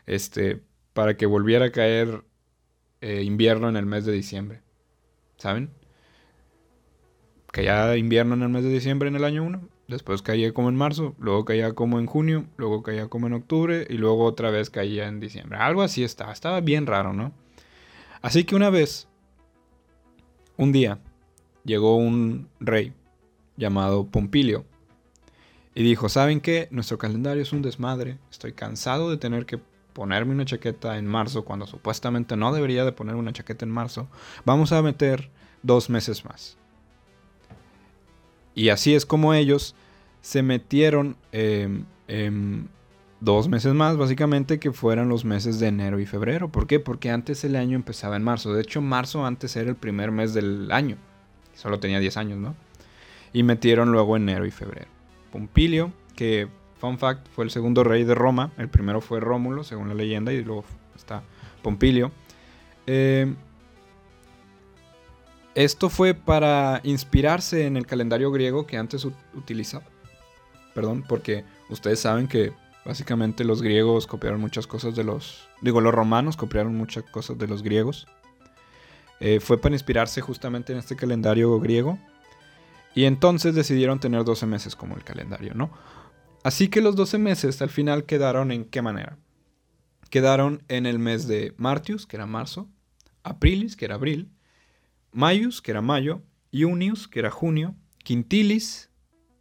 este, 0.07 0.63
para 0.93 1.17
que 1.17 1.27
volviera 1.27 1.67
a 1.67 1.73
caer 1.73 2.25
eh, 3.01 3.23
invierno 3.23 3.69
en 3.69 3.77
el 3.77 3.87
mes 3.87 4.05
de 4.05 4.13
diciembre. 4.13 4.63
¿Saben? 5.37 5.71
Caía 7.51 7.97
invierno 7.97 8.35
en 8.35 8.43
el 8.43 8.49
mes 8.49 8.65
de 8.65 8.71
diciembre 8.71 9.09
en 9.09 9.17
el 9.17 9.25
año 9.25 9.45
1, 9.45 9.69
después 9.89 10.23
caía 10.23 10.53
como 10.53 10.69
en 10.69 10.77
marzo, 10.77 11.15
luego 11.19 11.45
caía 11.45 11.73
como 11.75 11.99
en 11.99 12.07
junio, 12.07 12.47
luego 12.57 12.83
caía 12.83 13.09
como 13.09 13.27
en 13.27 13.35
octubre 13.35 13.87
y 13.89 13.95
luego 13.95 14.25
otra 14.25 14.51
vez 14.51 14.71
caía 14.71 15.09
en 15.09 15.21
diciembre. 15.21 15.59
Algo 15.59 15.83
así 15.83 16.05
estaba, 16.05 16.33
estaba 16.33 16.61
bien 16.61 16.87
raro, 16.87 17.13
¿no? 17.13 17.33
Así 18.21 18.45
que 18.45 18.55
una 18.55 18.71
vez, 18.71 19.09
un 20.57 20.73
día, 20.73 20.99
llegó 21.65 21.97
un 21.97 22.49
rey 22.61 22.93
llamado 23.57 24.07
Pompilio 24.07 24.65
y 25.75 25.83
dijo, 25.83 26.09
¿saben 26.09 26.41
qué? 26.41 26.69
Nuestro 26.71 26.99
calendario 26.99 27.43
es 27.43 27.53
un 27.53 27.63
desmadre, 27.63 28.19
estoy 28.31 28.53
cansado 28.53 29.11
de 29.11 29.17
tener 29.17 29.47
que 29.47 29.59
ponerme 29.93 30.33
una 30.33 30.45
chaqueta 30.45 30.99
en 30.99 31.07
marzo 31.07 31.45
cuando 31.45 31.67
supuestamente 31.67 32.37
no 32.37 32.53
debería 32.53 32.85
de 32.85 32.93
poner 32.93 33.15
una 33.15 33.33
chaqueta 33.33 33.65
en 33.65 33.71
marzo, 33.71 34.09
vamos 34.45 34.73
a 34.73 34.83
meter 34.83 35.31
dos 35.63 35.91
meses 35.91 36.25
más. 36.25 36.57
Y 38.55 38.69
así 38.69 38.95
es 38.95 39.07
como 39.07 39.35
ellos 39.35 39.75
se 40.21 40.43
metieron 40.43 41.17
em, 41.33 41.85
dos 43.21 43.49
meses 43.49 43.75
más, 43.75 43.97
básicamente, 43.97 44.59
que 44.59 44.73
fueran 44.73 45.09
los 45.09 45.25
meses 45.25 45.59
de 45.59 45.69
enero 45.69 45.99
y 45.99 46.07
febrero. 46.07 46.49
¿Por 46.51 46.67
qué? 46.67 46.81
Porque 46.81 47.11
antes 47.11 47.45
el 47.45 47.57
año 47.57 47.77
empezaba 47.77 48.17
en 48.17 48.23
marzo. 48.23 48.53
De 48.53 48.63
hecho, 48.63 48.81
marzo 48.81 49.25
antes 49.25 49.57
era 49.57 49.71
el 49.71 49.77
primer 49.77 50.11
mes 50.11 50.35
del 50.35 50.71
año. 50.71 50.97
Solo 51.55 51.81
tenía 51.81 51.99
10 51.99 52.17
años, 52.17 52.39
¿no? 52.39 52.55
Y 53.33 53.43
metieron 53.43 53.93
luego 53.93 54.17
enero 54.17 54.47
y 54.47 54.51
febrero. 54.51 54.89
Pompilio, 55.31 55.93
que 56.15 56.49
Fun 56.83 56.99
fact, 56.99 57.29
fue 57.29 57.45
el 57.45 57.53
segundo 57.53 57.85
rey 57.85 58.03
de 58.03 58.17
Roma. 58.17 58.51
El 58.59 58.69
primero 58.69 59.01
fue 59.01 59.21
Rómulo, 59.21 59.63
según 59.63 59.87
la 59.87 59.95
leyenda, 59.95 60.33
y 60.33 60.43
luego 60.43 60.65
está 60.97 61.23
Pompilio. 61.63 62.11
Eh, 62.89 63.33
esto 65.55 65.91
fue 65.91 66.15
para 66.15 66.81
inspirarse 66.83 67.67
en 67.67 67.77
el 67.77 67.87
calendario 67.87 68.31
griego 68.31 68.67
que 68.67 68.77
antes 68.77 69.05
utilizaba. 69.35 69.85
Perdón, 70.75 71.05
porque 71.07 71.45
ustedes 71.69 72.01
saben 72.01 72.27
que 72.27 72.53
básicamente 72.85 73.45
los 73.45 73.61
griegos 73.61 74.07
copiaron 74.07 74.41
muchas 74.41 74.67
cosas 74.67 74.97
de 74.97 75.05
los... 75.05 75.47
Digo, 75.61 75.81
los 75.81 75.95
romanos 75.95 76.37
copiaron 76.37 76.77
muchas 76.77 77.05
cosas 77.05 77.39
de 77.39 77.47
los 77.47 77.63
griegos. 77.63 78.07
Eh, 79.21 79.41
fue 79.41 79.61
para 79.61 79.75
inspirarse 79.75 80.21
justamente 80.21 80.73
en 80.73 80.79
este 80.79 80.97
calendario 80.97 81.59
griego. 81.61 81.99
Y 82.95 83.05
entonces 83.05 83.55
decidieron 83.55 84.01
tener 84.01 84.25
12 84.25 84.47
meses 84.47 84.75
como 84.75 84.97
el 84.97 85.05
calendario, 85.05 85.55
¿no? 85.55 85.71
Así 86.43 86.69
que 86.69 86.81
los 86.81 86.97
12 86.97 87.19
meses 87.19 87.63
al 87.63 87.71
final 87.71 88.05
quedaron 88.05 88.51
en 88.51 88.65
qué 88.65 88.83
manera? 88.83 89.19
Quedaron 90.11 90.63
en 90.69 90.87
el 90.87 90.99
mes 90.99 91.27
de 91.27 91.55
Martius, 91.57 92.07
que 92.07 92.17
era 92.17 92.27
marzo, 92.27 92.69
Aprilis, 93.23 93.77
que 93.77 93.85
era 93.85 93.95
abril, 93.95 94.31
Maius, 95.13 95.61
que 95.61 95.71
era 95.71 95.83
mayo, 95.83 96.23
Iunius, 96.51 97.07
que 97.09 97.21
era 97.21 97.31
junio, 97.31 97.75
Quintilis, 98.03 98.91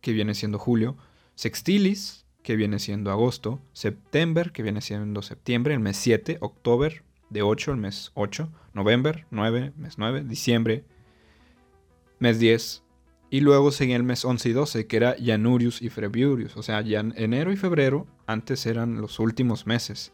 que 0.02 0.12
viene 0.12 0.36
siendo 0.36 0.60
julio, 0.60 0.98
Sextilis, 1.36 2.26
que 2.44 2.56
viene 2.56 2.80
siendo 2.80 3.12
agosto, 3.12 3.62
September, 3.74 4.52
que 4.52 4.64
viene 4.64 4.82
siendo 4.82 5.22
septiembre, 5.22 5.74
el 5.74 5.80
mes 5.80 5.98
7, 5.98 6.38
October, 6.42 7.04
de 7.30 7.42
8, 7.42 7.72
el 7.72 7.78
mes 7.78 8.12
8, 8.16 8.52
November, 8.74 9.26
9, 9.32 9.74
mes 9.78 9.98
9, 9.98 10.24
diciembre, 10.24 10.84
mes 12.20 12.40
10, 12.40 12.84
y 13.30 13.40
luego 13.40 13.72
seguía 13.72 13.96
el 13.96 14.04
mes 14.04 14.26
11 14.26 14.50
y 14.50 14.52
12, 14.52 14.88
que 14.88 14.98
era 14.98 15.16
Janurius 15.24 15.82
y 15.82 15.90
Februarius. 15.90 16.58
O 16.58 16.64
sea, 16.64 16.82
ya 16.82 17.00
enero 17.00 17.54
y 17.54 17.56
febrero 17.56 18.06
antes 18.28 18.66
eran 18.66 19.00
los 19.00 19.20
últimos 19.20 19.66
meses. 19.66 20.12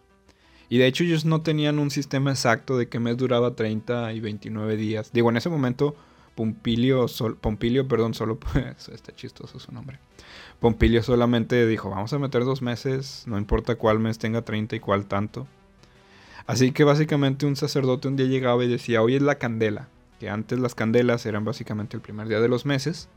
Y 0.69 0.77
de 0.77 0.87
hecho 0.87 1.03
ellos 1.03 1.25
no 1.25 1.41
tenían 1.41 1.79
un 1.79 1.91
sistema 1.91 2.31
exacto 2.31 2.77
de 2.77 2.89
qué 2.89 2.99
mes 2.99 3.17
duraba 3.17 3.55
30 3.55 4.13
y 4.13 4.19
29 4.19 4.75
días. 4.77 5.11
Digo, 5.13 5.29
en 5.29 5.37
ese 5.37 5.49
momento 5.49 5.95
Pompilio, 6.35 7.05
Pompilio 7.41 7.87
perdón, 7.87 8.13
solo... 8.13 8.39
Pues, 8.53 8.89
está 8.89 9.15
chistoso 9.15 9.59
su 9.59 9.71
nombre. 9.71 9.99
Pompilio 10.59 11.03
solamente 11.03 11.65
dijo, 11.67 11.89
vamos 11.89 12.11
a 12.13 12.19
meter 12.19 12.43
dos 12.43 12.61
meses, 12.61 13.23
no 13.27 13.37
importa 13.37 13.75
cuál 13.75 13.99
mes 13.99 14.19
tenga 14.19 14.43
30 14.43 14.75
y 14.75 14.79
cuál 14.79 15.05
tanto. 15.05 15.47
Así 16.45 16.71
que 16.71 16.83
básicamente 16.83 17.45
un 17.45 17.55
sacerdote 17.55 18.07
un 18.07 18.15
día 18.15 18.27
llegaba 18.27 18.63
y 18.63 18.67
decía, 18.67 19.01
hoy 19.01 19.15
es 19.15 19.21
la 19.21 19.35
candela 19.35 19.89
que 20.19 20.29
antes 20.29 20.59
las 20.59 20.75
candelas 20.75 21.25
eran 21.25 21.45
básicamente 21.45 21.95
el 21.95 22.01
primer 22.01 22.27
día 22.27 22.39
de 22.39 22.47
los 22.47 22.65
meses. 22.65 23.09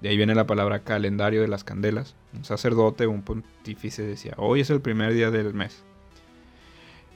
De 0.00 0.08
ahí 0.08 0.16
viene 0.16 0.34
la 0.34 0.46
palabra 0.46 0.80
calendario 0.80 1.42
de 1.42 1.48
las 1.48 1.64
candelas. 1.64 2.14
Un 2.34 2.44
sacerdote 2.44 3.06
un 3.06 3.22
pontífice 3.22 4.02
decía, 4.02 4.34
hoy 4.36 4.60
es 4.60 4.70
el 4.70 4.80
primer 4.80 5.12
día 5.12 5.30
del 5.30 5.54
mes. 5.54 5.84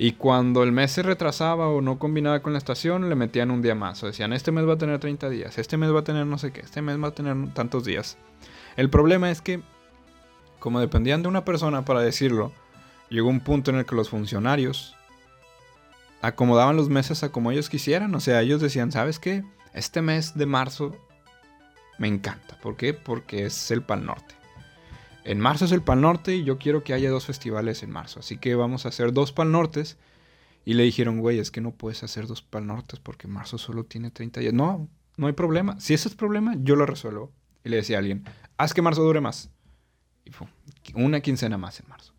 Y 0.02 0.14
cuando 0.14 0.64
el 0.64 0.72
mes 0.72 0.90
se 0.90 1.04
retrasaba 1.04 1.68
o 1.68 1.80
no 1.80 2.00
combinaba 2.00 2.42
con 2.42 2.52
la 2.52 2.58
estación, 2.58 3.08
le 3.08 3.14
metían 3.14 3.52
un 3.52 3.62
día 3.62 3.76
más. 3.76 4.02
O 4.02 4.08
decían, 4.08 4.32
este 4.32 4.50
mes 4.50 4.66
va 4.66 4.72
a 4.72 4.76
tener 4.76 4.98
30 4.98 5.30
días, 5.30 5.58
este 5.58 5.76
mes 5.76 5.94
va 5.94 6.00
a 6.00 6.02
tener 6.02 6.26
no 6.26 6.38
sé 6.38 6.50
qué, 6.50 6.58
este 6.58 6.82
mes 6.82 7.00
va 7.00 7.06
a 7.06 7.14
tener 7.14 7.54
tantos 7.54 7.84
días. 7.84 8.18
El 8.76 8.90
problema 8.90 9.30
es 9.30 9.40
que, 9.40 9.60
como 10.58 10.80
dependían 10.80 11.22
de 11.22 11.28
una 11.28 11.44
persona 11.44 11.84
para 11.84 12.00
decirlo, 12.00 12.50
llegó 13.10 13.28
un 13.28 13.38
punto 13.38 13.70
en 13.70 13.76
el 13.76 13.86
que 13.86 13.94
los 13.94 14.08
funcionarios 14.08 14.96
acomodaban 16.20 16.74
los 16.74 16.88
meses 16.88 17.22
a 17.22 17.30
como 17.30 17.52
ellos 17.52 17.68
quisieran. 17.68 18.12
O 18.16 18.18
sea, 18.18 18.42
ellos 18.42 18.60
decían, 18.60 18.90
¿sabes 18.90 19.20
qué? 19.20 19.44
Este 19.72 20.02
mes 20.02 20.34
de 20.34 20.46
marzo 20.46 20.96
me 21.98 22.08
encanta. 22.08 22.58
¿Por 22.60 22.76
qué? 22.76 22.92
Porque 22.92 23.46
es 23.46 23.70
el 23.70 23.82
Pal 23.82 24.04
Norte. 24.04 24.41
En 25.24 25.38
marzo 25.38 25.64
es 25.64 25.72
el 25.72 25.82
Pal 25.82 26.00
Norte 26.00 26.34
y 26.34 26.44
yo 26.44 26.58
quiero 26.58 26.82
que 26.82 26.94
haya 26.94 27.10
dos 27.10 27.26
festivales 27.26 27.82
en 27.82 27.90
marzo. 27.90 28.20
Así 28.20 28.38
que 28.38 28.54
vamos 28.54 28.86
a 28.86 28.88
hacer 28.88 29.12
dos 29.12 29.32
Pal 29.32 29.52
Nortes. 29.52 29.96
Y 30.64 30.74
le 30.74 30.84
dijeron, 30.84 31.20
güey, 31.20 31.38
es 31.38 31.50
que 31.50 31.60
no 31.60 31.72
puedes 31.72 32.02
hacer 32.02 32.26
dos 32.26 32.42
Pal 32.42 32.66
Nortes 32.66 33.00
porque 33.00 33.28
marzo 33.28 33.58
solo 33.58 33.84
tiene 33.84 34.10
30 34.10 34.40
días. 34.40 34.52
No, 34.52 34.88
no 35.16 35.26
hay 35.26 35.32
problema. 35.32 35.78
Si 35.80 35.94
ese 35.94 36.08
es 36.08 36.14
problema, 36.14 36.54
yo 36.58 36.76
lo 36.76 36.86
resuelvo. 36.86 37.32
Y 37.64 37.68
le 37.68 37.76
decía 37.76 37.96
a 37.96 38.00
alguien, 38.00 38.24
haz 38.56 38.74
que 38.74 38.82
marzo 38.82 39.02
dure 39.02 39.20
más. 39.20 39.50
Y 40.24 40.30
fue 40.30 40.48
una 40.94 41.20
quincena 41.20 41.58
más 41.58 41.80
en 41.80 41.88
marzo. 41.88 42.12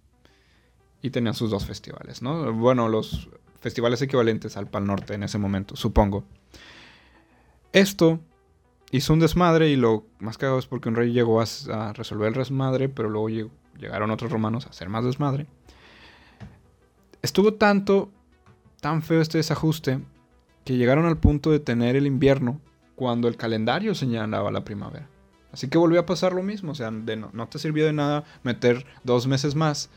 Y 1.02 1.10
tenían 1.10 1.34
sus 1.34 1.52
dos 1.52 1.66
festivales, 1.66 2.22
¿no? 2.22 2.54
Bueno, 2.54 2.88
los 2.88 3.30
festivales 3.60 4.02
equivalentes 4.02 4.56
al 4.56 4.68
Pal 4.68 4.86
Norte 4.86 5.14
en 5.14 5.24
ese 5.24 5.38
momento, 5.38 5.76
supongo. 5.76 6.26
Esto 7.74 8.20
hizo 8.94 9.12
un 9.12 9.20
desmadre 9.20 9.70
y 9.70 9.76
lo 9.76 10.06
más 10.20 10.38
cagado 10.38 10.60
es 10.60 10.68
porque 10.68 10.88
un 10.88 10.96
rey 10.96 11.12
llegó 11.12 11.42
a, 11.42 11.94
resolver 11.94 12.28
el 12.28 12.36
desmadre, 12.36 12.90
pero 12.90 13.10
luego 13.10 13.50
llegaron 13.80 14.12
otros 14.12 14.32
romanos 14.32 14.68
a 14.68 14.70
hacer 14.70 14.88
más 14.88 15.04
desmadre. 15.04 15.48
Estuvo 17.24 17.56
tanto, 17.56 18.12
tan 18.82 19.02
feo 19.02 19.20
este 19.20 19.40
desajuste, 19.40 20.00
que 20.64 20.78
llegaron 20.78 21.06
al 21.08 21.18
punto 21.18 21.50
de 21.50 21.60
tener 21.60 21.96
el 21.96 22.06
invierno 22.06 22.62
cuando 22.96 23.28
el 23.28 23.36
calendario 23.36 23.96
señalaba 23.96 24.52
la 24.52 24.64
primavera. 24.64 25.10
Así 25.52 25.70
que 25.70 25.80
volvió 25.80 26.00
a 26.00 26.06
pasar 26.06 26.34
lo 26.34 26.44
mismo, 26.44 26.72
o 26.72 26.76
sea, 26.76 26.92
no, 26.92 27.48
te 27.48 27.58
sirvió 27.58 27.86
de 27.86 27.94
nada 27.94 28.24
meter 28.44 28.86
dos 29.04 29.26
meses 29.26 29.56
más. 29.56 29.90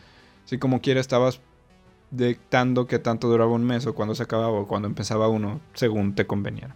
Si 0.47 0.57
como 0.57 0.81
quiera 0.81 1.01
estabas 1.01 1.41
dictando 2.11 2.87
que 2.87 2.99
tanto 2.99 3.29
duraba 3.29 3.53
un 3.53 3.65
mes 3.65 3.87
o 3.87 3.95
cuando 3.95 4.15
se 4.15 4.23
acababa 4.23 4.59
o 4.59 4.67
cuando 4.67 4.89
empezaba 4.89 5.29
uno, 5.29 5.61
según 5.75 6.15
te 6.15 6.27
conveniera. 6.27 6.75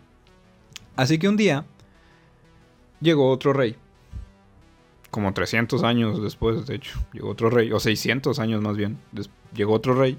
Así 0.96 1.18
que 1.18 1.28
un 1.28 1.38
día 1.38 1.64
llegó 3.00 3.30
otro 3.30 3.52
rey. 3.52 3.76
Como 5.10 5.32
300 5.32 5.82
años 5.82 6.22
después, 6.22 6.66
de 6.66 6.76
hecho, 6.76 6.98
llegó 7.12 7.30
otro 7.30 7.50
rey, 7.50 7.72
o 7.72 7.80
600 7.80 8.38
años 8.38 8.62
más 8.62 8.76
bien, 8.76 8.98
llegó 9.54 9.74
otro 9.74 9.94
rey, 9.94 10.16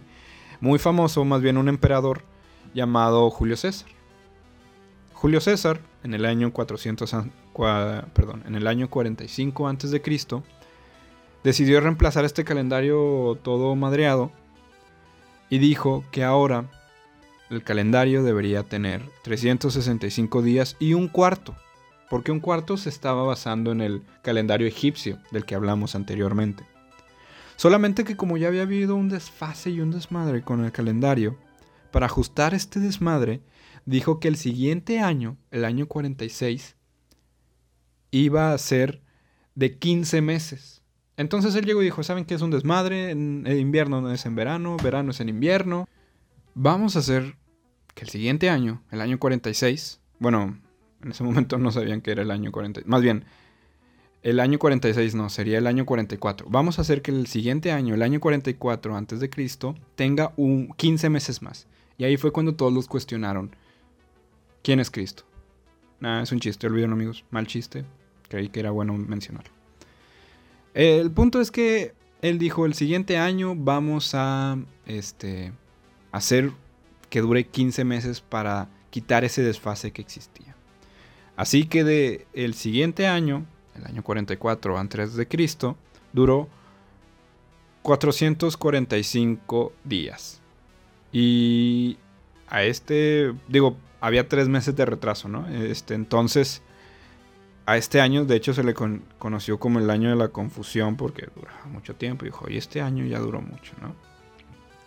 muy 0.60 0.80
famoso, 0.80 1.24
más 1.24 1.42
bien 1.42 1.58
un 1.58 1.70
emperador, 1.70 2.24
llamado 2.74 3.30
Julio 3.30 3.56
César. 3.56 3.90
Julio 5.14 5.40
César, 5.40 5.80
en 6.04 6.14
el 6.14 6.26
año 6.26 6.52
400, 6.52 7.16
perdón, 8.14 8.44
en 8.46 8.56
el 8.56 8.68
año 8.68 8.90
45 8.90 9.68
a.C., 9.68 10.02
decidió 11.44 11.80
reemplazar 11.80 12.26
este 12.26 12.44
calendario 12.44 13.38
todo 13.42 13.76
madreado 13.76 14.32
y 15.50 15.60
dijo 15.60 16.04
que 16.12 16.24
ahora 16.24 16.66
el 17.50 17.64
calendario 17.64 18.24
debería 18.24 18.64
tener 18.64 19.04
365 19.24 20.42
días 20.42 20.76
y 20.80 20.94
un 20.94 21.08
cuarto, 21.08 21.56
porque 22.12 22.34
un 22.34 22.42
cuarto 22.42 22.76
se 22.76 22.90
estaba 22.90 23.24
basando 23.24 23.72
en 23.72 23.80
el 23.80 24.04
calendario 24.22 24.68
egipcio 24.68 25.18
del 25.32 25.46
que 25.46 25.56
hablamos 25.56 25.96
anteriormente. 25.96 26.66
Solamente 27.56 28.04
que 28.04 28.18
como 28.18 28.36
ya 28.36 28.50
había 28.50 28.64
habido 28.64 28.98
un 28.98 29.08
desfase 29.08 29.70
y 29.70 29.80
un 29.80 29.92
desmadre 29.92 30.42
con 30.42 30.66
el 30.66 30.74
calendario, 30.74 31.38
para 31.90 32.08
ajustar 32.08 32.54
este 32.54 32.82
desmadre, 32.82 33.40
dijo 33.86 34.20
que 34.20 34.28
el 34.28 34.36
siguiente 34.36 35.00
año, 35.00 35.38
el 35.52 35.64
año 35.64 35.88
46, 35.88 36.76
iba 38.12 38.52
a 38.52 38.58
ser 38.58 39.02
de 39.56 39.80
15 39.80 40.22
meses. 40.22 40.82
Entonces 41.16 41.56
él 41.56 41.64
llegó 41.64 41.82
y 41.82 41.86
dijo, 41.86 42.04
¿saben 42.04 42.26
qué 42.26 42.34
es 42.34 42.42
un 42.42 42.52
desmadre? 42.52 43.12
En 43.12 43.48
invierno 43.48 44.02
no 44.02 44.12
es 44.12 44.26
en 44.26 44.36
verano, 44.36 44.76
verano 44.84 45.12
es 45.12 45.22
en 45.22 45.30
invierno. 45.30 45.88
Vamos 46.56 46.98
a 46.98 47.00
hacer 47.00 47.38
que 47.96 48.04
el 48.04 48.10
siguiente 48.10 48.50
año, 48.50 48.84
el 48.92 49.00
año 49.00 49.18
46, 49.18 50.02
bueno, 50.20 50.60
en 51.04 51.12
ese 51.12 51.24
momento 51.24 51.58
no 51.58 51.72
sabían 51.72 52.02
que 52.02 52.12
era 52.12 52.22
el 52.22 52.32
año 52.32 52.52
46, 52.52 52.88
más 52.88 53.02
bien, 53.02 53.26
El 54.24 54.40
año 54.40 54.60
46 54.60 55.16
no, 55.16 55.30
sería 55.30 55.58
el 55.58 55.66
año 55.66 55.84
44. 55.84 56.48
Vamos 56.50 56.78
a 56.78 56.84
hacer 56.84 57.02
que 57.02 57.10
el 57.10 57.26
siguiente 57.26 57.72
año, 57.72 57.96
el 57.96 58.04
año 58.04 58.20
44 58.20 58.96
antes 58.96 59.20
de 59.20 59.32
Cristo, 59.32 59.74
tenga 59.96 60.32
un 60.38 60.70
15 60.78 61.10
meses 61.10 61.42
más. 61.42 61.68
Y 61.98 62.04
ahí 62.04 62.18
fue 62.18 62.32
cuando 62.32 62.54
todos 62.54 62.72
los 62.72 62.88
cuestionaron. 62.88 63.56
¿Quién 64.62 64.80
es 64.80 64.92
Cristo? 64.92 65.24
Nada, 66.00 66.22
es 66.22 66.32
un 66.32 66.40
chiste, 66.40 66.68
olviden 66.68 66.92
amigos, 66.92 67.26
mal 67.32 67.48
chiste. 67.48 67.84
Creí 68.30 68.50
que 68.50 68.60
era 68.60 68.70
bueno 68.70 68.94
mencionarlo. 68.94 69.52
El 70.74 71.10
punto 71.12 71.42
es 71.42 71.50
que 71.50 71.94
él 72.22 72.38
dijo, 72.38 72.66
el 72.66 72.76
siguiente 72.76 73.18
año 73.18 73.56
vamos 73.56 74.12
a 74.14 74.58
este, 74.86 75.52
hacer 76.12 76.52
que 77.10 77.22
dure 77.22 77.46
15 77.46 77.84
meses 77.84 78.22
para 78.22 78.70
quitar 78.92 79.24
ese 79.24 79.42
desfase 79.42 79.92
que 79.92 80.02
existía. 80.02 80.56
Así 81.42 81.66
que 81.66 81.84
de 81.84 82.28
el 82.34 82.54
siguiente 82.54 83.08
año, 83.08 83.48
el 83.76 83.86
año 83.86 84.04
44 84.04 84.78
antes 84.78 85.16
de 85.16 85.28
Cristo, 85.28 85.76
duró 86.14 86.48
445 87.82 89.74
días. 89.84 90.40
Y 91.12 91.98
a 92.48 92.62
este, 92.62 93.34
digo, 93.48 93.76
había 94.02 94.30
tres 94.30 94.50
meses 94.50 94.76
de 94.76 94.86
retraso, 94.86 95.30
¿no? 95.30 95.48
Este, 95.48 95.96
entonces, 95.96 96.62
a 97.66 97.76
este 97.76 98.02
año, 98.02 98.24
de 98.26 98.36
hecho, 98.36 98.54
se 98.54 98.64
le 98.64 98.76
conoció 98.76 99.58
como 99.58 99.80
el 99.80 99.90
año 99.90 100.12
de 100.12 100.18
la 100.18 100.28
confusión 100.28 100.96
porque 100.96 101.28
duraba 101.36 101.66
mucho 101.66 101.96
tiempo. 101.96 102.24
Y 102.24 102.28
dijo, 102.28 102.52
y 102.52 102.58
este 102.58 102.82
año 102.82 103.04
ya 103.06 103.18
duró 103.18 103.42
mucho, 103.42 103.74
¿no? 103.82 103.96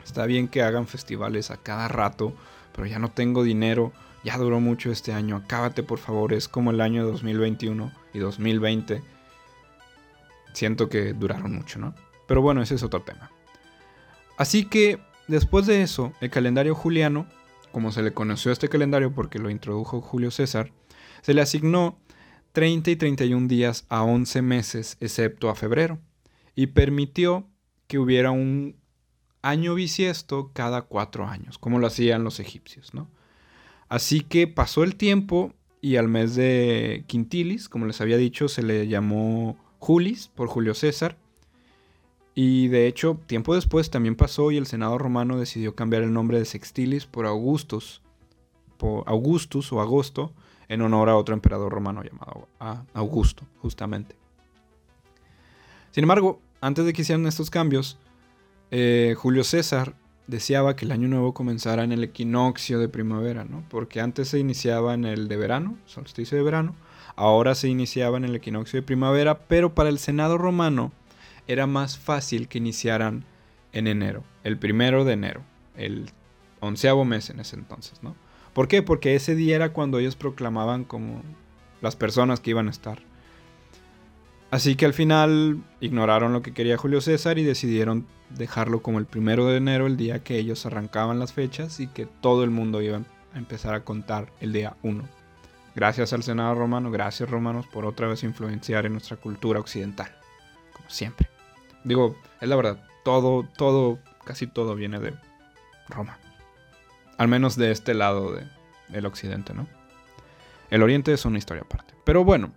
Está 0.04 0.24
bien 0.26 0.46
que 0.46 0.62
hagan 0.62 0.86
festivales 0.86 1.50
a 1.50 1.56
cada 1.56 1.88
rato, 1.88 2.32
pero 2.72 2.86
ya 2.86 3.00
no 3.00 3.10
tengo 3.10 3.42
dinero, 3.42 3.92
ya 4.24 4.38
duró 4.38 4.58
mucho 4.58 4.90
este 4.90 5.12
año, 5.12 5.36
acábate 5.36 5.82
por 5.82 5.98
favor, 5.98 6.32
es 6.32 6.48
como 6.48 6.70
el 6.70 6.80
año 6.80 7.06
2021 7.06 7.92
y 8.14 8.18
2020. 8.18 9.02
Siento 10.54 10.88
que 10.88 11.12
duraron 11.12 11.54
mucho, 11.54 11.78
¿no? 11.78 11.94
Pero 12.26 12.40
bueno, 12.40 12.62
ese 12.62 12.74
es 12.76 12.82
otro 12.82 13.02
tema. 13.02 13.30
Así 14.38 14.64
que 14.64 14.98
después 15.28 15.66
de 15.66 15.82
eso, 15.82 16.12
el 16.20 16.30
calendario 16.30 16.74
juliano, 16.74 17.26
como 17.70 17.92
se 17.92 18.02
le 18.02 18.14
conoció 18.14 18.50
a 18.50 18.54
este 18.54 18.68
calendario 18.68 19.12
porque 19.12 19.38
lo 19.38 19.50
introdujo 19.50 20.00
Julio 20.00 20.30
César, 20.30 20.72
se 21.22 21.34
le 21.34 21.42
asignó 21.42 21.98
30 22.52 22.92
y 22.92 22.96
31 22.96 23.48
días 23.48 23.84
a 23.88 24.04
11 24.04 24.40
meses, 24.42 24.96
excepto 25.00 25.50
a 25.50 25.54
febrero, 25.54 25.98
y 26.54 26.68
permitió 26.68 27.46
que 27.88 27.98
hubiera 27.98 28.30
un 28.30 28.76
año 29.42 29.74
bisiesto 29.74 30.50
cada 30.54 30.82
cuatro 30.82 31.26
años, 31.26 31.58
como 31.58 31.78
lo 31.78 31.86
hacían 31.86 32.24
los 32.24 32.40
egipcios, 32.40 32.94
¿no? 32.94 33.10
Así 33.94 34.22
que 34.22 34.48
pasó 34.48 34.82
el 34.82 34.96
tiempo 34.96 35.52
y 35.80 35.98
al 35.98 36.08
mes 36.08 36.34
de 36.34 37.04
Quintilis, 37.06 37.68
como 37.68 37.86
les 37.86 38.00
había 38.00 38.16
dicho, 38.16 38.48
se 38.48 38.64
le 38.64 38.88
llamó 38.88 39.56
Julis 39.78 40.26
por 40.34 40.48
Julio 40.48 40.74
César. 40.74 41.16
Y 42.34 42.66
de 42.66 42.88
hecho, 42.88 43.20
tiempo 43.28 43.54
después 43.54 43.90
también 43.90 44.16
pasó 44.16 44.50
y 44.50 44.56
el 44.56 44.66
Senado 44.66 44.98
romano 44.98 45.38
decidió 45.38 45.76
cambiar 45.76 46.02
el 46.02 46.12
nombre 46.12 46.40
de 46.40 46.44
Sextilis 46.44 47.06
por 47.06 47.24
Augustus, 47.24 48.02
por 48.78 49.04
Augustus 49.06 49.72
o 49.72 49.80
Agosto, 49.80 50.32
en 50.66 50.82
honor 50.82 51.08
a 51.08 51.16
otro 51.16 51.32
emperador 51.32 51.72
romano 51.72 52.02
llamado 52.02 52.48
Augusto, 52.94 53.44
justamente. 53.62 54.16
Sin 55.92 56.02
embargo, 56.02 56.40
antes 56.60 56.84
de 56.84 56.92
que 56.92 57.02
hicieran 57.02 57.28
estos 57.28 57.48
cambios, 57.48 57.96
eh, 58.72 59.14
Julio 59.16 59.44
César 59.44 59.94
deseaba 60.26 60.76
que 60.76 60.84
el 60.84 60.92
año 60.92 61.08
nuevo 61.08 61.34
comenzara 61.34 61.84
en 61.84 61.92
el 61.92 62.04
equinoccio 62.04 62.78
de 62.78 62.88
primavera, 62.88 63.44
¿no? 63.44 63.64
Porque 63.68 64.00
antes 64.00 64.28
se 64.28 64.38
iniciaba 64.38 64.94
en 64.94 65.04
el 65.04 65.28
de 65.28 65.36
verano, 65.36 65.76
solsticio 65.86 66.38
de 66.38 66.44
verano, 66.44 66.74
ahora 67.16 67.54
se 67.54 67.68
iniciaba 67.68 68.16
en 68.16 68.24
el 68.24 68.34
equinoccio 68.34 68.78
de 68.78 68.86
primavera, 68.86 69.46
pero 69.46 69.74
para 69.74 69.88
el 69.88 69.98
Senado 69.98 70.38
romano 70.38 70.92
era 71.46 71.66
más 71.66 71.98
fácil 71.98 72.48
que 72.48 72.58
iniciaran 72.58 73.24
en 73.72 73.86
enero, 73.86 74.24
el 74.44 74.58
primero 74.58 75.04
de 75.04 75.12
enero, 75.12 75.42
el 75.76 76.10
onceavo 76.60 77.04
mes 77.04 77.28
en 77.30 77.40
ese 77.40 77.56
entonces, 77.56 78.02
¿no? 78.02 78.16
¿Por 78.54 78.68
qué? 78.68 78.82
Porque 78.82 79.14
ese 79.14 79.34
día 79.34 79.56
era 79.56 79.72
cuando 79.72 79.98
ellos 79.98 80.16
proclamaban 80.16 80.84
como 80.84 81.22
las 81.82 81.96
personas 81.96 82.40
que 82.40 82.50
iban 82.50 82.68
a 82.68 82.70
estar 82.70 83.02
Así 84.54 84.76
que 84.76 84.86
al 84.86 84.94
final 84.94 85.64
ignoraron 85.80 86.32
lo 86.32 86.40
que 86.40 86.52
quería 86.54 86.76
Julio 86.76 87.00
César 87.00 87.40
y 87.40 87.42
decidieron 87.42 88.06
dejarlo 88.36 88.82
como 88.82 88.98
el 88.98 89.06
primero 89.06 89.46
de 89.46 89.56
enero, 89.56 89.86
el 89.86 89.96
día 89.96 90.22
que 90.22 90.38
ellos 90.38 90.66
arrancaban 90.66 91.18
las 91.18 91.32
fechas 91.32 91.80
y 91.80 91.86
que 91.86 92.06
todo 92.06 92.44
el 92.44 92.50
mundo 92.50 92.82
iba 92.82 92.98
a 92.98 93.38
empezar 93.38 93.74
a 93.74 93.84
contar 93.84 94.32
el 94.40 94.52
día 94.52 94.76
1. 94.82 95.04
Gracias 95.74 96.12
al 96.12 96.22
Senado 96.22 96.54
romano, 96.54 96.90
gracias 96.90 97.28
romanos 97.28 97.66
por 97.66 97.84
otra 97.84 98.06
vez 98.06 98.22
influenciar 98.22 98.86
en 98.86 98.92
nuestra 98.92 99.16
cultura 99.16 99.58
occidental, 99.60 100.14
como 100.72 100.88
siempre. 100.88 101.28
Digo, 101.82 102.16
es 102.40 102.48
la 102.48 102.56
verdad, 102.56 102.84
todo, 103.04 103.46
todo, 103.56 103.98
casi 104.24 104.46
todo 104.46 104.74
viene 104.74 105.00
de 105.00 105.14
Roma. 105.88 106.18
Al 107.18 107.28
menos 107.28 107.56
de 107.56 107.70
este 107.70 107.94
lado 107.94 108.36
del 108.88 109.06
occidente, 109.06 109.52
¿no? 109.54 109.66
El 110.70 110.82
oriente 110.82 111.12
es 111.12 111.24
una 111.24 111.38
historia 111.38 111.62
aparte. 111.62 111.94
Pero 112.04 112.24
bueno, 112.24 112.52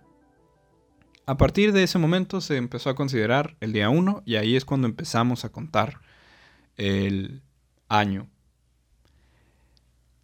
a 1.28 1.36
partir 1.36 1.72
de 1.74 1.82
ese 1.82 1.98
momento 1.98 2.40
se 2.40 2.56
empezó 2.56 2.88
a 2.88 2.94
considerar 2.94 3.54
el 3.60 3.74
día 3.74 3.90
1 3.90 4.22
y 4.24 4.36
ahí 4.36 4.56
es 4.56 4.64
cuando 4.64 4.88
empezamos 4.88 5.44
a 5.44 5.50
contar 5.50 6.00
el 6.78 7.42
año. 7.86 8.26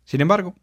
Sin 0.06 0.22
embargo, 0.22 0.54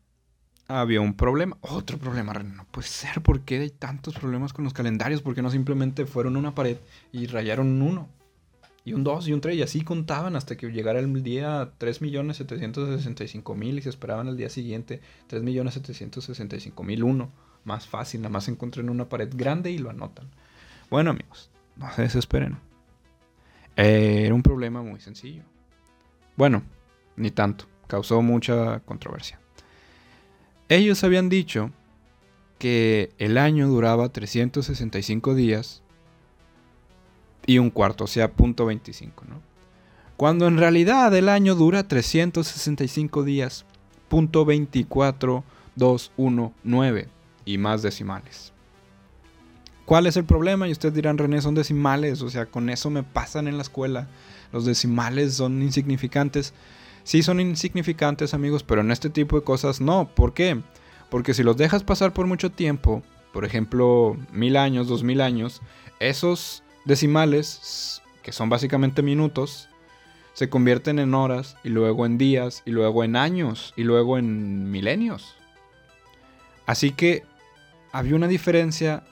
había 0.68 1.00
un 1.00 1.14
problema. 1.14 1.60
Otro 1.62 2.00
problema, 2.00 2.34
No 2.34 2.66
puede 2.72 2.88
ser. 2.88 3.22
¿Por 3.22 3.42
qué 3.42 3.60
hay 3.60 3.70
tantos 3.70 4.16
problemas 4.16 4.52
con 4.52 4.64
los 4.64 4.74
calendarios? 4.74 5.22
¿Por 5.22 5.36
qué 5.36 5.44
no 5.44 5.52
simplemente 5.52 6.08
fueron 6.08 6.36
una 6.36 6.56
pared 6.56 6.78
y 7.12 7.28
rayaron 7.28 7.68
un 7.68 7.84
1? 7.84 8.10
Y 8.84 8.94
un 8.94 9.04
2 9.04 9.28
y 9.28 9.34
un 9.34 9.42
3 9.42 9.58
y 9.58 9.62
así 9.62 9.82
contaban 9.82 10.36
hasta 10.36 10.58
que 10.58 10.72
llegara 10.72 10.98
el 10.98 11.22
día 11.22 11.72
3.765.000 11.78 13.78
y 13.78 13.82
se 13.84 13.90
esperaban 13.90 14.28
el 14.28 14.38
día 14.38 14.50
siguiente 14.50 15.02
3.765.001 15.30 17.30
más 17.64 17.88
fácil, 17.88 18.22
nada 18.22 18.32
más 18.32 18.48
encuentren 18.48 18.90
una 18.90 19.08
pared 19.08 19.30
grande 19.34 19.72
y 19.72 19.78
lo 19.78 19.90
anotan. 19.90 20.28
Bueno 20.90 21.12
amigos, 21.12 21.50
no 21.76 21.92
se 21.94 22.04
desesperen. 22.04 22.58
era 23.76 24.34
un 24.34 24.44
problema 24.44 24.82
muy 24.82 25.00
sencillo. 25.00 25.44
Bueno, 26.36 26.64
ni 27.16 27.32
tanto, 27.32 27.66
causó 27.88 28.22
mucha 28.22 28.80
controversia. 28.82 29.40
Ellos 30.70 31.04
habían 31.04 31.30
dicho 31.30 31.72
que 32.58 33.12
el 33.18 33.38
año 33.38 33.68
duraba 33.68 34.10
365 34.10 35.36
días 35.36 35.82
y 37.46 37.58
un 37.58 37.70
cuarto, 37.70 38.04
o 38.06 38.08
sea, 38.08 38.32
punto 38.32 38.66
25, 38.66 39.26
¿no? 39.26 39.42
Cuando 40.16 40.48
en 40.48 40.58
realidad 40.58 41.14
el 41.16 41.30
año 41.30 41.56
dura 41.56 41.88
365 41.88 43.24
días, 43.24 43.66
punto 44.08 44.46
24, 44.46 45.44
2, 45.76 46.12
1, 46.18 46.54
9 46.64 47.21
y 47.54 47.58
más 47.58 47.82
decimales. 47.82 48.54
¿Cuál 49.86 50.08
es 50.08 50.16
el 50.16 50.24
problema? 50.24 50.68
Y 50.68 50.72
ustedes 50.72 50.94
dirán, 50.94 51.18
René, 51.18 51.42
son 51.42 51.56
decimales, 51.56 52.22
o 52.22 52.30
sea, 52.30 52.46
con 52.46 52.70
eso 52.70 52.90
me 52.90 53.04
pasan 53.04 53.48
en 53.48 53.58
la 53.58 53.64
escuela. 53.64 54.08
Los 54.54 54.66
decimales 54.66 55.34
son 55.34 55.62
insignificantes. 55.62 56.54
Sí 57.04 57.24
son 57.24 57.40
insignificantes, 57.40 58.34
amigos, 58.34 58.64
pero 58.64 58.82
en 58.82 58.92
este 58.92 59.10
tipo 59.10 59.38
de 59.38 59.44
cosas 59.44 59.82
no. 59.82 60.08
¿Por 60.14 60.34
qué? 60.34 60.62
Porque 61.10 61.34
si 61.34 61.44
los 61.44 61.58
dejas 61.58 61.84
pasar 61.84 62.14
por 62.14 62.28
mucho 62.28 62.52
tiempo, 62.52 63.04
por 63.34 63.44
ejemplo, 63.44 64.18
mil 64.32 64.56
años, 64.56 64.88
dos 64.88 65.04
mil 65.04 65.20
años, 65.20 65.62
esos 66.00 66.64
decimales, 66.86 68.02
que 68.24 68.32
son 68.32 68.50
básicamente 68.50 69.02
minutos, 69.02 69.68
se 70.34 70.50
convierten 70.50 71.00
en 71.00 71.14
horas 71.14 71.58
y 71.64 71.70
luego 71.70 72.06
en 72.06 72.18
días 72.18 72.64
y 72.66 72.72
luego 72.72 73.04
en 73.04 73.16
años 73.16 73.74
y 73.76 73.84
luego 73.84 74.18
en 74.18 74.72
milenios. 74.72 75.36
Así 76.66 76.92
que 76.92 77.26
había 77.92 78.16
una 78.16 78.28
diferencia 78.28 79.04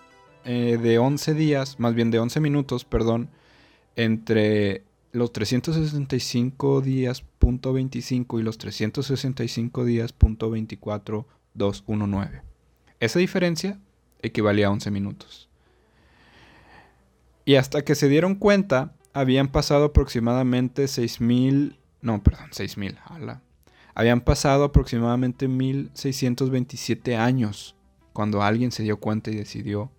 eh, 0.45 0.77
de 0.81 0.99
11 0.99 1.33
días, 1.33 1.79
más 1.79 1.93
bien 1.93 2.11
de 2.11 2.19
11 2.19 2.39
minutos, 2.39 2.85
perdón, 2.85 3.29
entre 3.95 4.83
los 5.11 5.33
365 5.33 6.81
días 6.81 7.23
punto 7.39 7.73
25 7.73 8.39
y 8.39 8.43
los 8.43 8.57
365 8.57 9.85
días 9.85 10.13
punto 10.13 10.49
24 10.49 11.27
219. 11.53 12.41
Esa 12.99 13.19
diferencia 13.19 13.79
equivalía 14.21 14.67
a 14.67 14.71
11 14.71 14.91
minutos. 14.91 15.49
Y 17.45 17.55
hasta 17.55 17.83
que 17.83 17.95
se 17.95 18.07
dieron 18.07 18.35
cuenta, 18.35 18.93
habían 19.13 19.47
pasado 19.47 19.85
aproximadamente 19.85 20.85
6.000, 20.85 21.77
no, 22.01 22.21
perdón, 22.21 22.49
6.000, 22.51 23.41
habían 23.95 24.21
pasado 24.21 24.65
aproximadamente 24.65 25.47
1627 25.47 27.17
años 27.17 27.75
cuando 28.19 28.43
alguien 28.43 28.73
se 28.73 28.83
dio 28.83 28.97
cuenta 28.97 29.31
y 29.31 29.35
decidió 29.35 29.89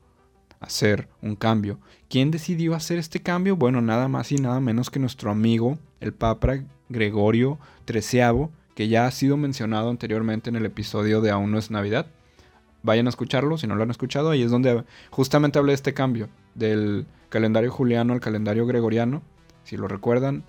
hacer 0.61 1.09
un 1.23 1.37
cambio. 1.37 1.79
¿Quién 2.11 2.31
decidió 2.31 2.75
hacer 2.75 2.99
este 2.99 3.21
cambio? 3.23 3.57
Bueno, 3.57 3.81
nada 3.81 4.09
más 4.09 4.31
y 4.31 4.35
nada 4.35 4.61
menos 4.61 4.91
que 4.91 4.99
nuestro 4.99 5.31
amigo, 5.31 5.79
el 6.01 6.13
Papa 6.13 6.59
Gregorio 6.91 7.59
XIII, 7.91 8.49
que 8.75 8.89
ya 8.89 9.07
ha 9.07 9.11
sido 9.11 9.39
mencionado 9.39 9.89
anteriormente 9.89 10.51
en 10.51 10.57
el 10.57 10.67
episodio 10.67 11.23
de 11.23 11.31
Aún 11.31 11.51
no 11.51 11.57
es 11.57 11.71
Navidad. 11.71 12.09
vayan 12.83 13.07
a 13.07 13.09
escucharlo, 13.09 13.57
si 13.57 13.67
no 13.67 13.75
lo 13.75 13.85
han 13.85 13.91
escuchado, 13.91 14.29
ahí 14.29 14.43
es 14.43 14.51
donde 14.51 14.85
justamente 15.09 15.59
hablé 15.59 15.71
de 15.71 15.77
este 15.77 15.95
cambio, 15.95 16.29
del 16.55 17.07
calendario 17.31 17.73
juliano 17.73 18.13
al 18.13 18.21
calendario 18.21 18.67
gregoriano, 18.67 19.23
si 19.65 19.79
lo 19.79 19.89
recuerdan, 19.89 20.45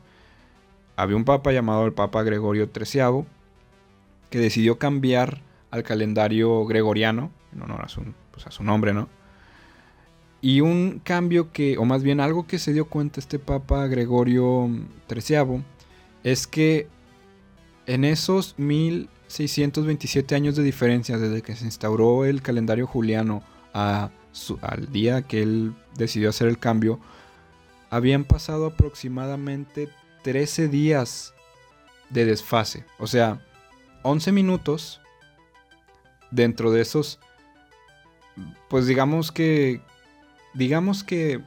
había 0.97 1.15
un 1.15 1.23
papa 1.23 1.53
llamado 1.53 1.85
el 1.85 1.93
Papa 1.93 2.21
Gregorio 2.23 2.69
XIII 2.75 3.23
que 4.29 4.39
decidió 4.39 4.77
cambiar 4.77 5.41
al 5.69 5.83
calendario 5.83 6.65
gregoriano, 6.65 7.31
en 7.53 7.61
honor 7.61 7.83
a 7.83 7.87
su, 7.87 8.03
pues, 8.31 8.47
a 8.47 8.51
su 8.51 8.63
nombre, 8.63 8.93
¿no? 8.93 9.09
Y 10.41 10.61
un 10.61 11.01
cambio 11.03 11.51
que, 11.51 11.77
o 11.77 11.85
más 11.85 12.01
bien 12.03 12.19
algo 12.19 12.47
que 12.47 12.57
se 12.57 12.73
dio 12.73 12.85
cuenta 12.85 13.19
este 13.19 13.37
Papa 13.37 13.85
Gregorio 13.87 14.69
XIII, 15.07 15.63
es 16.23 16.47
que 16.47 16.87
en 17.85 18.05
esos 18.05 18.55
1627 18.57 20.33
años 20.35 20.55
de 20.55 20.63
diferencia 20.63 21.17
desde 21.17 21.41
que 21.41 21.55
se 21.55 21.65
instauró 21.65 22.25
el 22.25 22.41
calendario 22.41 22.87
juliano 22.87 23.43
a 23.73 24.09
al 24.61 24.91
día 24.91 25.23
que 25.23 25.41
él 25.41 25.73
decidió 25.97 26.29
hacer 26.29 26.47
el 26.47 26.57
cambio, 26.57 26.99
habían 27.89 28.23
pasado 28.23 28.67
aproximadamente 28.67 29.89
13 30.23 30.69
días 30.69 31.33
de 32.09 32.25
desfase. 32.25 32.85
O 32.99 33.07
sea, 33.07 33.45
11 34.03 34.31
minutos 34.31 35.01
dentro 36.31 36.71
de 36.71 36.81
esos, 36.81 37.19
pues 38.69 38.87
digamos 38.87 39.31
que, 39.31 39.81
digamos 40.53 41.03
que 41.03 41.41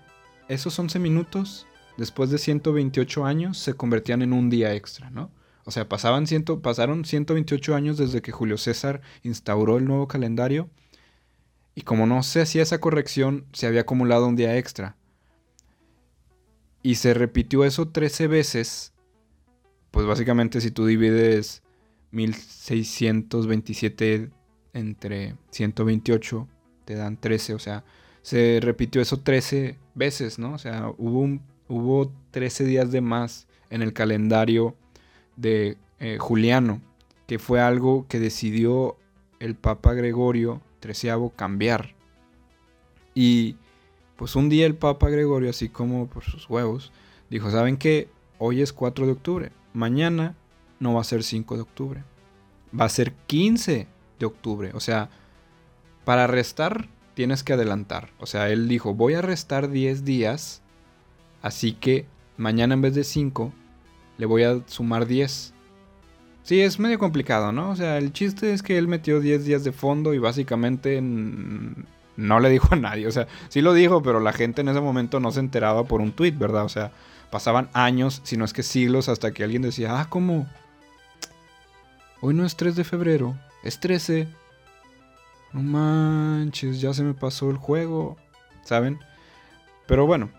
esos 0.49 0.79
11 0.79 0.99
minutos, 0.99 1.67
después 1.97 2.31
de 2.31 2.39
128 2.39 3.25
años, 3.25 3.59
se 3.59 3.75
convertían 3.75 4.23
en 4.23 4.33
un 4.33 4.51
día 4.51 4.75
extra, 4.75 5.11
¿no? 5.11 5.31
O 5.65 5.71
sea, 5.71 5.89
pasaban 5.89 6.27
ciento, 6.27 6.61
pasaron 6.61 7.05
128 7.05 7.75
años 7.75 7.97
desde 7.97 8.21
que 8.21 8.33
Julio 8.33 8.59
César 8.59 9.01
instauró 9.23 9.79
el 9.79 9.87
nuevo 9.87 10.09
calendario. 10.09 10.69
Y 11.75 11.83
como 11.83 12.07
no 12.07 12.23
se 12.23 12.43
hacía 12.43 12.63
esa 12.63 12.81
corrección, 12.81 13.47
se 13.53 13.67
había 13.67 13.81
acumulado 13.81 14.27
un 14.27 14.37
día 14.37 14.59
extra. 14.59 14.97
Y 16.83 16.97
se 16.97 17.15
repitió 17.15 17.65
eso 17.65 17.89
13 17.89 18.27
veces. 18.27 18.93
Pues 19.91 20.07
básicamente 20.07 20.61
si 20.61 20.71
tú 20.71 20.85
divides 20.85 21.63
1627 22.11 24.31
entre 24.75 25.37
128, 25.51 26.47
te 26.85 26.95
dan 26.95 27.17
13. 27.17 27.55
O 27.55 27.59
sea, 27.59 27.85
se 28.23 28.59
repitió 28.63 29.03
eso 29.03 29.21
13 29.21 29.79
veces, 29.95 30.39
¿no? 30.39 30.55
O 30.55 30.59
sea, 30.59 30.93
hubo, 30.99 31.39
hubo 31.69 32.13
13 32.31 32.65
días 32.65 32.91
de 32.91 33.01
más 33.01 33.47
en 33.71 33.83
el 33.83 33.93
calendario 33.93 34.75
de 35.37 35.77
eh, 35.99 36.19
Juliano, 36.19 36.81
que 37.27 37.39
fue 37.39 37.61
algo 37.61 38.07
que 38.09 38.21
decidió 38.21 38.97
el 39.41 39.55
Papa 39.55 39.95
Gregorio 39.95 40.63
XIII 40.83 41.31
cambiar. 41.37 41.95
Y 43.15 43.57
pues 44.17 44.37
un 44.37 44.49
día 44.49 44.67
el 44.67 44.75
Papa 44.75 45.09
Gregorio, 45.09 45.51
así 45.51 45.69
como 45.69 46.07
por 46.07 46.25
sus 46.25 46.49
huevos, 46.49 46.93
dijo, 47.31 47.51
¿saben 47.51 47.77
qué? 47.77 48.09
Hoy 48.39 48.63
es 48.63 48.73
4 48.73 49.07
de 49.07 49.13
octubre, 49.13 49.53
mañana 49.73 50.35
no 50.81 50.95
va 50.95 51.01
a 51.01 51.05
ser 51.05 51.23
5 51.23 51.57
de 51.57 51.63
octubre, 51.63 52.05
va 52.79 52.85
a 52.87 52.89
ser 52.89 53.13
15 53.27 53.87
de 54.19 54.27
octubre. 54.27 54.71
O 54.75 54.81
sea, 54.81 55.11
para 56.05 56.27
restar 56.27 56.89
tienes 57.15 57.43
que 57.43 57.53
adelantar. 57.53 58.11
O 58.19 58.27
sea, 58.27 58.51
él 58.51 58.69
dijo, 58.69 58.95
voy 58.95 59.15
a 59.15 59.23
restar 59.23 59.71
10 59.71 60.05
días, 60.05 60.63
así 61.43 61.73
que 61.73 62.07
mañana 62.37 62.75
en 62.75 62.83
vez 62.83 62.95
de 62.95 63.05
5 63.05 63.53
le 64.19 64.27
voy 64.27 64.45
a 64.45 64.61
sumar 64.67 65.07
10. 65.07 65.53
Sí, 66.43 66.61
es 66.61 66.79
medio 66.79 66.99
complicado, 66.99 67.53
¿no? 67.53 67.71
O 67.71 67.77
sea, 67.77 67.97
el 67.97 68.13
chiste 68.13 68.53
es 68.53 68.63
que 68.63 68.77
él 68.77 68.87
metió 68.87 69.21
10 69.21 69.45
días 69.45 69.65
de 69.65 69.73
fondo 69.73 70.13
y 70.13 70.19
básicamente 70.19 71.01
no 71.01 72.41
le 72.41 72.51
dijo 72.51 72.69
a 72.73 72.77
nadie. 72.77 73.07
O 73.07 73.13
sea, 73.13 73.27
sí 73.49 73.63
lo 73.63 73.73
dijo, 73.73 74.03
pero 74.03 74.21
la 74.21 74.33
gente 74.33 74.61
en 74.61 74.69
ese 74.69 74.81
momento 74.81 75.21
no 75.21 75.33
se 75.33 75.41
enteraba 75.41 75.85
por 75.85 76.01
un 76.01 76.13
tweet, 76.13 76.33
¿verdad? 76.33 76.65
O 76.65 76.69
sea, 76.69 76.93
pasaban 77.31 77.71
años, 77.73 78.21
si 78.25 78.37
no 78.37 78.45
es 78.45 78.53
que 78.53 78.63
siglos, 78.63 79.09
hasta 79.09 79.33
que 79.33 79.43
alguien 79.43 79.63
decía, 79.63 79.99
ah, 79.99 80.09
¿cómo? 80.11 80.47
Hoy 82.21 82.35
no 82.35 82.45
es 82.45 82.57
3 82.57 82.77
de 82.77 82.85
febrero, 82.85 83.35
es 83.63 83.81
13. 83.81 84.29
No 85.55 85.63
manches, 85.63 86.81
ya 86.81 86.93
se 86.93 87.05
me 87.05 87.15
pasó 87.15 87.49
el 87.49 87.57
juego, 87.57 88.17
¿saben? 88.65 88.99
Pero 89.87 90.05
bueno, 90.05 90.31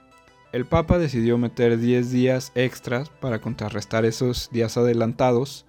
el 0.51 0.65
Papa 0.65 0.97
decidió 0.97 1.37
meter 1.37 1.77
10 1.79 2.11
días 2.11 2.51
extras 2.53 3.09
para 3.09 3.39
contrarrestar 3.39 4.03
esos 4.03 4.49
días 4.51 4.75
adelantados 4.75 5.65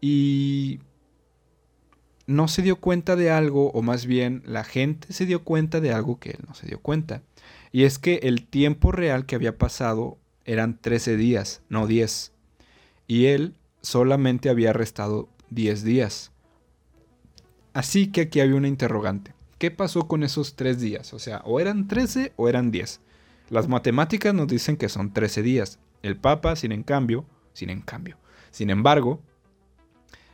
y 0.00 0.80
no 2.26 2.48
se 2.48 2.62
dio 2.62 2.76
cuenta 2.76 3.14
de 3.14 3.30
algo, 3.30 3.70
o 3.70 3.82
más 3.82 4.06
bien 4.06 4.42
la 4.44 4.64
gente 4.64 5.12
se 5.12 5.24
dio 5.24 5.44
cuenta 5.44 5.80
de 5.80 5.92
algo 5.92 6.18
que 6.18 6.30
él 6.30 6.40
no 6.46 6.54
se 6.54 6.66
dio 6.66 6.80
cuenta. 6.80 7.22
Y 7.70 7.84
es 7.84 7.98
que 8.00 8.16
el 8.24 8.44
tiempo 8.46 8.90
real 8.90 9.24
que 9.24 9.36
había 9.36 9.56
pasado 9.56 10.18
eran 10.44 10.80
13 10.80 11.16
días, 11.16 11.62
no 11.68 11.86
10. 11.86 12.32
Y 13.06 13.26
él 13.26 13.54
solamente 13.82 14.48
había 14.48 14.72
restado 14.72 15.28
10 15.50 15.84
días. 15.84 16.32
Así 17.74 18.06
que 18.06 18.22
aquí 18.22 18.40
había 18.40 18.54
una 18.54 18.68
interrogante. 18.68 19.34
¿Qué 19.58 19.70
pasó 19.70 20.08
con 20.08 20.22
esos 20.22 20.56
3 20.56 20.80
días? 20.80 21.12
O 21.12 21.18
sea, 21.18 21.42
o 21.44 21.60
eran 21.60 21.88
13 21.88 22.32
o 22.36 22.48
eran 22.48 22.70
10. 22.70 23.00
Las 23.50 23.68
matemáticas 23.68 24.32
nos 24.32 24.48
dicen 24.48 24.76
que 24.76 24.88
son 24.88 25.12
13 25.12 25.42
días. 25.42 25.78
El 26.02 26.16
Papa, 26.16 26.56
sin 26.56 26.72
en 26.72 26.82
cambio, 26.82 27.26
sin 27.52 27.70
en 27.70 27.80
cambio, 27.80 28.16
sin 28.50 28.70
embargo, 28.70 29.20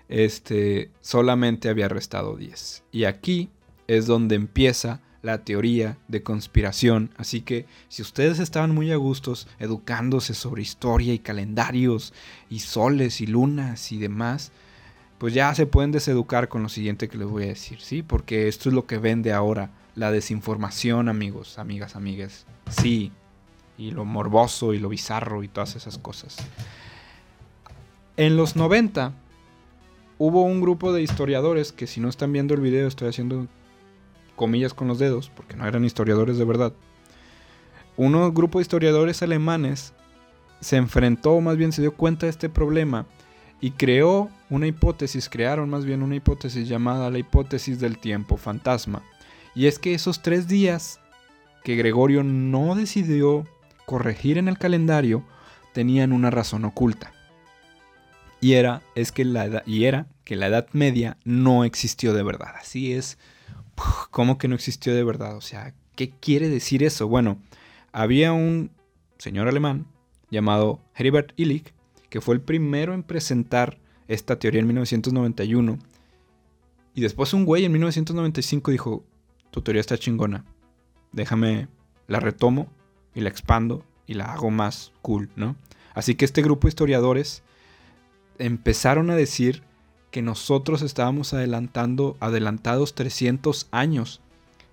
este, 0.09 0.91
solamente 1.01 1.69
había 1.69 1.89
restado 1.89 2.37
10. 2.37 2.85
Y 2.93 3.05
aquí 3.05 3.51
es 3.87 4.07
donde 4.07 4.35
empieza 4.35 5.01
la 5.23 5.45
teoría 5.45 5.99
de 6.09 6.23
conspiración. 6.23 7.11
Así 7.17 7.41
que 7.41 7.67
si 7.89 8.03
ustedes 8.03 8.39
estaban 8.39 8.75
muy 8.75 8.91
a 8.91 8.97
gustos 8.97 9.49
educándose 9.59 10.35
sobre 10.35 10.63
historia 10.63 11.15
y 11.15 11.19
calendarios 11.19 12.13
y 12.49 12.61
soles 12.61 13.21
y 13.21 13.27
lunas 13.27 13.93
y 13.93 13.99
demás, 13.99 14.53
pues 15.21 15.35
ya 15.35 15.55
se 15.55 15.67
pueden 15.67 15.93
deseducar 15.93 16.49
con 16.49 16.63
lo 16.63 16.71
siguiente 16.71 17.11
que 17.11 17.19
les 17.19 17.29
voy 17.29 17.43
a 17.43 17.49
decir, 17.49 17.83
¿sí? 17.83 18.03
Porque 18.03 18.49
esto 18.49 18.71
es 18.71 18.75
lo 18.75 18.87
que 18.87 18.97
vende 18.97 19.35
ahora 19.35 19.71
la 19.95 20.11
desinformación, 20.11 21.11
amigos, 21.11 21.59
amigas, 21.59 21.95
amigues. 21.95 22.47
Sí, 22.71 23.13
y 23.77 23.91
lo 23.91 24.07
morboso 24.07 24.73
y 24.73 24.79
lo 24.79 24.89
bizarro 24.89 25.43
y 25.43 25.49
todas 25.49 25.77
esas 25.77 25.99
cosas. 25.99 26.39
En 28.17 28.39
los 28.39 28.57
90 28.57 29.13
hubo 30.17 30.43
un 30.43 30.63
grupo 30.63 30.91
de 30.91 31.03
historiadores 31.03 31.71
que 31.73 31.87
si 31.87 32.01
no 32.01 32.09
están 32.09 32.33
viendo 32.33 32.55
el 32.55 32.63
video 32.63 32.89
estoy 32.89 33.09
haciendo 33.09 33.47
comillas 34.37 34.73
con 34.73 34.89
los 34.89 34.99
dedos 34.99 35.29
porque 35.29 35.55
no 35.55 35.67
eran 35.67 35.85
historiadores 35.85 36.39
de 36.39 36.47
verdad. 36.47 36.73
Un 37.99 38.33
grupo 38.33 38.59
de 38.59 38.63
historiadores 38.63 39.23
alemanes 39.23 39.93
se 40.61 40.79
enfrentó, 40.79 41.39
más 41.43 41.59
bien 41.59 41.73
se 41.73 41.83
dio 41.83 41.93
cuenta 41.93 42.25
de 42.25 42.31
este 42.31 42.49
problema 42.49 43.05
y 43.61 43.73
creó 43.73 44.31
una 44.49 44.67
hipótesis, 44.67 45.29
crearon 45.29 45.69
más 45.69 45.85
bien 45.85 46.03
una 46.03 46.17
hipótesis 46.17 46.69
llamada 46.69 47.11
la 47.11 47.19
hipótesis 47.19 47.79
del 47.79 47.99
tiempo 47.99 48.37
fantasma. 48.37 49.03
Y 49.55 49.67
es 49.67 49.79
que 49.79 49.95
esos 49.95 50.23
tres 50.23 50.49
días 50.49 51.01
que 51.65 51.77
Gregorio 51.77 52.23
no 52.23 52.75
decidió 52.75 53.47
corregir 53.85 54.39
en 54.39 54.49
el 54.49 54.59
calendario 54.59 55.25
tenían 55.73 56.13
una 56.13 56.31
razón 56.31 56.65
oculta. 56.65 57.13
Y 58.41 58.55
era, 58.55 58.83
es 58.95 59.13
que 59.13 59.25
la 59.25 59.63
y 59.67 59.85
era 59.85 60.07
que 60.25 60.37
la 60.37 60.47
Edad 60.47 60.69
Media 60.73 61.19
no 61.25 61.65
existió 61.65 62.15
de 62.15 62.23
verdad. 62.23 62.55
Así 62.59 62.93
es. 62.93 63.19
¿Cómo 64.11 64.39
que 64.39 64.49
no 64.49 64.55
existió 64.55 64.95
de 64.95 65.05
verdad? 65.05 65.37
O 65.37 65.41
sea, 65.41 65.75
¿qué 65.97 66.11
quiere 66.11 66.49
decir 66.49 66.83
eso? 66.83 67.09
Bueno, 67.09 67.39
había 67.93 68.33
un 68.33 68.71
señor 69.19 69.49
alemán 69.49 69.87
llamado 70.31 70.81
Heribert 70.95 71.33
Illich, 71.37 71.75
que 72.11 72.21
fue 72.21 72.35
el 72.35 72.43
primero 72.43 72.93
en 72.93 73.03
presentar 73.03 73.79
esta 74.09 74.39
teoría 74.39 74.61
en 74.61 74.67
1991. 74.67 75.79
Y 76.95 77.01
después 77.01 77.33
un 77.33 77.45
güey 77.45 77.65
en 77.65 77.73
1995 77.73 78.71
dijo, 78.73 79.05
tu 79.51 79.63
teoría 79.63 79.81
está 79.81 79.97
chingona. 79.97 80.45
Déjame, 81.13 81.69
la 82.09 82.21
retomo 82.21 82.69
y 83.15 83.21
la 83.21 83.29
expando 83.29 83.85
y 84.07 84.15
la 84.15 84.33
hago 84.33 84.51
más 84.51 84.93
cool, 85.01 85.31
¿no? 85.37 85.57
Así 85.95 86.17
que 86.17 86.25
este 86.25 86.43
grupo 86.43 86.67
de 86.67 86.71
historiadores 86.71 87.43
empezaron 88.39 89.11
a 89.11 89.17
decir 89.17 89.63
que 90.11 90.23
nosotros 90.23 90.83
estábamos 90.83 91.33
adelantando, 91.33 92.17
adelantados 92.19 92.95
300 92.95 93.69
años. 93.71 94.21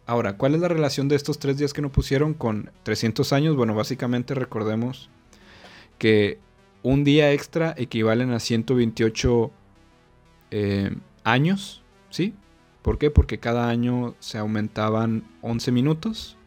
Ahora, 0.08 0.38
¿cuál 0.38 0.56
es 0.56 0.62
la 0.62 0.68
relación 0.68 1.10
de 1.10 1.16
estos 1.16 1.38
tres 1.38 1.58
días 1.58 1.74
que 1.74 1.82
nos 1.82 1.92
pusieron 1.92 2.34
con 2.34 2.72
300 2.84 3.34
años? 3.34 3.56
Bueno, 3.56 3.76
básicamente 3.76 4.34
recordemos 4.34 5.10
que 6.00 6.40
un 6.84 7.04
día 7.04 7.32
extra 7.32 7.74
equivalen 7.78 8.32
a 8.32 8.40
128 8.40 9.52
eh, 10.52 10.96
años, 11.24 11.84
¿sí? 12.10 12.34
¿Por 12.82 12.98
qué? 12.98 13.12
Porque 13.12 13.38
cada 13.38 13.68
año 13.68 14.16
se 14.20 14.38
aumentaban 14.38 15.26
11 15.42 15.72
minutos. 15.72 16.38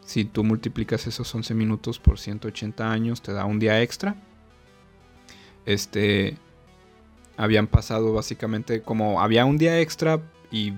Si 0.00 0.24
tú 0.24 0.44
multiplicas 0.44 1.06
esos 1.06 1.34
11 1.34 1.54
minutos 1.54 1.98
por 1.98 2.18
180 2.18 2.90
años, 2.90 3.20
te 3.20 3.32
da 3.32 3.44
un 3.44 3.58
día 3.58 3.82
extra. 3.82 4.16
Este. 5.66 6.38
Habían 7.36 7.66
pasado 7.66 8.12
básicamente 8.12 8.80
como 8.80 9.20
había 9.20 9.44
un 9.44 9.58
día 9.58 9.80
extra 9.80 10.22
y 10.52 10.72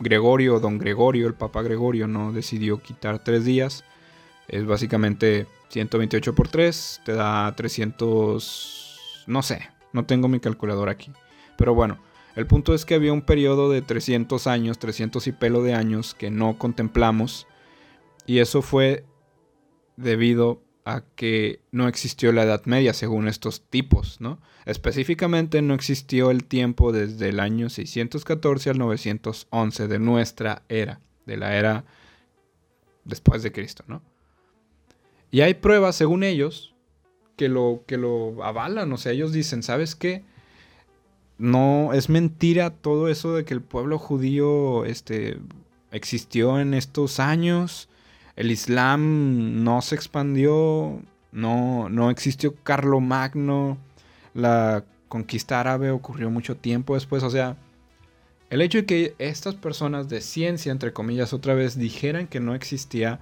Gregorio, 0.00 0.58
don 0.58 0.78
Gregorio, 0.78 1.26
el 1.28 1.34
Papa 1.34 1.62
Gregorio, 1.62 2.08
no 2.08 2.32
decidió 2.32 2.82
quitar 2.82 3.22
tres 3.22 3.44
días. 3.44 3.84
Es 4.48 4.66
básicamente 4.66 5.46
128 5.68 6.34
por 6.34 6.48
3, 6.48 7.02
te 7.04 7.12
da 7.12 7.54
300... 7.54 9.24
No 9.26 9.42
sé, 9.42 9.68
no 9.92 10.04
tengo 10.04 10.28
mi 10.28 10.40
calculador 10.40 10.88
aquí. 10.88 11.10
Pero 11.56 11.74
bueno, 11.74 11.98
el 12.36 12.46
punto 12.46 12.74
es 12.74 12.84
que 12.84 12.94
había 12.94 13.12
un 13.12 13.22
periodo 13.22 13.70
de 13.70 13.80
300 13.80 14.46
años, 14.46 14.78
300 14.78 15.26
y 15.26 15.32
pelo 15.32 15.62
de 15.62 15.74
años 15.74 16.14
que 16.14 16.30
no 16.30 16.58
contemplamos. 16.58 17.46
Y 18.26 18.38
eso 18.38 18.60
fue 18.60 19.04
debido 19.96 20.62
a 20.84 21.02
que 21.14 21.62
no 21.70 21.88
existió 21.88 22.32
la 22.32 22.42
Edad 22.42 22.64
Media 22.66 22.92
según 22.92 23.28
estos 23.28 23.62
tipos, 23.70 24.20
¿no? 24.20 24.40
Específicamente 24.66 25.62
no 25.62 25.74
existió 25.74 26.30
el 26.30 26.44
tiempo 26.44 26.92
desde 26.92 27.30
el 27.30 27.40
año 27.40 27.70
614 27.70 28.70
al 28.70 28.78
911 28.78 29.88
de 29.88 29.98
nuestra 29.98 30.62
era, 30.68 31.00
de 31.24 31.36
la 31.36 31.56
era 31.56 31.84
después 33.04 33.42
de 33.42 33.52
Cristo, 33.52 33.84
¿no? 33.86 34.02
Y 35.34 35.40
hay 35.40 35.54
pruebas, 35.54 35.96
según 35.96 36.22
ellos, 36.22 36.76
que 37.34 37.48
lo, 37.48 37.82
que 37.88 37.96
lo 37.96 38.44
avalan, 38.44 38.92
o 38.92 38.96
sea, 38.96 39.10
ellos 39.10 39.32
dicen, 39.32 39.64
¿sabes 39.64 39.96
qué? 39.96 40.22
No, 41.38 41.92
es 41.92 42.08
mentira 42.08 42.70
todo 42.70 43.08
eso 43.08 43.34
de 43.34 43.44
que 43.44 43.52
el 43.52 43.60
pueblo 43.60 43.98
judío 43.98 44.84
este, 44.84 45.40
existió 45.90 46.60
en 46.60 46.72
estos 46.72 47.18
años. 47.18 47.88
El 48.36 48.52
Islam 48.52 49.64
no 49.64 49.82
se 49.82 49.96
expandió, 49.96 51.02
no, 51.32 51.88
no 51.88 52.10
existió 52.10 52.54
Carlomagno, 52.62 53.76
la 54.34 54.84
conquista 55.08 55.58
árabe 55.58 55.90
ocurrió 55.90 56.30
mucho 56.30 56.56
tiempo 56.56 56.94
después, 56.94 57.24
o 57.24 57.30
sea, 57.30 57.56
el 58.50 58.62
hecho 58.62 58.78
de 58.78 58.86
que 58.86 59.14
estas 59.18 59.56
personas 59.56 60.08
de 60.08 60.20
ciencia, 60.20 60.70
entre 60.70 60.92
comillas, 60.92 61.32
otra 61.32 61.54
vez 61.54 61.76
dijeran 61.76 62.28
que 62.28 62.38
no 62.38 62.54
existía 62.54 63.18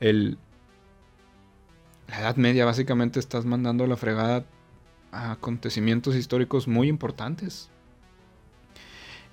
el... 0.00 0.38
La 2.08 2.20
Edad 2.20 2.36
Media, 2.36 2.64
básicamente 2.64 3.20
estás 3.20 3.44
mandando 3.44 3.86
la 3.86 3.96
fregada 3.96 4.44
a 5.12 5.32
acontecimientos 5.32 6.16
históricos 6.16 6.68
muy 6.68 6.88
importantes. 6.88 7.70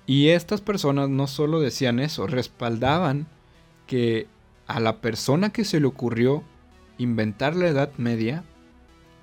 Y 0.06 0.28
estas 0.28 0.60
personas 0.60 1.08
no 1.08 1.26
solo 1.26 1.60
decían 1.60 2.00
eso, 2.00 2.26
respaldaban 2.26 3.26
que 3.86 4.26
a 4.66 4.80
la 4.80 5.00
persona 5.00 5.50
que 5.50 5.64
se 5.64 5.80
le 5.80 5.86
ocurrió 5.86 6.42
inventar 6.98 7.56
la 7.56 7.68
Edad 7.68 7.92
Media 7.96 8.44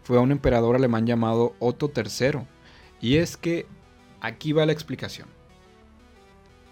fue 0.04 0.18
a 0.18 0.22
un 0.22 0.32
emperador 0.32 0.76
alemán 0.76 1.06
llamado 1.06 1.56
Otto 1.60 1.92
III. 1.96 2.42
Y 3.02 3.18
es 3.18 3.38
que 3.38 3.66
aquí 4.22 4.54
va 4.54 4.66
la 4.66 4.72
explicación. 4.72 5.28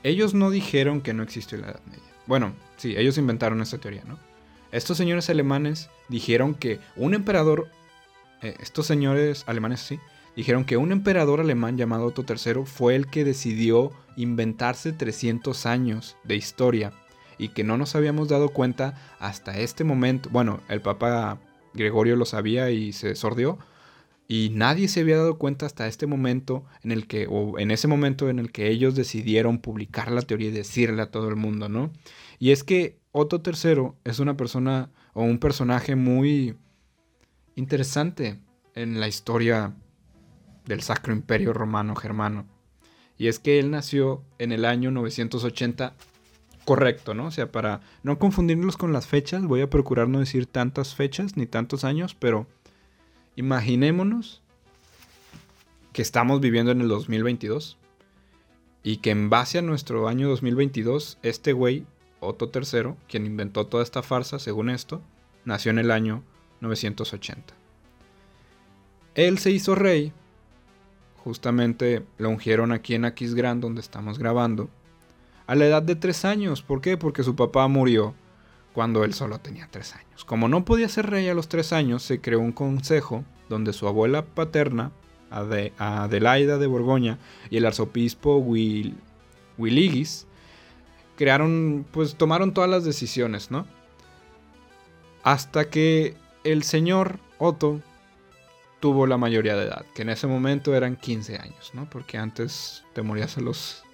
Ellos 0.04 0.34
no 0.34 0.50
dijeron 0.50 1.02
que 1.02 1.14
no 1.14 1.24
existió 1.24 1.58
la 1.58 1.68
Edad 1.68 1.82
Media. 1.86 2.14
Bueno, 2.28 2.54
sí, 2.78 2.96
ellos 2.98 3.18
inventaron 3.18 3.62
esta 3.62 3.78
teoría, 3.78 4.04
¿no? 4.06 4.18
Estos 4.72 4.98
señores 4.98 5.30
alemanes 5.30 5.90
dijeron 6.10 6.56
que 6.56 6.80
un 6.96 7.14
emperador, 7.14 7.70
eh, 8.42 8.56
estos 8.60 8.86
señores 8.86 9.44
alemanes 9.48 9.80
sí, 9.80 10.00
dijeron 10.36 10.66
que 10.66 10.78
un 10.78 10.92
emperador 10.92 11.40
alemán 11.40 11.78
llamado 11.78 12.06
Otto 12.06 12.26
III 12.28 12.66
fue 12.66 12.96
el 12.96 13.08
que 13.08 13.24
decidió 13.24 13.92
inventarse 14.18 14.92
300 14.92 15.66
años 15.66 16.18
de 16.24 16.36
historia 16.36 16.94
y 17.38 17.50
que 17.50 17.64
no 17.64 17.78
nos 17.78 17.96
habíamos 17.96 18.30
dado 18.30 18.50
cuenta 18.50 18.96
hasta 19.20 19.60
este 19.60 19.84
momento. 19.84 20.30
Bueno, 20.30 20.62
el 20.70 20.82
Papa 20.82 21.38
Gregorio 21.74 22.16
lo 22.16 22.26
sabía 22.26 22.70
y 22.72 22.94
se 22.94 23.16
sordió. 23.16 23.58
Y 24.28 24.50
nadie 24.54 24.88
se 24.88 25.02
había 25.02 25.18
dado 25.18 25.38
cuenta 25.38 25.68
hasta 25.68 25.88
este 25.88 26.08
momento 26.08 26.66
en 26.84 26.92
el 26.92 27.06
que, 27.06 27.28
o 27.30 27.60
en 27.60 27.70
ese 27.70 27.88
momento 27.88 28.30
en 28.30 28.40
el 28.40 28.52
que 28.52 28.70
ellos 28.70 28.96
decidieron 28.96 29.60
publicar 29.60 30.12
la 30.12 30.24
teoría 30.24 30.48
y 30.48 30.52
decirle 30.52 31.02
a 31.04 31.12
todo 31.12 31.30
el 31.30 31.36
mundo, 31.36 31.70
¿no? 31.70 31.92
Y 32.40 32.52
es 32.52 32.64
que 32.64 33.00
Otto 33.12 33.42
III 33.46 33.94
es 34.04 34.20
una 34.20 34.36
persona 34.38 34.92
o 35.14 35.24
un 35.24 35.40
personaje 35.40 35.96
muy 35.96 36.58
interesante 37.56 38.40
en 38.74 39.00
la 39.00 39.08
historia 39.08 39.74
del 40.66 40.82
Sacro 40.82 41.14
Imperio 41.14 41.54
Romano 41.54 41.96
Germano. 41.96 42.46
Y 43.18 43.28
es 43.28 43.40
que 43.40 43.60
él 43.60 43.72
nació 43.72 44.24
en 44.40 44.52
el 44.52 44.66
año 44.66 44.92
980 44.92 45.94
correcto, 46.66 47.14
¿no? 47.14 47.28
O 47.28 47.32
sea, 47.32 47.52
para 47.52 47.82
no 48.04 48.20
confundirlos 48.20 48.76
con 48.76 48.92
las 48.92 49.08
fechas, 49.08 49.44
voy 49.44 49.62
a 49.62 49.70
procurar 49.70 50.10
no 50.10 50.20
decir 50.20 50.48
tantas 50.48 50.96
fechas 50.96 51.38
ni 51.38 51.46
tantos 51.46 51.84
años, 51.84 52.16
pero 52.16 52.48
imaginémonos 53.36 54.42
que 55.94 56.02
estamos 56.02 56.42
viviendo 56.42 56.72
en 56.72 56.82
el 56.82 56.90
2022 56.90 57.78
y 58.84 58.98
que 58.98 59.12
en 59.12 59.30
base 59.30 59.60
a 59.60 59.62
nuestro 59.62 60.08
año 60.10 60.28
2022, 60.28 61.20
este 61.24 61.54
güey, 61.54 61.86
Otto 62.28 62.52
III, 62.54 62.96
quien 63.08 63.26
inventó 63.26 63.68
toda 63.68 63.84
esta 63.84 64.04
farsa, 64.04 64.40
según 64.40 64.70
esto, 64.70 65.02
nació 65.46 65.72
en 65.72 65.80
el 65.80 65.92
año 65.92 66.24
980. 66.62 67.54
Él 69.16 69.38
se 69.38 69.52
hizo 69.52 69.76
rey, 69.76 70.12
justamente 71.24 72.06
lo 72.18 72.30
ungieron 72.30 72.72
aquí 72.72 72.96
en 72.96 73.06
Aquisgrán, 73.06 73.62
donde 73.62 73.82
estamos 73.82 74.20
grabando, 74.20 74.70
a 75.48 75.56
la 75.56 75.66
edad 75.66 75.82
de 75.82 75.96
tres 75.96 76.26
años. 76.26 76.62
¿Por 76.62 76.82
qué? 76.82 76.98
Porque 76.98 77.24
su 77.24 77.36
papá 77.36 77.68
murió 77.68 78.14
cuando 78.74 79.04
él 79.04 79.14
solo 79.14 79.40
tenía 79.40 79.70
tres 79.72 79.96
años. 79.96 80.26
Como 80.26 80.50
no 80.50 80.66
podía 80.66 80.90
ser 80.90 81.10
rey 81.10 81.30
a 81.30 81.34
los 81.34 81.48
tres 81.48 81.72
años, 81.72 82.04
se 82.04 82.20
creó 82.20 82.42
un 82.42 82.52
consejo 82.52 83.24
donde 83.48 83.72
su 83.72 83.88
abuela 83.88 84.26
paterna, 84.26 84.92
Adelaida 85.30 86.58
de 86.58 86.68
Borgoña, 86.68 87.18
y 87.50 87.58
el 87.58 87.66
arzobispo 87.66 88.38
Will, 88.38 88.98
Willigis, 89.58 90.28
crearon, 91.16 91.86
pues 91.92 92.16
tomaron 92.16 92.54
todas 92.54 92.70
las 92.70 92.84
decisiones, 92.84 93.52
¿no? 93.52 93.68
Hasta 95.24 95.70
que 95.70 96.16
el 96.44 96.64
señor 96.64 97.20
Otto 97.38 97.82
tuvo 98.80 99.08
la 99.08 99.18
mayoría 99.18 99.56
de 99.56 99.66
edad, 99.66 99.86
que 99.96 100.04
en 100.04 100.10
ese 100.10 100.28
momento 100.28 100.76
eran 100.76 100.96
15 100.96 101.38
años, 101.38 101.72
¿no? 101.74 101.90
Porque 101.90 102.18
antes 102.18 102.84
te 102.94 103.02
morías 103.02 103.38
a 103.38 103.42
los 103.42 103.86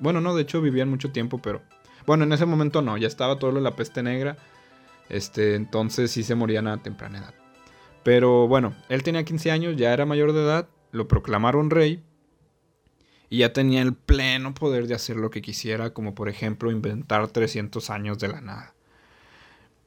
bueno, 0.00 0.20
no, 0.20 0.34
de 0.34 0.42
hecho 0.42 0.60
vivían 0.60 0.88
mucho 0.88 1.12
tiempo, 1.12 1.38
pero... 1.38 1.62
Bueno, 2.06 2.24
en 2.24 2.32
ese 2.32 2.46
momento 2.46 2.82
no, 2.82 2.96
ya 2.96 3.06
estaba 3.06 3.38
todo 3.38 3.52
lo 3.52 3.58
de 3.58 3.64
la 3.64 3.76
peste 3.76 4.02
negra. 4.02 4.36
Este, 5.08 5.54
entonces 5.54 6.10
sí 6.10 6.24
se 6.24 6.34
morían 6.34 6.66
a 6.66 6.82
temprana 6.82 7.18
edad. 7.18 7.34
Pero 8.02 8.48
bueno, 8.48 8.74
él 8.88 9.02
tenía 9.02 9.24
15 9.24 9.50
años, 9.50 9.76
ya 9.76 9.92
era 9.92 10.04
mayor 10.04 10.32
de 10.32 10.42
edad, 10.42 10.68
lo 10.90 11.06
proclamaron 11.06 11.70
rey 11.70 12.02
y 13.32 13.38
ya 13.38 13.54
tenía 13.54 13.80
el 13.80 13.94
pleno 13.94 14.52
poder 14.52 14.86
de 14.86 14.94
hacer 14.94 15.16
lo 15.16 15.30
que 15.30 15.40
quisiera, 15.40 15.94
como 15.94 16.14
por 16.14 16.28
ejemplo 16.28 16.70
inventar 16.70 17.26
300 17.28 17.88
años 17.88 18.18
de 18.18 18.28
la 18.28 18.42
nada. 18.42 18.74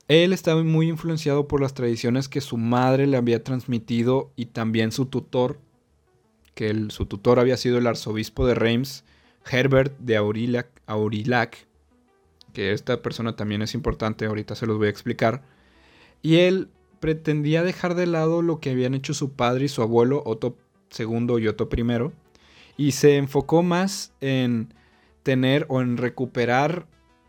Él 0.07 0.33
estaba 0.33 0.63
muy 0.63 0.89
influenciado 0.89 1.47
por 1.47 1.61
las 1.61 1.75
tradiciones 1.75 2.27
que 2.27 2.41
su 2.41 2.57
madre 2.57 3.05
le 3.05 3.17
había 3.17 3.43
transmitido 3.43 4.31
y 4.35 4.47
también 4.47 4.91
su 4.91 5.05
tutor, 5.05 5.59
que 6.55 6.87
su 6.89 7.05
tutor 7.05 7.37
había 7.39 7.55
sido 7.55 7.77
el 7.77 7.85
arzobispo 7.85 8.47
de 8.47 8.55
Reims, 8.55 9.03
Herbert 9.47 9.95
de 9.99 10.17
Aurillac, 10.17 10.67
Aurillac, 10.87 11.67
que 12.51 12.71
esta 12.71 13.03
persona 13.03 13.35
también 13.35 13.61
es 13.61 13.75
importante, 13.75 14.25
ahorita 14.25 14.55
se 14.55 14.65
los 14.65 14.79
voy 14.79 14.87
a 14.87 14.89
explicar. 14.89 15.43
Y 16.23 16.37
él 16.37 16.69
pretendía 16.99 17.61
dejar 17.61 17.93
de 17.93 18.07
lado 18.07 18.41
lo 18.41 18.59
que 18.59 18.71
habían 18.71 18.95
hecho 18.95 19.13
su 19.13 19.33
padre 19.33 19.65
y 19.65 19.67
su 19.67 19.83
abuelo, 19.83 20.23
Otto 20.25 20.57
II 20.97 21.35
y 21.39 21.47
Otto 21.47 21.69
I, 21.71 22.24
y 22.77 22.91
se 22.91 23.17
enfocó 23.17 23.63
más 23.63 24.13
en 24.21 24.73
tener 25.23 25.65
o 25.69 25.81
en 25.81 25.97
recuperar 25.97 26.87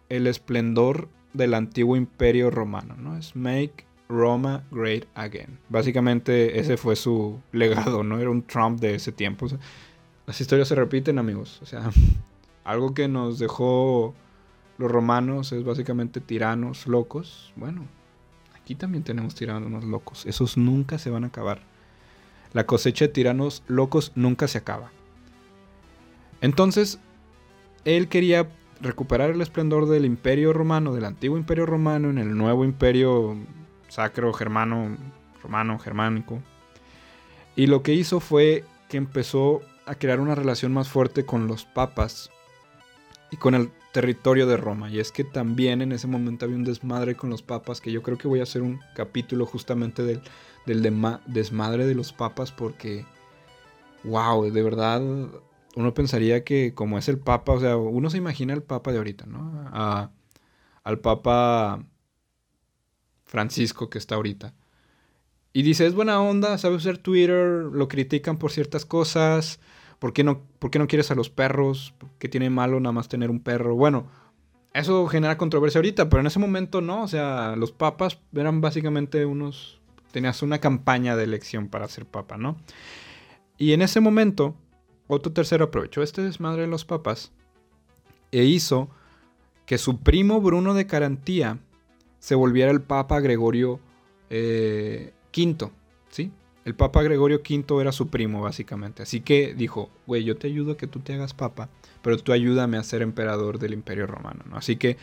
el 0.08 0.26
esplendor 0.26 1.08
del 1.32 1.54
antiguo 1.54 1.96
imperio 1.96 2.50
romano, 2.50 2.96
¿no? 2.96 3.16
Es 3.16 3.36
Make 3.36 3.86
Roma 4.08 4.64
Great 4.70 5.04
Again. 5.14 5.58
Básicamente 5.68 6.60
ese 6.60 6.76
fue 6.76 6.96
su 6.96 7.40
legado, 7.52 8.02
¿no? 8.02 8.18
Era 8.18 8.30
un 8.30 8.42
Trump 8.42 8.80
de 8.80 8.94
ese 8.94 9.12
tiempo. 9.12 9.46
Las 10.26 10.40
historias 10.40 10.68
se 10.68 10.74
repiten, 10.74 11.18
amigos. 11.18 11.60
O 11.62 11.66
sea, 11.66 11.90
algo 12.64 12.94
que 12.94 13.08
nos 13.08 13.38
dejó 13.38 14.14
los 14.78 14.90
romanos 14.90 15.52
es 15.52 15.64
básicamente 15.64 16.20
tiranos 16.20 16.86
locos. 16.86 17.52
Bueno, 17.56 17.86
aquí 18.54 18.74
también 18.74 19.04
tenemos 19.04 19.34
tiranos 19.34 19.84
locos. 19.84 20.26
Esos 20.26 20.56
nunca 20.56 20.98
se 20.98 21.10
van 21.10 21.24
a 21.24 21.28
acabar. 21.28 21.60
La 22.52 22.66
cosecha 22.66 23.06
de 23.06 23.12
tiranos 23.12 23.62
locos 23.66 24.12
nunca 24.14 24.48
se 24.48 24.58
acaba. 24.58 24.90
Entonces, 26.46 27.00
él 27.84 28.06
quería 28.06 28.48
recuperar 28.80 29.30
el 29.30 29.40
esplendor 29.40 29.88
del 29.88 30.04
imperio 30.04 30.52
romano, 30.52 30.94
del 30.94 31.04
antiguo 31.04 31.36
imperio 31.36 31.66
romano, 31.66 32.08
en 32.08 32.18
el 32.18 32.38
nuevo 32.38 32.64
imperio 32.64 33.36
sacro 33.88 34.32
germano, 34.32 34.96
romano, 35.42 35.76
germánico. 35.80 36.40
Y 37.56 37.66
lo 37.66 37.82
que 37.82 37.94
hizo 37.94 38.20
fue 38.20 38.62
que 38.88 38.96
empezó 38.96 39.60
a 39.86 39.96
crear 39.96 40.20
una 40.20 40.36
relación 40.36 40.72
más 40.72 40.88
fuerte 40.88 41.26
con 41.26 41.48
los 41.48 41.64
papas 41.64 42.30
y 43.32 43.38
con 43.38 43.56
el 43.56 43.72
territorio 43.92 44.46
de 44.46 44.56
Roma. 44.56 44.88
Y 44.88 45.00
es 45.00 45.10
que 45.10 45.24
también 45.24 45.82
en 45.82 45.90
ese 45.90 46.06
momento 46.06 46.44
había 46.44 46.58
un 46.58 46.62
desmadre 46.62 47.16
con 47.16 47.28
los 47.28 47.42
papas, 47.42 47.80
que 47.80 47.90
yo 47.90 48.04
creo 48.04 48.18
que 48.18 48.28
voy 48.28 48.38
a 48.38 48.44
hacer 48.44 48.62
un 48.62 48.78
capítulo 48.94 49.46
justamente 49.46 50.04
del, 50.04 50.22
del 50.64 50.80
desmadre 51.26 51.88
de 51.88 51.96
los 51.96 52.12
papas 52.12 52.52
porque, 52.52 53.04
wow, 54.04 54.48
de 54.48 54.62
verdad, 54.62 55.02
uno 55.76 55.92
pensaría 55.92 56.42
que 56.42 56.72
como 56.74 56.96
es 56.96 57.06
el 57.08 57.18
Papa, 57.18 57.52
o 57.52 57.60
sea, 57.60 57.76
uno 57.76 58.08
se 58.08 58.16
imagina 58.16 58.54
al 58.54 58.62
Papa 58.62 58.92
de 58.92 58.98
ahorita, 58.98 59.26
¿no? 59.26 59.70
al 60.82 61.00
Papa 61.00 61.84
Francisco 63.24 63.90
que 63.90 63.98
está 63.98 64.14
ahorita. 64.14 64.54
Y 65.52 65.62
dice, 65.62 65.86
es 65.86 65.94
buena 65.94 66.20
onda, 66.20 66.56
sabe 66.56 66.76
usar 66.76 66.96
Twitter, 66.96 67.64
lo 67.70 67.88
critican 67.88 68.38
por 68.38 68.52
ciertas 68.52 68.86
cosas, 68.86 69.60
¿por 69.98 70.14
qué 70.14 70.24
no, 70.24 70.40
por 70.58 70.70
qué 70.70 70.78
no 70.78 70.86
quieres 70.86 71.10
a 71.10 71.14
los 71.14 71.28
perros? 71.28 71.92
¿Qué 72.18 72.28
tiene 72.28 72.48
malo 72.48 72.80
nada 72.80 72.92
más 72.92 73.08
tener 73.08 73.30
un 73.30 73.40
perro? 73.40 73.74
Bueno, 73.74 74.06
eso 74.72 75.06
genera 75.08 75.36
controversia 75.36 75.78
ahorita, 75.78 76.08
pero 76.08 76.20
en 76.20 76.26
ese 76.26 76.38
momento 76.38 76.80
no, 76.80 77.02
o 77.02 77.08
sea, 77.08 77.54
los 77.54 77.72
papas 77.72 78.18
eran 78.34 78.62
básicamente 78.62 79.26
unos, 79.26 79.78
tenías 80.10 80.42
una 80.42 80.58
campaña 80.58 81.16
de 81.16 81.24
elección 81.24 81.68
para 81.68 81.86
ser 81.88 82.06
papa, 82.06 82.38
¿no? 82.38 82.56
Y 83.58 83.72
en 83.72 83.82
ese 83.82 84.00
momento, 84.00 84.54
Otto 85.08 85.32
III 85.34 85.62
aprovechó 85.62 86.02
este 86.02 86.22
desmadre 86.22 86.62
de 86.62 86.68
los 86.68 86.84
papas 86.84 87.32
e 88.32 88.44
hizo 88.44 88.88
que 89.66 89.78
su 89.78 90.00
primo 90.00 90.40
Bruno 90.40 90.74
de 90.74 90.86
Carantía 90.86 91.58
se 92.18 92.34
volviera 92.34 92.70
el 92.70 92.82
Papa 92.82 93.20
Gregorio 93.20 93.80
eh, 94.30 95.12
V, 95.36 95.70
¿sí? 96.10 96.32
El 96.64 96.74
Papa 96.74 97.02
Gregorio 97.02 97.42
V 97.48 97.80
era 97.80 97.92
su 97.92 98.08
primo, 98.08 98.42
básicamente. 98.42 99.04
Así 99.04 99.20
que 99.20 99.54
dijo, 99.54 99.88
güey, 100.06 100.24
yo 100.24 100.36
te 100.36 100.48
ayudo 100.48 100.72
a 100.72 100.76
que 100.76 100.88
tú 100.88 100.98
te 100.98 101.14
hagas 101.14 101.32
papa, 101.32 101.68
pero 102.02 102.16
tú 102.18 102.32
ayúdame 102.32 102.76
a 102.76 102.82
ser 102.82 103.02
emperador 103.02 103.60
del 103.60 103.72
Imperio 103.72 104.08
Romano, 104.08 104.42
¿no? 104.50 104.56
Así 104.56 104.74
que 104.74 104.96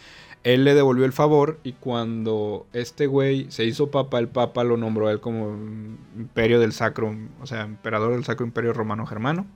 él 0.44 0.66
le 0.66 0.76
devolvió 0.76 1.06
el 1.06 1.14
favor 1.14 1.60
y 1.64 1.72
cuando 1.72 2.68
este 2.74 3.08
güey 3.08 3.50
se 3.50 3.64
hizo 3.64 3.92
papa, 3.92 4.20
el 4.20 4.28
papa 4.28 4.66
lo 4.66 4.76
nombró 4.76 5.08
a 5.08 5.14
él 5.14 5.22
como 5.22 5.56
imperio 6.18 6.60
del 6.60 6.74
sacro, 6.74 7.16
o 7.42 7.48
sea, 7.48 7.62
emperador 7.62 8.12
del 8.12 8.26
sacro 8.26 8.46
imperio 8.46 8.74
romano 8.74 9.06
germano, 9.06 9.48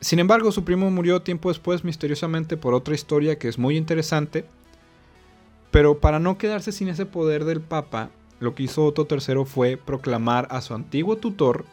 Sin 0.00 0.18
embargo, 0.18 0.50
su 0.50 0.64
primo 0.64 0.90
murió 0.90 1.22
tiempo 1.22 1.48
después 1.48 1.84
misteriosamente 1.84 2.56
por 2.56 2.74
otra 2.74 2.94
historia 2.94 3.38
que 3.38 3.46
es 3.46 3.56
muy 3.56 3.76
interesante 3.76 4.44
pero 5.72 5.98
para 5.98 6.20
no 6.20 6.38
quedarse 6.38 6.70
sin 6.70 6.88
ese 6.88 7.06
poder 7.06 7.44
del 7.44 7.62
Papa, 7.62 8.10
lo 8.38 8.54
que 8.54 8.64
hizo 8.64 8.84
Otto 8.84 9.08
III 9.10 9.46
fue 9.46 9.76
proclamar 9.78 10.46
a 10.50 10.60
su 10.60 10.74
antiguo 10.74 11.16
tutor, 11.16 11.64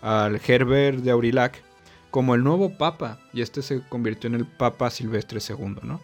al 0.00 0.40
Herbert 0.46 1.00
de 1.00 1.10
Aurillac, 1.10 1.60
como 2.12 2.36
el 2.36 2.44
nuevo 2.44 2.78
Papa, 2.78 3.18
y 3.34 3.42
este 3.42 3.60
se 3.62 3.82
convirtió 3.88 4.28
en 4.28 4.36
el 4.36 4.46
Papa 4.46 4.90
Silvestre 4.90 5.40
II. 5.46 5.98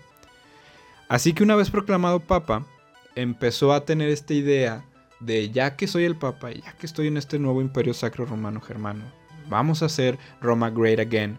Así 1.09 1.33
que 1.33 1.45
una 1.45 1.55
vez 1.55 1.71
proclamado 1.71 2.19
Papa, 2.19 2.67
empezó 3.15 3.73
a 3.73 3.85
tener 3.85 4.09
esta 4.09 4.35
idea 4.35 4.85
de 5.21 5.51
ya 5.51 5.77
que 5.77 5.87
soy 5.87 6.05
el 6.05 6.17
Papa 6.17 6.51
y 6.51 6.61
ya 6.61 6.73
que 6.73 6.87
estoy 6.87 7.07
en 7.07 7.17
este 7.17 7.39
nuevo 7.39 7.61
imperio 7.61 7.95
sacro 7.95 8.27
romano 8.27 8.61
germano, 8.61 9.05
vamos 9.49 9.83
a 9.83 9.87
hacer 9.87 10.19
Roma 10.41 10.71
Great 10.71 10.99
Again 10.99 11.39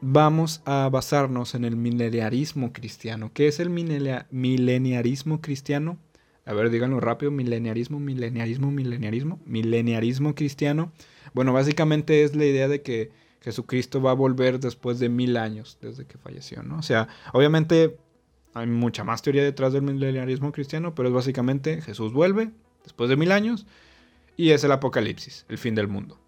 vamos 0.00 0.62
a 0.64 0.88
basarnos 0.90 1.54
en 1.54 1.64
el 1.64 1.76
mileniarismo 1.76 2.72
cristiano. 2.72 3.30
¿Qué 3.34 3.48
es 3.48 3.60
el 3.60 3.70
mileniarismo 3.70 5.40
cristiano? 5.40 5.98
A 6.46 6.54
ver, 6.54 6.70
díganlo 6.70 7.00
rápido, 7.00 7.30
mileniarismo, 7.30 8.00
mileniarismo, 8.00 8.70
mileniarismo, 8.70 9.40
mileniarismo 9.44 10.34
cristiano. 10.34 10.92
Bueno, 11.34 11.52
básicamente 11.52 12.24
es 12.24 12.34
la 12.34 12.46
idea 12.46 12.66
de 12.66 12.82
que 12.82 13.10
Jesucristo 13.42 14.02
va 14.02 14.12
a 14.12 14.14
volver 14.14 14.58
después 14.58 14.98
de 14.98 15.08
mil 15.08 15.36
años 15.36 15.78
desde 15.80 16.06
que 16.06 16.18
falleció, 16.18 16.62
¿no? 16.62 16.78
O 16.78 16.82
sea, 16.82 17.08
obviamente 17.32 17.96
hay 18.54 18.66
mucha 18.66 19.04
más 19.04 19.22
teoría 19.22 19.44
detrás 19.44 19.72
del 19.72 19.82
mileniarismo 19.82 20.50
cristiano, 20.50 20.94
pero 20.94 21.08
es 21.08 21.14
básicamente 21.14 21.80
Jesús 21.82 22.12
vuelve 22.12 22.50
después 22.82 23.08
de 23.10 23.16
mil 23.16 23.32
años 23.32 23.66
y 24.36 24.50
es 24.50 24.64
el 24.64 24.72
apocalipsis, 24.72 25.46
el 25.48 25.58
fin 25.58 25.74
del 25.74 25.88
mundo. 25.88 26.19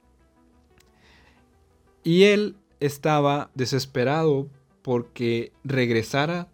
Y 2.05 2.25
él 2.25 2.57
estaba 2.81 3.51
desesperado 3.55 4.49
porque 4.83 5.53
regresara 5.65 6.49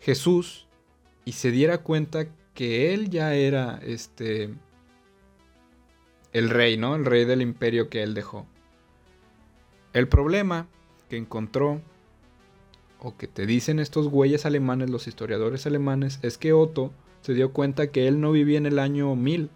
Jesús 0.00 0.66
y 1.24 1.32
se 1.32 1.50
diera 1.50 1.78
cuenta 1.78 2.26
que 2.54 2.94
él 2.94 3.10
ya 3.10 3.34
era 3.34 3.78
este 3.82 4.50
el 6.32 6.50
rey, 6.50 6.76
¿no? 6.76 6.94
El 6.94 7.06
rey 7.06 7.24
del 7.24 7.40
imperio 7.40 7.88
que 7.88 8.02
él 8.02 8.12
dejó. 8.12 8.46
El 9.94 10.08
problema 10.08 10.68
que 11.08 11.16
encontró 11.16 11.80
o 12.98 13.16
que 13.16 13.26
te 13.26 13.46
dicen 13.46 13.78
estos 13.78 14.08
güeyes 14.08 14.44
alemanes, 14.44 14.90
los 14.90 15.06
historiadores 15.06 15.66
alemanes, 15.66 16.18
es 16.22 16.36
que 16.36 16.52
Otto 16.52 16.92
se 17.22 17.32
dio 17.34 17.52
cuenta 17.52 17.86
que 17.88 18.06
él 18.06 18.20
no 18.20 18.32
vivía 18.32 18.58
en 18.58 18.66
el 18.66 18.78
año 18.78 19.16
1000, 19.16 19.48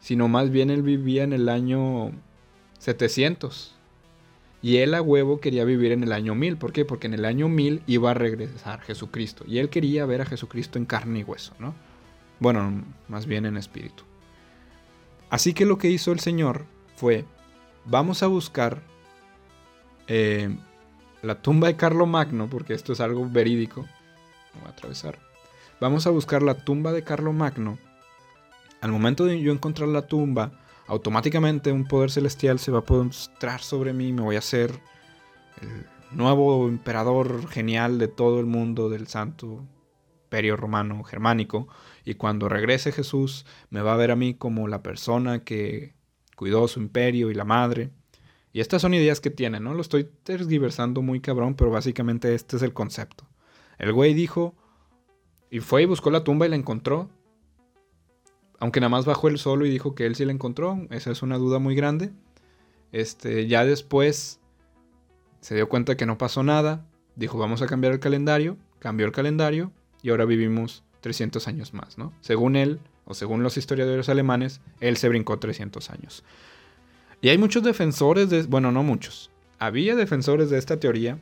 sino 0.00 0.28
más 0.28 0.50
bien 0.50 0.70
él 0.70 0.82
vivía 0.82 1.24
en 1.24 1.32
el 1.32 1.48
año 1.48 2.12
700. 2.82 3.76
Y 4.60 4.78
él 4.78 4.94
a 4.94 5.02
huevo 5.02 5.40
quería 5.40 5.64
vivir 5.64 5.92
en 5.92 6.02
el 6.02 6.12
año 6.12 6.34
1000. 6.34 6.56
¿Por 6.56 6.72
qué? 6.72 6.84
Porque 6.84 7.06
en 7.06 7.14
el 7.14 7.24
año 7.24 7.48
1000 7.48 7.82
iba 7.86 8.10
a 8.10 8.14
regresar 8.14 8.80
Jesucristo. 8.80 9.44
Y 9.46 9.58
él 9.58 9.68
quería 9.68 10.04
ver 10.04 10.20
a 10.22 10.26
Jesucristo 10.26 10.78
en 10.78 10.84
carne 10.84 11.20
y 11.20 11.22
hueso, 11.22 11.54
¿no? 11.60 11.74
Bueno, 12.40 12.82
más 13.06 13.26
bien 13.26 13.46
en 13.46 13.56
espíritu. 13.56 14.02
Así 15.30 15.54
que 15.54 15.64
lo 15.64 15.78
que 15.78 15.90
hizo 15.90 16.10
el 16.10 16.18
Señor 16.18 16.64
fue, 16.96 17.24
vamos 17.84 18.24
a 18.24 18.26
buscar 18.26 18.82
eh, 20.08 20.54
la 21.22 21.40
tumba 21.40 21.68
de 21.68 21.76
Carlo 21.76 22.06
Magno, 22.06 22.50
porque 22.50 22.74
esto 22.74 22.92
es 22.92 23.00
algo 23.00 23.28
verídico. 23.30 23.86
Voy 24.54 24.66
a 24.66 24.70
atravesar. 24.70 25.20
Vamos 25.80 26.08
a 26.08 26.10
buscar 26.10 26.42
la 26.42 26.54
tumba 26.54 26.92
de 26.92 27.04
Carlo 27.04 27.32
Magno. 27.32 27.78
Al 28.80 28.90
momento 28.90 29.24
de 29.24 29.40
yo 29.40 29.52
encontrar 29.52 29.88
la 29.88 30.02
tumba, 30.02 30.50
automáticamente 30.86 31.72
un 31.72 31.86
poder 31.86 32.10
celestial 32.10 32.58
se 32.58 32.70
va 32.70 32.80
a 32.86 32.92
mostrar 32.92 33.60
sobre 33.60 33.92
mí, 33.92 34.12
me 34.12 34.22
voy 34.22 34.36
a 34.36 34.40
hacer 34.40 34.80
el 35.60 35.86
nuevo 36.16 36.68
emperador 36.68 37.48
genial 37.48 37.98
de 37.98 38.08
todo 38.08 38.40
el 38.40 38.46
mundo 38.46 38.88
del 38.88 39.06
santo 39.06 39.66
imperio 40.24 40.56
romano 40.56 41.04
germánico 41.04 41.68
y 42.04 42.14
cuando 42.14 42.48
regrese 42.48 42.90
Jesús 42.90 43.44
me 43.70 43.82
va 43.82 43.92
a 43.92 43.96
ver 43.96 44.10
a 44.10 44.16
mí 44.16 44.34
como 44.34 44.66
la 44.66 44.82
persona 44.82 45.44
que 45.44 45.94
cuidó 46.36 46.66
su 46.68 46.80
imperio 46.80 47.30
y 47.30 47.34
la 47.34 47.44
madre. 47.44 47.90
Y 48.52 48.60
estas 48.60 48.82
son 48.82 48.94
ideas 48.94 49.20
que 49.20 49.30
tiene, 49.30 49.60
¿no? 49.60 49.74
Lo 49.74 49.80
estoy 49.80 50.04
tergiversando 50.04 51.00
muy 51.00 51.20
cabrón, 51.20 51.54
pero 51.54 51.70
básicamente 51.70 52.34
este 52.34 52.56
es 52.56 52.62
el 52.62 52.72
concepto. 52.72 53.28
El 53.78 53.92
güey 53.92 54.14
dijo 54.14 54.54
y 55.50 55.60
fue 55.60 55.82
y 55.82 55.86
buscó 55.86 56.10
la 56.10 56.24
tumba 56.24 56.46
y 56.46 56.48
la 56.48 56.56
encontró 56.56 57.10
aunque 58.62 58.78
nada 58.78 58.90
más 58.90 59.06
bajó 59.06 59.26
el 59.26 59.38
solo 59.38 59.66
y 59.66 59.70
dijo 59.70 59.96
que 59.96 60.06
él 60.06 60.14
sí 60.14 60.24
la 60.24 60.30
encontró, 60.30 60.86
esa 60.90 61.10
es 61.10 61.22
una 61.22 61.36
duda 61.36 61.58
muy 61.58 61.74
grande. 61.74 62.12
Este, 62.92 63.48
ya 63.48 63.64
después 63.64 64.38
se 65.40 65.56
dio 65.56 65.68
cuenta 65.68 65.96
que 65.96 66.06
no 66.06 66.16
pasó 66.16 66.44
nada, 66.44 66.86
dijo 67.16 67.38
vamos 67.38 67.60
a 67.60 67.66
cambiar 67.66 67.92
el 67.92 67.98
calendario, 67.98 68.56
cambió 68.78 69.04
el 69.04 69.10
calendario 69.10 69.72
y 70.00 70.10
ahora 70.10 70.26
vivimos 70.26 70.84
300 71.00 71.48
años 71.48 71.74
más, 71.74 71.98
¿no? 71.98 72.12
Según 72.20 72.54
él, 72.54 72.78
o 73.04 73.14
según 73.14 73.42
los 73.42 73.56
historiadores 73.56 74.08
alemanes, 74.08 74.60
él 74.78 74.96
se 74.96 75.08
brincó 75.08 75.40
300 75.40 75.90
años. 75.90 76.22
Y 77.20 77.30
hay 77.30 77.38
muchos 77.38 77.64
defensores 77.64 78.30
de, 78.30 78.44
bueno, 78.44 78.70
no 78.70 78.84
muchos, 78.84 79.32
había 79.58 79.96
defensores 79.96 80.50
de 80.50 80.58
esta 80.58 80.78
teoría 80.78 81.18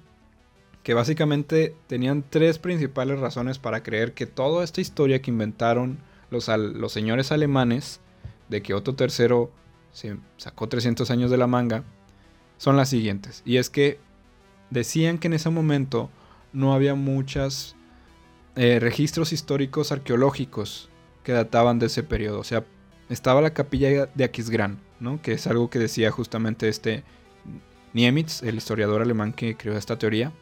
que 0.83 0.93
básicamente 0.93 1.75
tenían 1.87 2.23
tres 2.29 2.59
principales 2.59 3.19
razones 3.19 3.59
para 3.59 3.83
creer 3.83 4.13
que 4.13 4.27
toda 4.27 4.63
esta 4.63 4.83
historia 4.83 5.23
que 5.23 5.31
inventaron 5.31 6.01
los, 6.31 6.49
los 6.49 6.93
señores 6.93 7.33
alemanes 7.33 8.01
de 8.49 8.63
que 8.63 8.75
Otto 8.75 8.97
III 8.99 9.49
se 9.93 10.17
sacó 10.37 10.69
300 10.69 11.11
años 11.11 11.31
de 11.31 11.37
la 11.37 11.47
manga 11.47 11.85
son 12.59 12.77
las 12.77 12.91
siguientes. 12.91 13.43
Y 13.45 13.57
es 13.57 13.71
que 13.71 13.99
decían 14.71 15.19
que 15.19 15.29
en 15.29 15.35
ese 15.35 15.51
momento 15.51 16.11
no 16.53 16.75
había 16.75 16.95
muchos 16.95 17.77
eh, 18.57 18.79
registros 18.81 19.33
históricos 19.33 19.93
arqueológicos 19.93 20.89
que 21.23 21.33
databan 21.33 21.79
de 21.79 21.87
ese 21.87 22.03
periodo. 22.03 22.41
O 22.41 22.45
sea, 22.45 22.65
estaba 23.09 23.41
la 23.41 23.55
capilla 23.55 24.07
de 24.07 24.25
Aquisgrán, 24.25 24.79
¿no? 24.99 25.23
que 25.23 25.33
es 25.33 25.47
algo 25.47 25.71
que 25.71 25.79
decía 25.79 26.11
justamente 26.11 26.69
este 26.69 27.05
Niemitz, 27.93 28.43
el 28.43 28.57
historiador 28.57 29.03
alemán 29.03 29.33
que 29.33 29.57
creó 29.57 29.77
esta 29.77 29.99
teoría, 29.99 30.33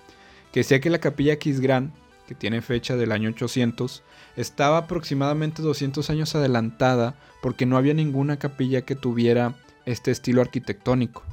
que 0.52 0.60
decía 0.60 0.80
que 0.80 0.90
la 0.90 0.98
capilla 0.98 1.30
de 1.30 1.36
Aquisgrán 1.36 1.92
que 2.28 2.34
tiene 2.34 2.60
fecha 2.60 2.94
del 2.94 3.10
año 3.10 3.30
800, 3.30 4.02
estaba 4.36 4.76
aproximadamente 4.76 5.62
200 5.62 6.10
años 6.10 6.34
adelantada 6.34 7.18
porque 7.40 7.64
no 7.64 7.78
había 7.78 7.94
ninguna 7.94 8.38
capilla 8.38 8.82
que 8.82 8.94
tuviera 8.94 9.56
este 9.86 10.10
estilo 10.10 10.42
arquitectónico. 10.42 11.24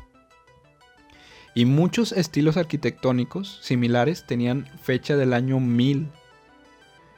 Y 1.53 1.65
muchos 1.65 2.13
estilos 2.13 2.55
arquitectónicos 2.55 3.59
similares 3.61 4.25
tenían 4.25 4.67
fecha 4.81 5.17
del 5.17 5.33
año 5.33 5.59
1000. 5.59 6.07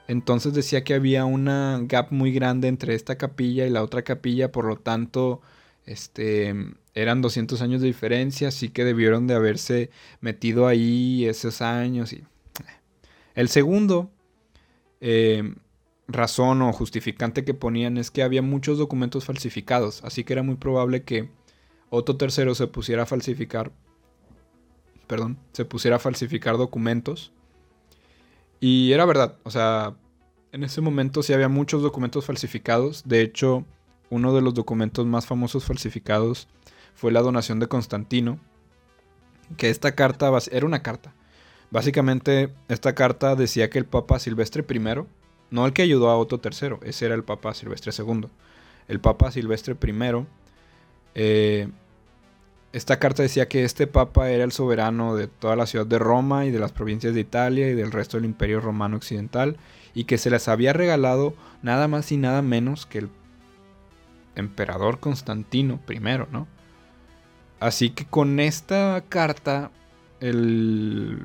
Entonces 0.07 0.53
decía 0.53 0.83
que 0.83 0.95
había 0.95 1.25
una 1.25 1.79
gap 1.83 2.11
muy 2.11 2.31
grande 2.31 2.67
entre 2.67 2.95
esta 2.95 3.17
capilla 3.17 3.67
y 3.67 3.69
la 3.69 3.83
otra 3.83 4.01
capilla, 4.01 4.51
por 4.51 4.65
lo 4.65 4.77
tanto, 4.77 5.41
este, 5.85 6.55
eran 6.95 7.21
200 7.21 7.61
años 7.61 7.81
de 7.81 7.87
diferencia, 7.87 8.47
así 8.47 8.69
que 8.69 8.85
debieron 8.85 9.27
de 9.27 9.35
haberse 9.35 9.91
metido 10.19 10.67
ahí 10.67 11.25
esos 11.25 11.61
años 11.61 12.11
y 12.13 12.23
el 13.37 13.49
segundo 13.49 14.09
eh, 14.99 15.53
razón 16.07 16.63
o 16.63 16.73
justificante 16.73 17.45
que 17.45 17.53
ponían 17.53 17.99
es 17.99 18.09
que 18.09 18.23
había 18.23 18.41
muchos 18.41 18.79
documentos 18.79 19.25
falsificados, 19.25 20.03
así 20.03 20.23
que 20.23 20.33
era 20.33 20.41
muy 20.41 20.55
probable 20.55 21.03
que 21.03 21.29
Otto 21.91 22.17
III 22.19 22.55
se 22.55 22.65
pusiera 22.65 23.03
a 23.03 23.05
falsificar, 23.05 23.71
perdón, 25.05 25.37
se 25.51 25.65
pusiera 25.65 25.97
a 25.97 25.99
falsificar 25.99 26.57
documentos. 26.57 27.31
Y 28.59 28.91
era 28.91 29.05
verdad, 29.05 29.37
o 29.43 29.51
sea, 29.51 29.95
en 30.51 30.63
ese 30.63 30.81
momento 30.81 31.21
sí 31.21 31.31
había 31.31 31.47
muchos 31.47 31.83
documentos 31.83 32.25
falsificados. 32.25 33.03
De 33.05 33.21
hecho, 33.21 33.65
uno 34.09 34.33
de 34.33 34.41
los 34.41 34.55
documentos 34.55 35.05
más 35.05 35.27
famosos 35.27 35.63
falsificados 35.63 36.47
fue 36.95 37.11
la 37.11 37.21
donación 37.21 37.59
de 37.59 37.67
Constantino. 37.67 38.39
Que 39.57 39.69
esta 39.69 39.93
carta 39.93 40.31
era 40.51 40.65
una 40.65 40.81
carta. 40.81 41.13
Básicamente, 41.69 42.53
esta 42.69 42.95
carta 42.95 43.35
decía 43.35 43.69
que 43.69 43.79
el 43.79 43.85
Papa 43.85 44.19
Silvestre 44.19 44.65
I, 44.69 44.79
no 45.49 45.65
el 45.65 45.73
que 45.73 45.81
ayudó 45.81 46.09
a 46.09 46.17
Otto 46.17 46.39
III, 46.43 46.77
ese 46.83 47.05
era 47.05 47.15
el 47.15 47.23
Papa 47.23 47.53
Silvestre 47.53 47.91
II. 47.97 48.27
El 48.87 48.99
Papa 48.99 49.31
Silvestre 49.31 49.75
I, 49.81 50.25
eh, 51.15 51.67
esta 52.73 52.99
carta 52.99 53.23
decía 53.23 53.47
que 53.47 53.63
este 53.63 53.87
Papa 53.87 54.29
era 54.29 54.43
el 54.43 54.51
soberano 54.51 55.15
de 55.15 55.27
toda 55.27 55.55
la 55.55 55.65
ciudad 55.65 55.85
de 55.85 55.99
Roma 55.99 56.45
y 56.45 56.51
de 56.51 56.59
las 56.59 56.71
provincias 56.71 57.13
de 57.13 57.21
Italia 57.21 57.69
y 57.69 57.73
del 57.73 57.91
resto 57.91 58.17
del 58.17 58.25
Imperio 58.25 58.59
Romano 58.59 58.97
Occidental 58.97 59.57
y 59.93 60.03
que 60.03 60.17
se 60.17 60.29
les 60.29 60.47
había 60.47 60.73
regalado 60.73 61.33
nada 61.63 61.87
más 61.87 62.11
y 62.11 62.17
nada 62.17 62.41
menos 62.41 62.85
que 62.85 62.99
el 62.99 63.09
emperador 64.35 64.99
Constantino 64.99 65.79
I, 65.89 65.99
¿no? 66.31 66.47
Así 67.59 67.89
que 67.89 68.05
con 68.05 68.39
esta 68.39 69.03
carta, 69.09 69.71
el 70.19 71.19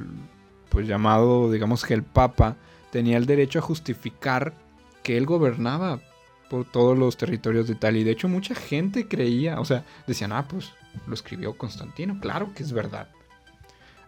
pues 0.69 0.87
llamado, 0.87 1.53
digamos 1.53 1.85
que 1.85 1.95
el 1.95 2.03
Papa, 2.03 2.57
tenía 2.91 3.19
el 3.19 3.27
derecho 3.27 3.59
a 3.59 3.63
justificar 3.63 4.55
que 5.03 5.17
él 5.17 5.27
gobernaba 5.27 6.01
por 6.49 6.65
todos 6.65 6.97
los 6.97 7.17
territorios 7.17 7.67
de 7.67 7.75
Italia. 7.75 8.01
Y 8.01 8.05
de 8.05 8.11
hecho 8.11 8.29
mucha 8.29 8.55
gente 8.55 9.09
creía, 9.09 9.61
o 9.61 9.65
sea, 9.65 9.85
decían, 10.07 10.33
ah, 10.33 10.47
pues 10.49 10.73
lo 11.07 11.15
escribió 11.15 11.57
Constantino, 11.57 12.19
claro 12.21 12.53
que 12.55 12.63
es 12.63 12.73
verdad. 12.73 13.09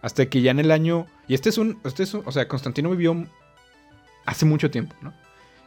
Hasta 0.01 0.27
que 0.27 0.41
ya 0.41 0.51
en 0.51 0.59
el 0.59 0.71
año, 0.71 1.07
y 1.27 1.33
este 1.33 1.49
es 1.49 1.57
un, 1.57 1.79
este 1.83 2.03
es 2.03 2.13
un, 2.13 2.23
o 2.25 2.31
sea, 2.31 2.47
Constantino 2.47 2.91
vivió 2.91 3.25
hace 4.25 4.45
mucho 4.45 4.69
tiempo, 4.69 4.95
¿no? 5.01 5.13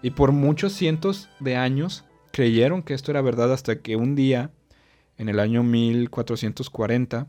Y 0.02 0.10
por 0.10 0.32
muchos 0.32 0.72
cientos 0.72 1.28
de 1.40 1.56
años 1.56 2.04
creyeron 2.30 2.82
que 2.82 2.94
esto 2.94 3.10
era 3.10 3.22
verdad 3.22 3.52
hasta 3.52 3.80
que 3.80 3.96
un 3.96 4.14
día, 4.14 4.52
en 5.16 5.28
el 5.28 5.40
año 5.40 5.64
1440, 5.64 7.26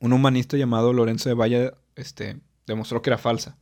un 0.00 0.12
humanista 0.12 0.56
llamado 0.56 0.92
Lorenzo 0.92 1.28
de 1.28 1.34
Valle 1.34 1.72
este, 1.96 2.38
demostró 2.66 3.02
que 3.02 3.10
era 3.10 3.18
falsa. 3.18 3.56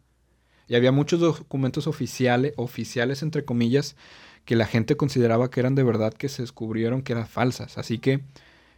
Y 0.69 0.75
había 0.75 0.93
muchos 0.93 1.21
documentos 1.21 1.87
oficiales, 1.87 2.53
oficiales 2.57 3.23
entre 3.23 3.45
comillas, 3.45 3.97
que 4.45 4.57
la 4.57 4.67
gente 4.67 4.97
consideraba 4.97 5.51
que 5.51 5.61
eran 5.61 5.75
de 5.75 5.83
verdad 5.83 6.13
que 6.13 6.29
se 6.29 6.43
descubrieron 6.43 7.03
que 7.03 7.13
eran 7.13 7.27
falsas. 7.27 7.79
Así 7.79 7.99
que 7.99 8.23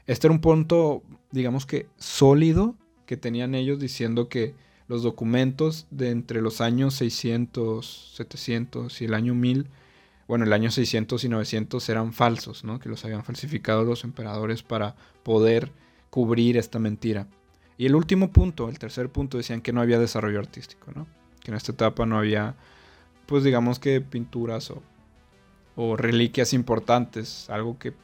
este 0.06 0.26
era 0.26 0.34
un 0.34 0.40
punto, 0.40 1.02
digamos 1.30 1.66
que 1.66 1.86
sólido 1.98 2.74
que 3.06 3.16
tenían 3.16 3.54
ellos 3.54 3.78
diciendo 3.78 4.28
que 4.28 4.54
los 4.86 5.02
documentos 5.02 5.86
de 5.90 6.10
entre 6.10 6.40
los 6.40 6.60
años 6.60 6.94
600, 6.94 8.14
700 8.16 9.00
y 9.02 9.04
el 9.04 9.14
año 9.14 9.34
1000, 9.34 9.66
bueno, 10.26 10.44
el 10.44 10.52
año 10.52 10.70
600 10.70 11.24
y 11.24 11.28
900 11.28 11.88
eran 11.88 12.12
falsos, 12.12 12.64
¿no? 12.64 12.78
Que 12.78 12.88
los 12.88 13.04
habían 13.04 13.24
falsificado 13.24 13.84
los 13.84 14.04
emperadores 14.04 14.62
para 14.62 14.96
poder 15.22 15.72
cubrir 16.10 16.56
esta 16.56 16.78
mentira. 16.78 17.26
Y 17.78 17.86
el 17.86 17.94
último 17.94 18.32
punto, 18.32 18.68
el 18.68 18.78
tercer 18.78 19.08
punto, 19.08 19.38
decían 19.38 19.62
que 19.62 19.72
no 19.72 19.80
había 19.80 20.00
desarrollo 20.00 20.40
artístico, 20.40 20.90
¿no? 20.94 21.06
Que 21.40 21.52
en 21.52 21.56
esta 21.56 21.70
etapa 21.70 22.04
no 22.04 22.18
había, 22.18 22.56
pues 23.26 23.44
digamos 23.44 23.78
que 23.78 24.00
pinturas 24.00 24.72
o, 25.76 25.96
reliquias 25.96 26.54
importantes, 26.54 27.48
algo 27.48 27.78
que 27.78 27.94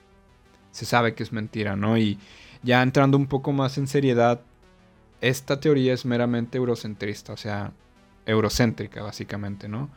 se 0.71 0.87
sabe 0.87 1.15
que 1.15 1.25
es 1.25 1.33
mentira, 1.33 1.75
¿no? 1.75 1.99
Y 1.99 2.21
ya 2.63 2.83
entrando 2.83 3.17
un 3.17 3.27
poco 3.27 3.53
más 3.53 3.77
en 3.77 3.89
seriedad, 3.89 4.43
esta 5.21 5.59
teoría 5.59 5.93
es 5.93 6.05
meramente 6.05 6.57
eurocentrista, 6.57 7.33
o 7.33 7.37
sea, 7.37 7.73
eurocéntrica 8.27 9.03
básicamente, 9.03 9.69
¿no? 9.69 9.91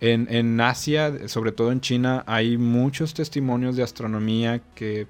En, 0.00 0.60
Asia, 0.60 1.26
sobre 1.26 1.52
todo 1.52 1.72
en 1.72 1.80
China, 1.80 2.22
hay 2.26 2.58
muchos 2.58 3.14
testimonios 3.14 3.76
de 3.76 3.82
astronomía 3.82 4.60
que 4.74 5.06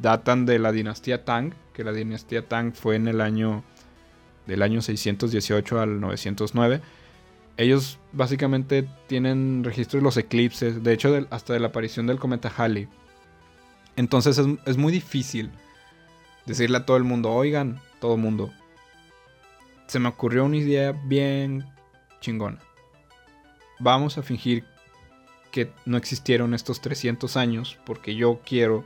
datan 0.00 0.46
de 0.46 0.58
la 0.58 0.72
dinastía 0.72 1.24
Tang, 1.24 1.54
que 1.72 1.84
la 1.84 1.92
dinastía 1.92 2.46
Tang 2.46 2.72
fue 2.72 2.96
en 2.96 3.08
el 3.08 3.20
año 3.20 3.62
del 4.46 4.62
año 4.62 4.80
618 4.80 5.80
al 5.80 6.00
909. 6.00 6.80
Ellos 7.56 7.98
básicamente 8.12 8.88
tienen 9.06 9.64
registros 9.64 10.00
de 10.00 10.04
los 10.04 10.16
eclipses, 10.16 10.82
de 10.82 10.92
hecho 10.92 11.26
hasta 11.30 11.52
de 11.52 11.60
la 11.60 11.68
aparición 11.68 12.06
del 12.06 12.18
cometa 12.18 12.52
Halley. 12.56 12.88
Entonces 13.96 14.38
es, 14.38 14.46
es 14.66 14.76
muy 14.76 14.92
difícil 14.92 15.50
decirle 16.44 16.78
a 16.78 16.86
todo 16.86 16.96
el 16.96 17.04
mundo, 17.04 17.32
oigan, 17.32 17.80
todo 18.00 18.16
mundo, 18.16 18.52
se 19.86 19.98
me 19.98 20.08
ocurrió 20.08 20.44
una 20.44 20.56
idea 20.56 20.92
bien 20.92 21.64
chingona. 22.20 22.58
Vamos 23.78 24.18
a 24.18 24.22
fingir 24.22 24.64
que 25.50 25.72
no 25.84 25.96
existieron 25.96 26.54
estos 26.54 26.80
300 26.80 27.36
años 27.36 27.78
porque 27.84 28.14
yo 28.14 28.40
quiero 28.44 28.84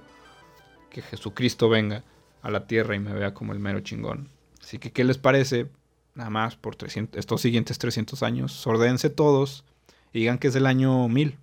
que 0.91 1.03
Jesucristo 1.03 1.69
venga 1.69 2.05
a 2.43 2.51
la 2.51 2.67
tierra 2.67 2.95
y 2.95 2.99
me 2.99 3.13
vea 3.13 3.35
como 3.35 3.53
el 3.53 3.59
mero 3.59 3.81
chingón. 3.81 4.29
Así 4.61 4.79
que, 4.79 4.93
¿qué 4.93 5.05
les 5.05 5.19
parece? 5.19 5.69
Nada 6.15 6.31
más 6.31 6.57
por 6.57 6.77
300, 6.77 7.19
estos 7.19 7.41
siguientes 7.41 7.79
300 7.79 8.23
años, 8.23 8.53
sordense 8.53 9.09
todos 9.11 9.65
y 10.13 10.21
digan 10.21 10.39
que 10.39 10.49
es 10.49 10.55
del 10.55 10.67
año 10.67 11.09
1000 11.09 11.39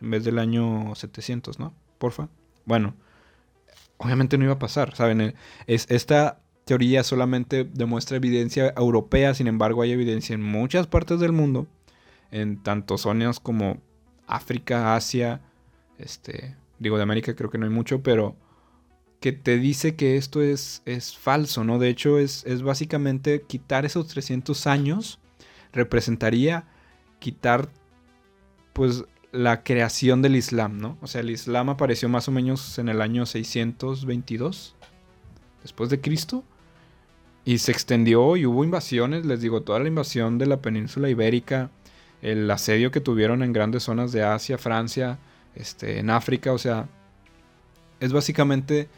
en 0.00 0.10
vez 0.10 0.24
del 0.24 0.38
año 0.38 0.94
700, 0.94 1.58
¿no? 1.58 1.74
Porfa. 1.98 2.28
Bueno, 2.64 2.94
obviamente 3.96 4.38
no 4.38 4.44
iba 4.44 4.54
a 4.54 4.58
pasar, 4.58 4.94
¿saben? 4.94 5.34
Es, 5.66 5.86
esta 5.88 6.40
teoría 6.64 7.02
solamente 7.02 7.64
demuestra 7.64 8.16
evidencia 8.16 8.72
europea, 8.76 9.34
sin 9.34 9.46
embargo 9.46 9.82
hay 9.82 9.92
evidencia 9.92 10.34
en 10.34 10.42
muchas 10.42 10.86
partes 10.86 11.18
del 11.20 11.32
mundo, 11.32 11.66
en 12.30 12.62
tanto 12.62 12.98
zonas 12.98 13.40
como 13.40 13.80
África, 14.26 14.94
Asia, 14.94 15.40
este, 15.98 16.56
digo 16.78 16.96
de 16.96 17.02
América 17.02 17.34
creo 17.34 17.50
que 17.50 17.58
no 17.58 17.64
hay 17.64 17.72
mucho, 17.72 18.02
pero 18.02 18.36
que 19.20 19.32
te 19.32 19.58
dice 19.58 19.96
que 19.96 20.16
esto 20.16 20.42
es, 20.42 20.82
es 20.84 21.16
falso, 21.16 21.64
¿no? 21.64 21.78
De 21.78 21.88
hecho 21.88 22.18
es, 22.18 22.44
es 22.46 22.62
básicamente 22.62 23.42
quitar 23.42 23.84
esos 23.84 24.06
300 24.08 24.66
años, 24.66 25.18
representaría 25.72 26.64
quitar 27.18 27.68
pues 28.72 29.04
la 29.32 29.62
creación 29.62 30.22
del 30.22 30.36
Islam, 30.36 30.78
¿no? 30.78 30.98
O 31.02 31.06
sea, 31.06 31.20
el 31.20 31.30
Islam 31.30 31.68
apareció 31.68 32.08
más 32.08 32.28
o 32.28 32.32
menos 32.32 32.78
en 32.78 32.88
el 32.88 33.02
año 33.02 33.26
622 33.26 34.76
después 35.62 35.90
de 35.90 36.00
Cristo 36.00 36.44
y 37.44 37.58
se 37.58 37.72
extendió 37.72 38.36
y 38.36 38.46
hubo 38.46 38.64
invasiones, 38.64 39.26
les 39.26 39.40
digo, 39.40 39.62
toda 39.62 39.80
la 39.80 39.88
invasión 39.88 40.38
de 40.38 40.46
la 40.46 40.62
península 40.62 41.08
ibérica, 41.08 41.70
el 42.22 42.50
asedio 42.50 42.90
que 42.90 43.00
tuvieron 43.00 43.42
en 43.42 43.52
grandes 43.52 43.84
zonas 43.84 44.12
de 44.12 44.22
Asia, 44.22 44.58
Francia, 44.58 45.18
este, 45.54 45.98
en 45.98 46.10
África, 46.10 46.52
o 46.52 46.58
sea, 46.58 46.88
es 48.00 48.12
básicamente 48.12 48.88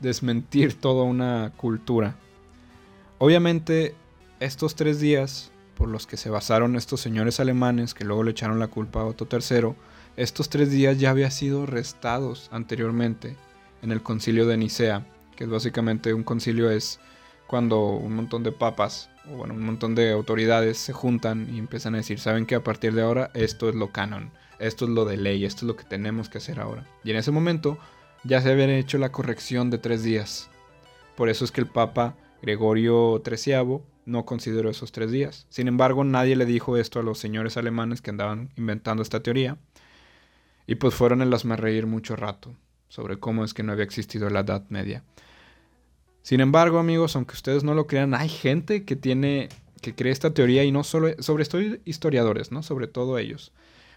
desmentir 0.00 0.74
toda 0.80 1.04
una 1.04 1.52
cultura. 1.56 2.16
Obviamente, 3.18 3.94
estos 4.40 4.74
tres 4.74 5.00
días 5.00 5.50
por 5.76 5.88
los 5.88 6.06
que 6.06 6.16
se 6.16 6.28
basaron 6.28 6.76
estos 6.76 7.00
señores 7.00 7.38
alemanes, 7.40 7.94
que 7.94 8.04
luego 8.04 8.24
le 8.24 8.32
echaron 8.32 8.58
la 8.58 8.66
culpa 8.66 9.00
a 9.00 9.06
Otto 9.06 9.28
III, 9.30 9.74
estos 10.16 10.48
tres 10.48 10.70
días 10.70 10.98
ya 10.98 11.10
habían 11.10 11.30
sido 11.30 11.66
restados 11.66 12.48
anteriormente 12.50 13.36
en 13.82 13.92
el 13.92 14.02
concilio 14.02 14.46
de 14.46 14.56
Nicea, 14.56 15.06
que 15.36 15.44
es 15.44 15.50
básicamente 15.50 16.12
un 16.14 16.24
concilio 16.24 16.70
es 16.70 16.98
cuando 17.46 17.90
un 17.90 18.14
montón 18.16 18.42
de 18.42 18.50
papas 18.50 19.08
o 19.32 19.36
bueno, 19.36 19.54
un 19.54 19.64
montón 19.64 19.94
de 19.94 20.10
autoridades 20.10 20.78
se 20.78 20.92
juntan 20.92 21.48
y 21.54 21.58
empiezan 21.58 21.94
a 21.94 21.98
decir, 21.98 22.18
saben 22.18 22.46
que 22.46 22.56
a 22.56 22.64
partir 22.64 22.94
de 22.94 23.02
ahora 23.02 23.30
esto 23.34 23.68
es 23.68 23.76
lo 23.76 23.92
canon, 23.92 24.32
esto 24.58 24.84
es 24.84 24.90
lo 24.90 25.04
de 25.04 25.16
ley, 25.16 25.44
esto 25.44 25.64
es 25.64 25.68
lo 25.68 25.76
que 25.76 25.84
tenemos 25.84 26.28
que 26.28 26.38
hacer 26.38 26.58
ahora. 26.58 26.84
Y 27.04 27.10
en 27.12 27.16
ese 27.16 27.30
momento 27.30 27.78
ya 28.28 28.42
se 28.42 28.52
había 28.52 28.76
hecho 28.76 28.98
la 28.98 29.10
corrección 29.10 29.70
de 29.70 29.78
tres 29.78 30.02
días. 30.02 30.50
Por 31.16 31.30
eso 31.30 31.46
es 31.46 31.50
que 31.50 31.62
el 31.62 31.66
Papa 31.66 32.14
Gregorio 32.42 33.22
XIII 33.24 33.80
no 34.04 34.24
consideró 34.26 34.68
esos 34.68 34.92
tres 34.92 35.10
días. 35.10 35.46
Sin 35.48 35.66
embargo, 35.66 36.04
nadie 36.04 36.36
le 36.36 36.44
dijo 36.44 36.76
esto 36.76 37.00
a 37.00 37.02
los 37.02 37.18
señores 37.18 37.56
alemanes 37.56 38.02
que 38.02 38.10
andaban 38.10 38.50
inventando 38.56 39.02
esta 39.02 39.22
teoría. 39.22 39.56
Y 40.66 40.74
pues 40.74 40.94
fueron 40.94 41.22
en 41.22 41.30
las 41.30 41.44
reír 41.44 41.86
mucho 41.86 42.16
rato 42.16 42.54
sobre 42.88 43.18
cómo 43.18 43.44
es 43.44 43.54
que 43.54 43.62
no 43.62 43.72
había 43.72 43.84
existido 43.84 44.28
la 44.28 44.40
Edad 44.40 44.64
Media. 44.68 45.04
Sin 46.20 46.40
embargo, 46.40 46.78
amigos, 46.78 47.16
aunque 47.16 47.32
ustedes 47.32 47.64
no 47.64 47.72
lo 47.72 47.86
crean, 47.86 48.12
hay 48.12 48.28
gente 48.28 48.84
que 48.84 48.94
tiene, 48.94 49.48
que 49.80 49.94
cree 49.94 50.12
esta 50.12 50.34
teoría 50.34 50.64
y 50.64 50.72
no 50.72 50.84
solo, 50.84 51.08
sobre 51.20 51.44
esto 51.44 51.58
historiadores, 51.86 52.52
¿no? 52.52 52.62
Sobre 52.62 52.88
todo 52.88 53.16
ellos. 53.16 53.52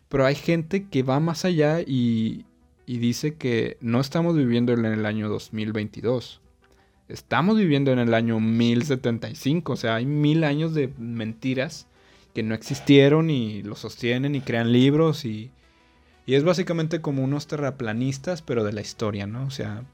Pero 0.07 0.25
hay 0.25 0.35
gente 0.35 0.87
que 0.87 1.03
va 1.03 1.19
más 1.19 1.43
allá 1.43 1.81
y, 1.81 2.45
y 2.91 2.97
dice 2.97 3.35
que 3.35 3.77
no 3.79 4.01
estamos 4.01 4.35
viviendo 4.35 4.73
en 4.73 4.83
el 4.83 5.05
año 5.05 5.29
2022. 5.29 6.41
Estamos 7.07 7.55
viviendo 7.55 7.93
en 7.93 7.99
el 7.99 8.13
año 8.13 8.41
1075. 8.41 9.71
O 9.71 9.75
sea, 9.77 9.95
hay 9.95 10.05
mil 10.05 10.43
años 10.43 10.73
de 10.73 10.89
mentiras 10.97 11.87
que 12.33 12.43
no 12.43 12.53
existieron 12.53 13.29
y 13.29 13.63
lo 13.63 13.77
sostienen 13.77 14.35
y 14.35 14.41
crean 14.41 14.73
libros 14.73 15.23
y, 15.23 15.51
y 16.25 16.35
es 16.35 16.43
básicamente 16.43 16.99
como 16.99 17.23
unos 17.23 17.47
terraplanistas, 17.47 18.41
pero 18.41 18.65
de 18.65 18.73
la 18.73 18.81
historia, 18.81 19.25
¿no? 19.25 19.45
O 19.45 19.51
sea, 19.51 19.85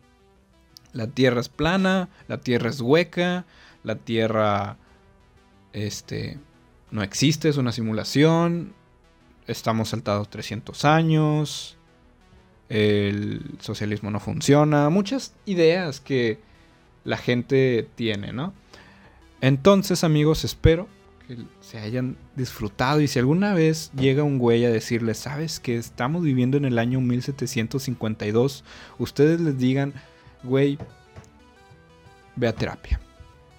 La 0.92 1.06
Tierra 1.06 1.40
es 1.40 1.50
plana, 1.50 2.10
la 2.28 2.40
Tierra 2.40 2.72
es 2.72 2.82
hueca, 2.82 3.46
la 3.84 3.98
Tierra 3.98 4.78
este, 5.72 6.40
no 6.90 7.04
existe, 7.04 7.48
es 7.48 7.58
una 7.58 7.74
simulación, 7.74 8.74
estamos 9.46 9.90
saltados 9.90 10.32
300 10.32 10.84
años, 10.84 11.77
el 12.70 13.42
socialismo 13.60 14.12
no 14.12 14.20
funciona, 14.20 14.90
muchas 14.90 15.34
ideas 15.46 16.00
que 16.00 16.40
la 17.04 17.18
gente 17.18 17.88
tiene, 17.96 18.34
¿no? 18.34 18.54
Entonces, 19.42 20.04
amigos, 20.04 20.44
espero 20.44 20.88
que 21.28 21.38
se 21.62 21.80
hayan 21.80 22.18
disfrutado 22.36 23.02
y 23.02 23.08
si 23.08 23.20
alguna 23.20 23.54
vez 23.54 23.92
llega 23.94 24.24
un 24.24 24.40
güey 24.40 24.66
a 24.66 24.70
decirles, 24.70 25.18
sabes 25.18 25.60
que 25.60 25.78
estamos 25.78 26.24
viviendo 26.24 26.58
en 26.58 26.66
el 26.66 26.80
año 26.80 27.00
1752, 27.02 28.64
ustedes 28.98 29.40
les 29.40 29.58
digan, 29.58 29.94
güey, 30.44 30.78
ve 32.36 32.48
a 32.48 32.54
terapia 32.54 33.00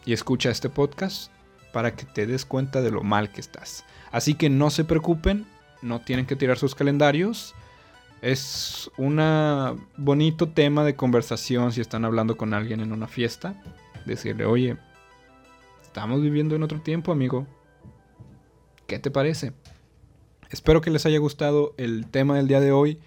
y 0.04 0.12
escucha 0.12 0.50
este 0.50 0.68
podcast 0.68 1.30
para 1.72 1.94
que 1.94 2.04
te 2.04 2.26
des 2.26 2.44
cuenta 2.44 2.80
de 2.80 2.90
lo 2.90 3.02
mal 3.02 3.30
que 3.30 3.40
estás. 3.40 3.84
Así 4.10 4.34
que 4.34 4.48
no 4.48 4.70
se 4.70 4.84
preocupen, 4.84 5.46
no 5.82 6.00
tienen 6.00 6.26
que 6.26 6.36
tirar 6.36 6.58
sus 6.58 6.74
calendarios. 6.74 7.54
Es 8.20 8.90
un 8.96 9.20
bonito 9.96 10.48
tema 10.48 10.84
de 10.84 10.96
conversación 10.96 11.72
si 11.72 11.80
están 11.80 12.04
hablando 12.04 12.36
con 12.36 12.52
alguien 12.52 12.80
en 12.80 12.92
una 12.92 13.06
fiesta. 13.06 13.62
Decirle, 14.06 14.44
oye, 14.44 14.76
estamos 15.82 16.20
viviendo 16.20 16.56
en 16.56 16.64
otro 16.64 16.80
tiempo, 16.80 17.12
amigo. 17.12 17.46
¿Qué 18.88 18.98
te 18.98 19.10
parece? 19.10 19.52
Espero 20.50 20.80
que 20.80 20.90
les 20.90 21.06
haya 21.06 21.18
gustado 21.18 21.74
el 21.76 22.06
tema 22.06 22.36
del 22.36 22.48
día 22.48 22.60
de 22.60 22.72
hoy. 22.72 22.98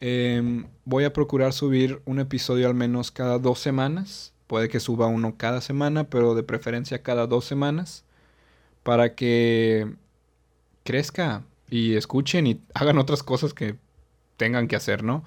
Em, 0.00 0.66
voy 0.84 1.04
a 1.04 1.12
procurar 1.12 1.52
subir 1.52 2.00
un 2.04 2.18
episodio 2.18 2.66
al 2.66 2.74
menos 2.74 3.10
cada 3.10 3.38
dos 3.38 3.60
semanas. 3.60 4.32
Puede 4.48 4.68
que 4.68 4.80
suba 4.80 5.06
uno 5.06 5.34
cada 5.36 5.60
semana, 5.60 6.04
pero 6.04 6.34
de 6.34 6.42
preferencia 6.42 7.02
cada 7.02 7.26
dos 7.26 7.44
semanas. 7.44 8.04
Para 8.82 9.14
que 9.14 9.94
crezca 10.82 11.44
y 11.70 11.94
escuchen 11.94 12.46
y 12.46 12.60
hagan 12.74 12.98
otras 12.98 13.22
cosas 13.22 13.54
que 13.54 13.76
tengan 14.38 14.68
que 14.68 14.76
hacer, 14.76 15.04
¿no? 15.04 15.24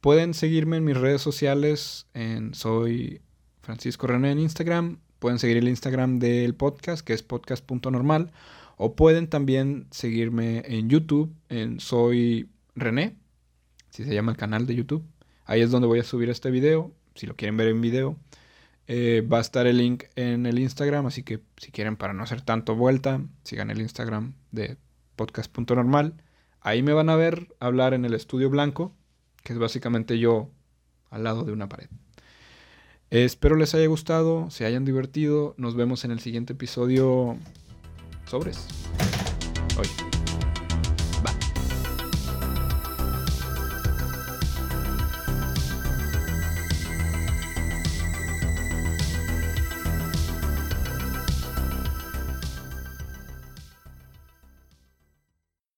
Pueden 0.00 0.32
seguirme 0.34 0.76
en 0.76 0.84
mis 0.84 0.96
redes 0.96 1.20
sociales, 1.20 2.06
en 2.14 2.54
soy 2.54 3.20
Francisco 3.60 4.06
René 4.06 4.30
en 4.30 4.38
Instagram, 4.38 5.00
pueden 5.18 5.40
seguir 5.40 5.56
el 5.56 5.68
Instagram 5.68 6.20
del 6.20 6.54
podcast, 6.54 7.04
que 7.04 7.12
es 7.12 7.24
podcast.normal, 7.24 8.30
o 8.76 8.94
pueden 8.94 9.26
también 9.26 9.88
seguirme 9.90 10.62
en 10.66 10.88
YouTube, 10.88 11.34
en 11.48 11.80
soy 11.80 12.48
René, 12.76 13.16
si 13.90 14.04
se 14.04 14.14
llama 14.14 14.32
el 14.32 14.38
canal 14.38 14.66
de 14.66 14.76
YouTube. 14.76 15.04
Ahí 15.44 15.60
es 15.60 15.70
donde 15.70 15.88
voy 15.88 15.98
a 15.98 16.04
subir 16.04 16.30
este 16.30 16.50
video, 16.50 16.94
si 17.14 17.26
lo 17.26 17.34
quieren 17.36 17.56
ver 17.56 17.68
en 17.68 17.80
video. 17.80 18.16
Eh, 18.86 19.20
va 19.20 19.38
a 19.38 19.42
estar 19.42 19.66
el 19.66 19.76
link 19.78 20.04
en 20.16 20.46
el 20.46 20.58
Instagram, 20.58 21.06
así 21.06 21.22
que 21.22 21.40
si 21.58 21.70
quieren 21.70 21.96
para 21.96 22.12
no 22.12 22.22
hacer 22.22 22.40
tanto 22.40 22.74
vuelta, 22.74 23.20
sigan 23.44 23.70
el 23.70 23.80
Instagram 23.80 24.34
de 24.50 24.78
podcast.normal. 25.16 26.14
Ahí 26.60 26.82
me 26.82 26.92
van 26.92 27.08
a 27.08 27.16
ver 27.16 27.54
hablar 27.58 27.94
en 27.94 28.04
el 28.04 28.14
estudio 28.14 28.50
blanco, 28.50 28.92
que 29.42 29.52
es 29.52 29.58
básicamente 29.58 30.18
yo 30.18 30.50
al 31.10 31.24
lado 31.24 31.44
de 31.44 31.52
una 31.52 31.68
pared. 31.68 31.88
Espero 33.10 33.56
les 33.56 33.74
haya 33.74 33.86
gustado, 33.86 34.50
se 34.50 34.66
hayan 34.66 34.84
divertido. 34.84 35.54
Nos 35.56 35.74
vemos 35.74 36.04
en 36.04 36.12
el 36.12 36.20
siguiente 36.20 36.52
episodio. 36.52 37.36
Sobres. 38.26 38.66